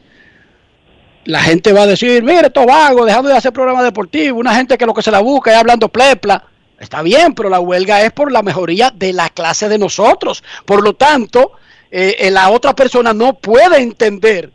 [1.26, 4.76] la gente va a decir, mire, estos vagos, dejando de hacer programas deportivos, una gente
[4.76, 6.44] que lo que se la busca es hablando plepla.
[6.80, 10.42] Está bien, pero la huelga es por la mejoría de la clase de nosotros.
[10.64, 11.52] Por lo tanto,
[11.88, 14.50] eh, eh, la otra persona no puede entender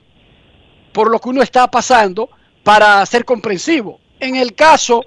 [0.97, 2.27] por lo que uno está pasando
[2.63, 3.99] para ser comprensivo.
[4.19, 5.05] En el caso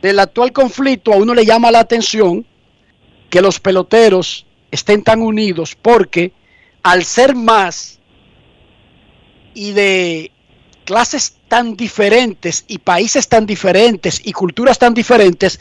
[0.00, 2.46] del actual conflicto, a uno le llama la atención
[3.28, 6.32] que los peloteros estén tan unidos porque
[6.84, 7.98] al ser más
[9.52, 10.30] y de
[10.84, 15.58] clases tan diferentes y países tan diferentes y culturas tan diferentes,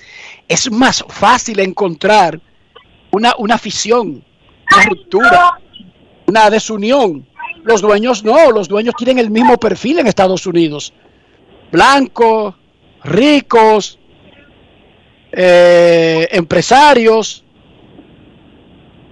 [0.48, 2.40] es más fácil encontrar
[3.10, 4.24] una, una fisión,
[4.72, 5.60] una ruptura,
[6.28, 7.26] una desunión.
[7.66, 10.94] Los dueños no, los dueños tienen el mismo perfil en Estados Unidos.
[11.72, 12.54] Blancos,
[13.04, 13.98] ricos,
[15.32, 17.44] eh, empresarios.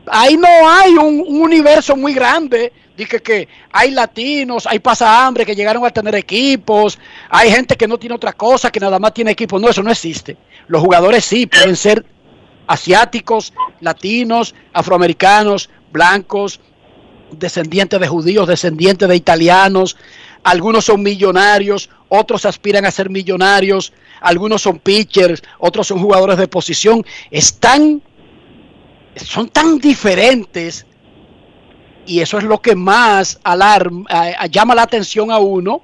[0.06, 2.72] Ahí no hay un, un universo muy grande.
[2.96, 7.00] Dije que hay latinos, hay pasahambre que llegaron a tener equipos,
[7.30, 9.60] hay gente que no tiene otra cosa, que nada más tiene equipos.
[9.60, 10.38] No, eso no existe.
[10.68, 12.06] Los jugadores sí pueden ser
[12.68, 16.60] asiáticos, latinos, afroamericanos, blancos,
[17.38, 19.98] descendientes de judíos, descendientes de italianos,
[20.44, 26.48] algunos son millonarios, otros aspiran a ser millonarios, algunos son pitchers, otros son jugadores de
[26.48, 28.02] posición, están,
[29.16, 30.86] son tan diferentes
[32.06, 34.06] y eso es lo que más alarma,
[34.50, 35.82] llama la atención a uno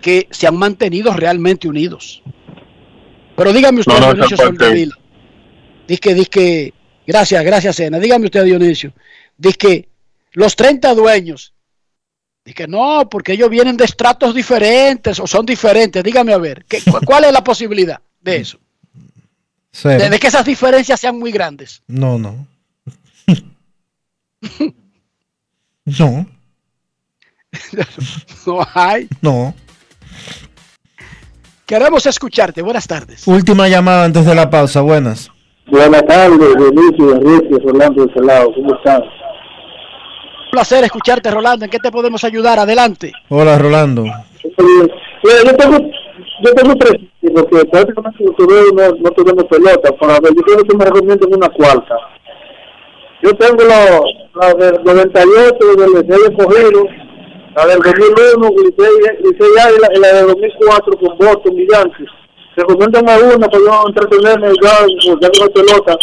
[0.00, 2.22] que se han mantenido realmente unidos.
[3.36, 4.36] Pero dígame usted, No, no, Dionisio.
[4.36, 4.94] Soldevila,
[5.86, 6.74] Dice que,
[7.06, 7.98] gracias, gracias, Sena.
[7.98, 8.92] Dígame usted, Dionisio.
[9.36, 9.88] Dice que
[10.36, 11.54] los 30 dueños,
[12.44, 16.04] que no, porque ellos vienen de estratos diferentes o son diferentes.
[16.04, 18.58] Dígame a ver, ¿qué- cu- ¿cuál es la posibilidad de eso?
[19.72, 20.04] Cero.
[20.04, 21.82] De, de que esas diferencias sean muy grandes.
[21.88, 22.46] No, no.
[25.86, 26.26] No,
[28.46, 29.08] No hay.
[29.22, 29.54] no.
[31.64, 32.60] Queremos escucharte.
[32.62, 33.26] Buenas tardes.
[33.26, 34.80] Última llamada antes de la pausa.
[34.82, 35.30] Buenas.
[35.68, 39.00] Buenas tardes, Dionisio, Enrique, Rolando de Celado, ¿cómo están?
[40.56, 41.66] Placer escucharte, Rolando.
[41.66, 42.58] ¿En qué te podemos ayudar?
[42.58, 43.12] Adelante.
[43.28, 44.04] Hola, Rolando.
[44.04, 46.94] Mira, yo tengo, yo tengo tres,
[47.34, 51.94] porque prácticamente no, no tenemos pelota, para ver, yo creo que me recomiendo una cuarta.
[53.22, 54.00] Yo tengo la,
[54.40, 56.84] la del 98, del Licey escogido,
[57.54, 58.88] la del 2001, Licey
[59.26, 62.08] y la del 2004 con Boston y Yankees.
[62.56, 65.98] Recomiéndame una para yo entretenerme ya, pues, ya tengo pelota.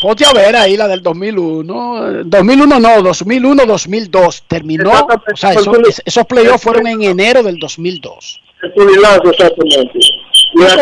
[0.00, 2.08] Ponte a ver ahí la del 2001.
[2.20, 4.42] eh, 2001 no, 2001-2002.
[4.46, 4.90] Terminó.
[5.32, 8.40] O sea, eso- es- esos playoffs fueron en enero del 2002.
[8.62, 9.98] El Pulilazo, exactamente.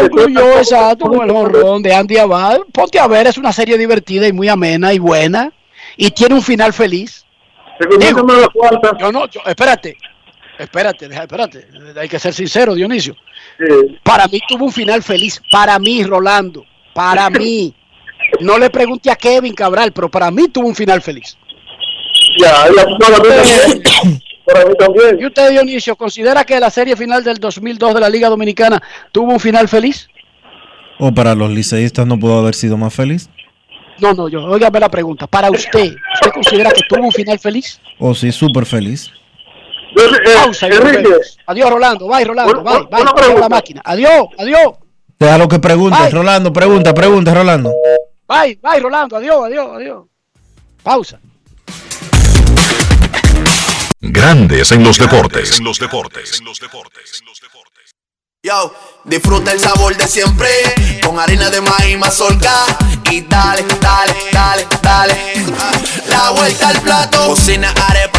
[0.01, 2.59] Concluyó exacto con el de Andy Abad.
[2.73, 5.53] Ponte a ver, es una serie divertida y muy amena y buena.
[5.97, 7.25] Y tiene un final feliz.
[8.53, 8.93] Cuarta.
[9.01, 9.97] Yo no, yo, espérate.
[10.59, 11.67] Espérate, espérate.
[12.01, 13.17] Hay que ser sincero, Dionisio.
[14.05, 15.43] Para mí tuvo un final feliz.
[15.51, 16.65] Para mí, Rolando.
[16.95, 17.75] Para mí.
[18.41, 21.37] No le pregunte a Kevin Cabral, pero para mí tuvo un final feliz.
[22.39, 24.23] Ya, no, la mía también.
[24.45, 25.19] Para mí también.
[25.21, 28.83] ¿Y usted, Dionisio, considera que la serie final del 2002 de la Liga Dominicana
[29.13, 30.09] tuvo un final feliz?
[30.99, 33.29] O para los liceístas no pudo haber sido más feliz.
[34.01, 35.27] No, no, yo, óigame la pregunta.
[35.27, 37.81] Para usted, ¿usted considera que tuvo un final feliz?
[37.99, 39.11] O sí, súper feliz.
[40.35, 41.39] Pausa y volvemos.
[41.47, 42.09] Adiós, Rolando.
[42.09, 42.63] Bye, Rolando.
[42.63, 43.05] Bye, bye.
[43.17, 43.81] Adiós, la máquina.
[43.85, 44.73] Adiós, adiós.
[45.19, 46.11] Déjalo que pregunte, Ay.
[46.11, 47.73] Rolando, pregunta, pregunta, Rolando.
[48.27, 49.17] Bye, bye, Rolando.
[49.17, 50.05] Adiós, adiós, adiós.
[50.83, 51.21] Pausa.
[54.01, 55.59] Grandes en los deportes.
[55.59, 56.39] En los deportes.
[56.39, 57.23] En los deportes.
[58.43, 58.75] Yo,
[59.05, 60.51] disfruta el sabor de siempre
[61.03, 62.53] con harina de maíz mazorca
[63.11, 65.17] y dale, dale, dale, dale.
[66.09, 68.14] La vuelta al plato, cocina arepa,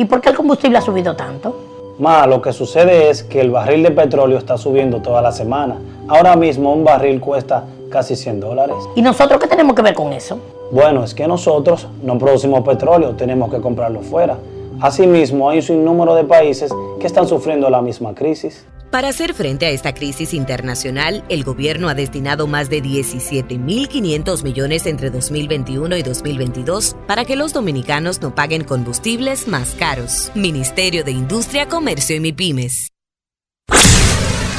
[0.00, 1.54] ¿y por qué el combustible ha subido tanto?
[1.98, 5.76] Ma, lo que sucede es que el barril de petróleo está subiendo toda la semana.
[6.08, 8.76] Ahora mismo un barril cuesta casi 100 dólares.
[8.96, 10.38] ¿Y nosotros qué tenemos que ver con eso?
[10.70, 14.38] Bueno, es que nosotros no producimos petróleo, tenemos que comprarlo fuera.
[14.80, 18.64] Asimismo, hay un sinnúmero de países que están sufriendo la misma crisis.
[18.90, 24.86] Para hacer frente a esta crisis internacional, el gobierno ha destinado más de 17.500 millones
[24.86, 30.32] entre 2021 y 2022 para que los dominicanos no paguen combustibles más caros.
[30.34, 32.88] Ministerio de Industria, Comercio y MIPIMES.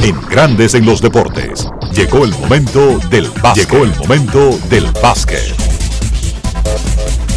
[0.01, 1.67] En Grandes en los deportes.
[1.93, 3.69] Llegó el momento del básquet.
[3.69, 5.70] Llegó el momento del básquet.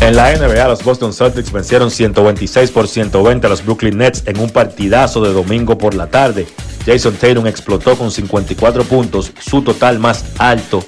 [0.05, 4.39] En la NBA, los Boston Celtics vencieron 126 por 120 a los Brooklyn Nets en
[4.39, 6.47] un partidazo de domingo por la tarde.
[6.85, 10.85] Jason Tatum explotó con 54 puntos, su total más alto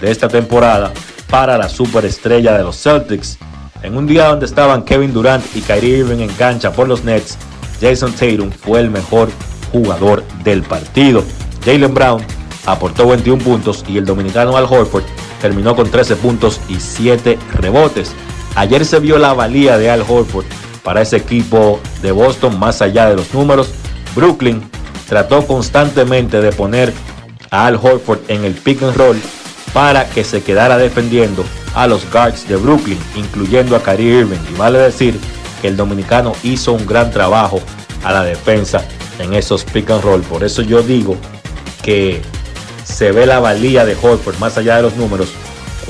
[0.00, 0.94] de esta temporada
[1.28, 3.36] para la superestrella de los Celtics.
[3.82, 7.36] En un día donde estaban Kevin Durant y Kyrie Irving en cancha por los Nets,
[7.82, 9.28] Jason Tatum fue el mejor
[9.72, 11.22] jugador del partido.
[11.66, 12.22] Jalen Brown
[12.64, 15.04] aportó 21 puntos y el dominicano Al Horford
[15.42, 18.14] terminó con 13 puntos y 7 rebotes.
[18.56, 20.46] Ayer se vio la valía de Al Horford
[20.84, 23.70] para ese equipo de Boston más allá de los números.
[24.14, 24.62] Brooklyn
[25.08, 26.92] trató constantemente de poner
[27.50, 29.20] a Al Horford en el pick and roll
[29.72, 31.44] para que se quedara defendiendo
[31.74, 34.38] a los guards de Brooklyn, incluyendo a Kyrie Irving.
[34.52, 35.18] Y vale decir
[35.60, 37.60] que el dominicano hizo un gran trabajo
[38.04, 38.84] a la defensa
[39.18, 40.22] en esos pick and roll.
[40.22, 41.16] Por eso yo digo
[41.82, 42.22] que
[42.84, 45.32] se ve la valía de Horford más allá de los números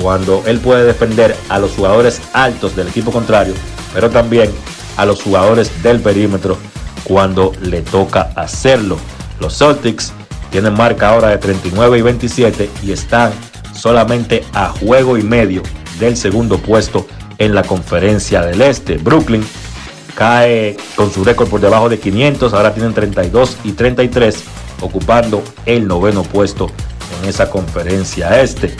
[0.01, 3.53] cuando él puede defender a los jugadores altos del equipo contrario,
[3.93, 4.51] pero también
[4.97, 6.57] a los jugadores del perímetro
[7.03, 8.97] cuando le toca hacerlo.
[9.39, 10.13] Los Celtics
[10.51, 13.31] tienen marca ahora de 39 y 27 y están
[13.73, 15.61] solamente a juego y medio
[15.99, 17.05] del segundo puesto
[17.37, 18.97] en la conferencia del Este.
[18.97, 19.45] Brooklyn
[20.15, 24.43] cae con su récord por debajo de 500, ahora tienen 32 y 33,
[24.81, 26.71] ocupando el noveno puesto
[27.21, 28.75] en esa conferencia este.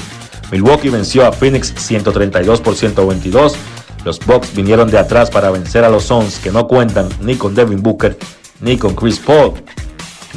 [0.52, 3.56] Milwaukee venció a Phoenix 132 por 122.
[4.04, 7.56] Los Bucks vinieron de atrás para vencer a los Suns que no cuentan ni con
[7.56, 8.18] Devin Booker
[8.62, 9.54] ni con Chris Paul.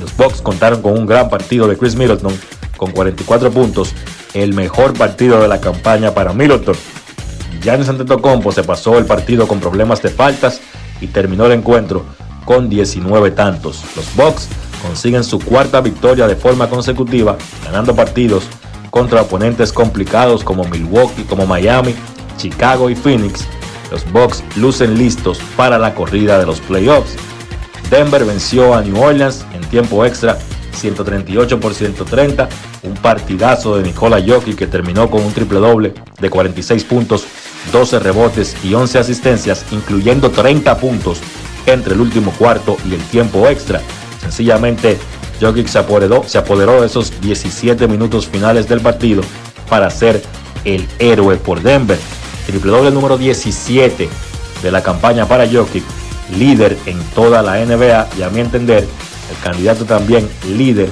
[0.00, 2.32] Los Bucks contaron con un gran partido de Chris Middleton
[2.76, 3.92] con 44 puntos,
[4.34, 6.76] el mejor partido de la campaña para Middleton.
[7.60, 10.60] Giannis Antetokounmpo se pasó el partido con problemas de faltas
[11.00, 12.04] y terminó el encuentro
[12.44, 13.82] con 19 tantos.
[13.96, 14.48] Los Bucks
[14.80, 18.44] consiguen su cuarta victoria de forma consecutiva, ganando partidos
[18.90, 21.94] contra oponentes complicados como Milwaukee, como Miami,
[22.36, 23.46] Chicago y Phoenix.
[23.90, 27.16] Los Bucks lucen listos para la corrida de los playoffs.
[27.90, 30.38] Denver venció a New Orleans en tiempo extra
[30.78, 32.48] 138 por 130,
[32.84, 37.24] un partidazo de Nikola Jokic que terminó con un triple doble de 46 puntos,
[37.72, 41.18] 12 rebotes y 11 asistencias, incluyendo 30 puntos
[41.66, 43.80] entre el último cuarto y el tiempo extra.
[44.20, 44.98] Sencillamente,
[45.40, 49.22] Jokic se apoderó, se apoderó de esos 17 minutos finales del partido
[49.68, 50.22] para ser
[50.64, 51.98] el héroe por Denver.
[52.46, 54.08] Triple doble número 17
[54.62, 55.84] de la campaña para Jokic,
[56.36, 58.86] líder en toda la NBA y a mi entender,
[59.30, 60.90] el candidato también líder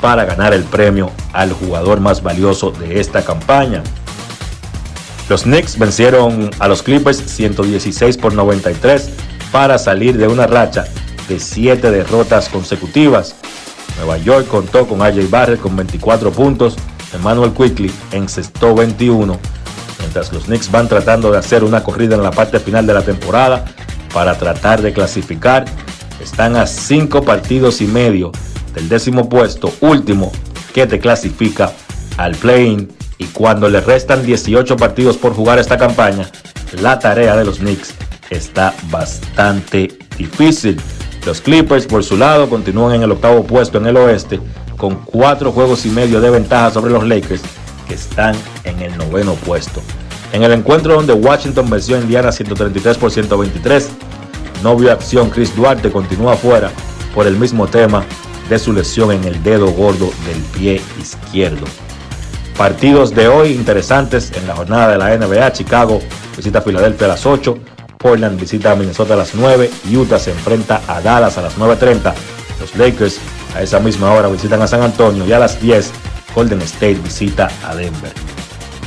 [0.00, 3.82] para ganar el premio al jugador más valioso de esta campaña.
[5.28, 9.10] Los Knicks vencieron a los Clippers 116 por 93
[9.52, 10.86] para salir de una racha
[11.28, 13.36] de 7 derrotas consecutivas.
[13.96, 16.76] Nueva York contó con AJ Barrett con 24 puntos,
[17.12, 19.38] Emmanuel Quickly encestó 21,
[19.98, 23.02] mientras los Knicks van tratando de hacer una corrida en la parte final de la
[23.02, 23.64] temporada
[24.12, 25.64] para tratar de clasificar.
[26.20, 28.30] Están a 5 partidos y medio
[28.74, 30.32] del décimo puesto último
[30.74, 31.72] que te clasifica
[32.16, 32.88] al play-in
[33.18, 36.30] y cuando le restan 18 partidos por jugar esta campaña,
[36.80, 37.94] la tarea de los Knicks
[38.30, 40.80] está bastante difícil.
[41.26, 44.40] Los Clippers, por su lado, continúan en el octavo puesto en el oeste,
[44.76, 47.42] con cuatro juegos y medio de ventaja sobre los Lakers,
[47.86, 48.34] que están
[48.64, 49.82] en el noveno puesto.
[50.32, 53.90] En el encuentro donde Washington venció a Indiana 133 por 123,
[54.62, 56.70] no vio acción Chris Duarte, continúa fuera
[57.14, 58.04] por el mismo tema
[58.48, 61.66] de su lesión en el dedo gordo del pie izquierdo.
[62.56, 65.52] Partidos de hoy interesantes en la jornada de la NBA.
[65.52, 66.00] Chicago
[66.36, 67.58] visita Filadelfia a las 8.
[68.00, 69.70] Portland visita a Minnesota a las 9.
[69.92, 72.14] Utah se enfrenta a Dallas a las 9.30.
[72.58, 73.18] Los Lakers
[73.54, 75.92] a esa misma hora visitan a San Antonio y a las 10
[76.34, 78.12] Golden State visita a Denver.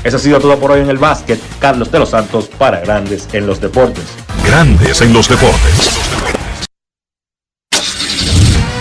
[0.03, 1.39] Eso ha sido todo por hoy en el básquet.
[1.59, 4.05] Carlos de los Santos para Grandes en los Deportes.
[4.45, 6.02] Grandes en los Deportes.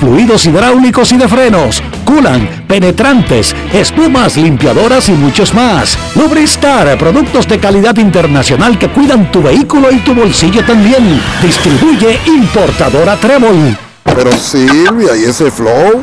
[0.00, 5.98] fluidos hidráulicos y de frenos, culan, penetrantes, espumas, limpiadoras y muchos más.
[6.14, 11.20] Lubristar, productos de calidad internacional que cuidan tu vehículo y tu bolsillo también.
[11.42, 13.76] Distribuye importadora Trébol.
[14.04, 16.02] Pero Silvia, ¿y ese flow?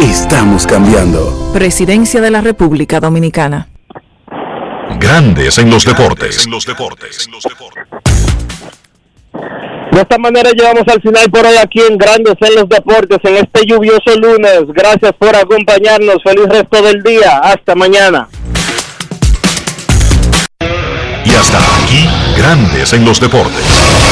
[0.00, 1.50] Estamos cambiando.
[1.52, 3.68] Presidencia de la República Dominicana.
[4.98, 6.46] Grandes en los deportes.
[9.92, 13.36] De esta manera llegamos al final por hoy aquí en Grandes en los Deportes, en
[13.36, 14.62] este lluvioso lunes.
[14.68, 16.16] Gracias por acompañarnos.
[16.24, 17.38] Feliz resto del día.
[17.38, 18.28] Hasta mañana.
[21.24, 24.11] Y hasta aquí, Grandes en los Deportes.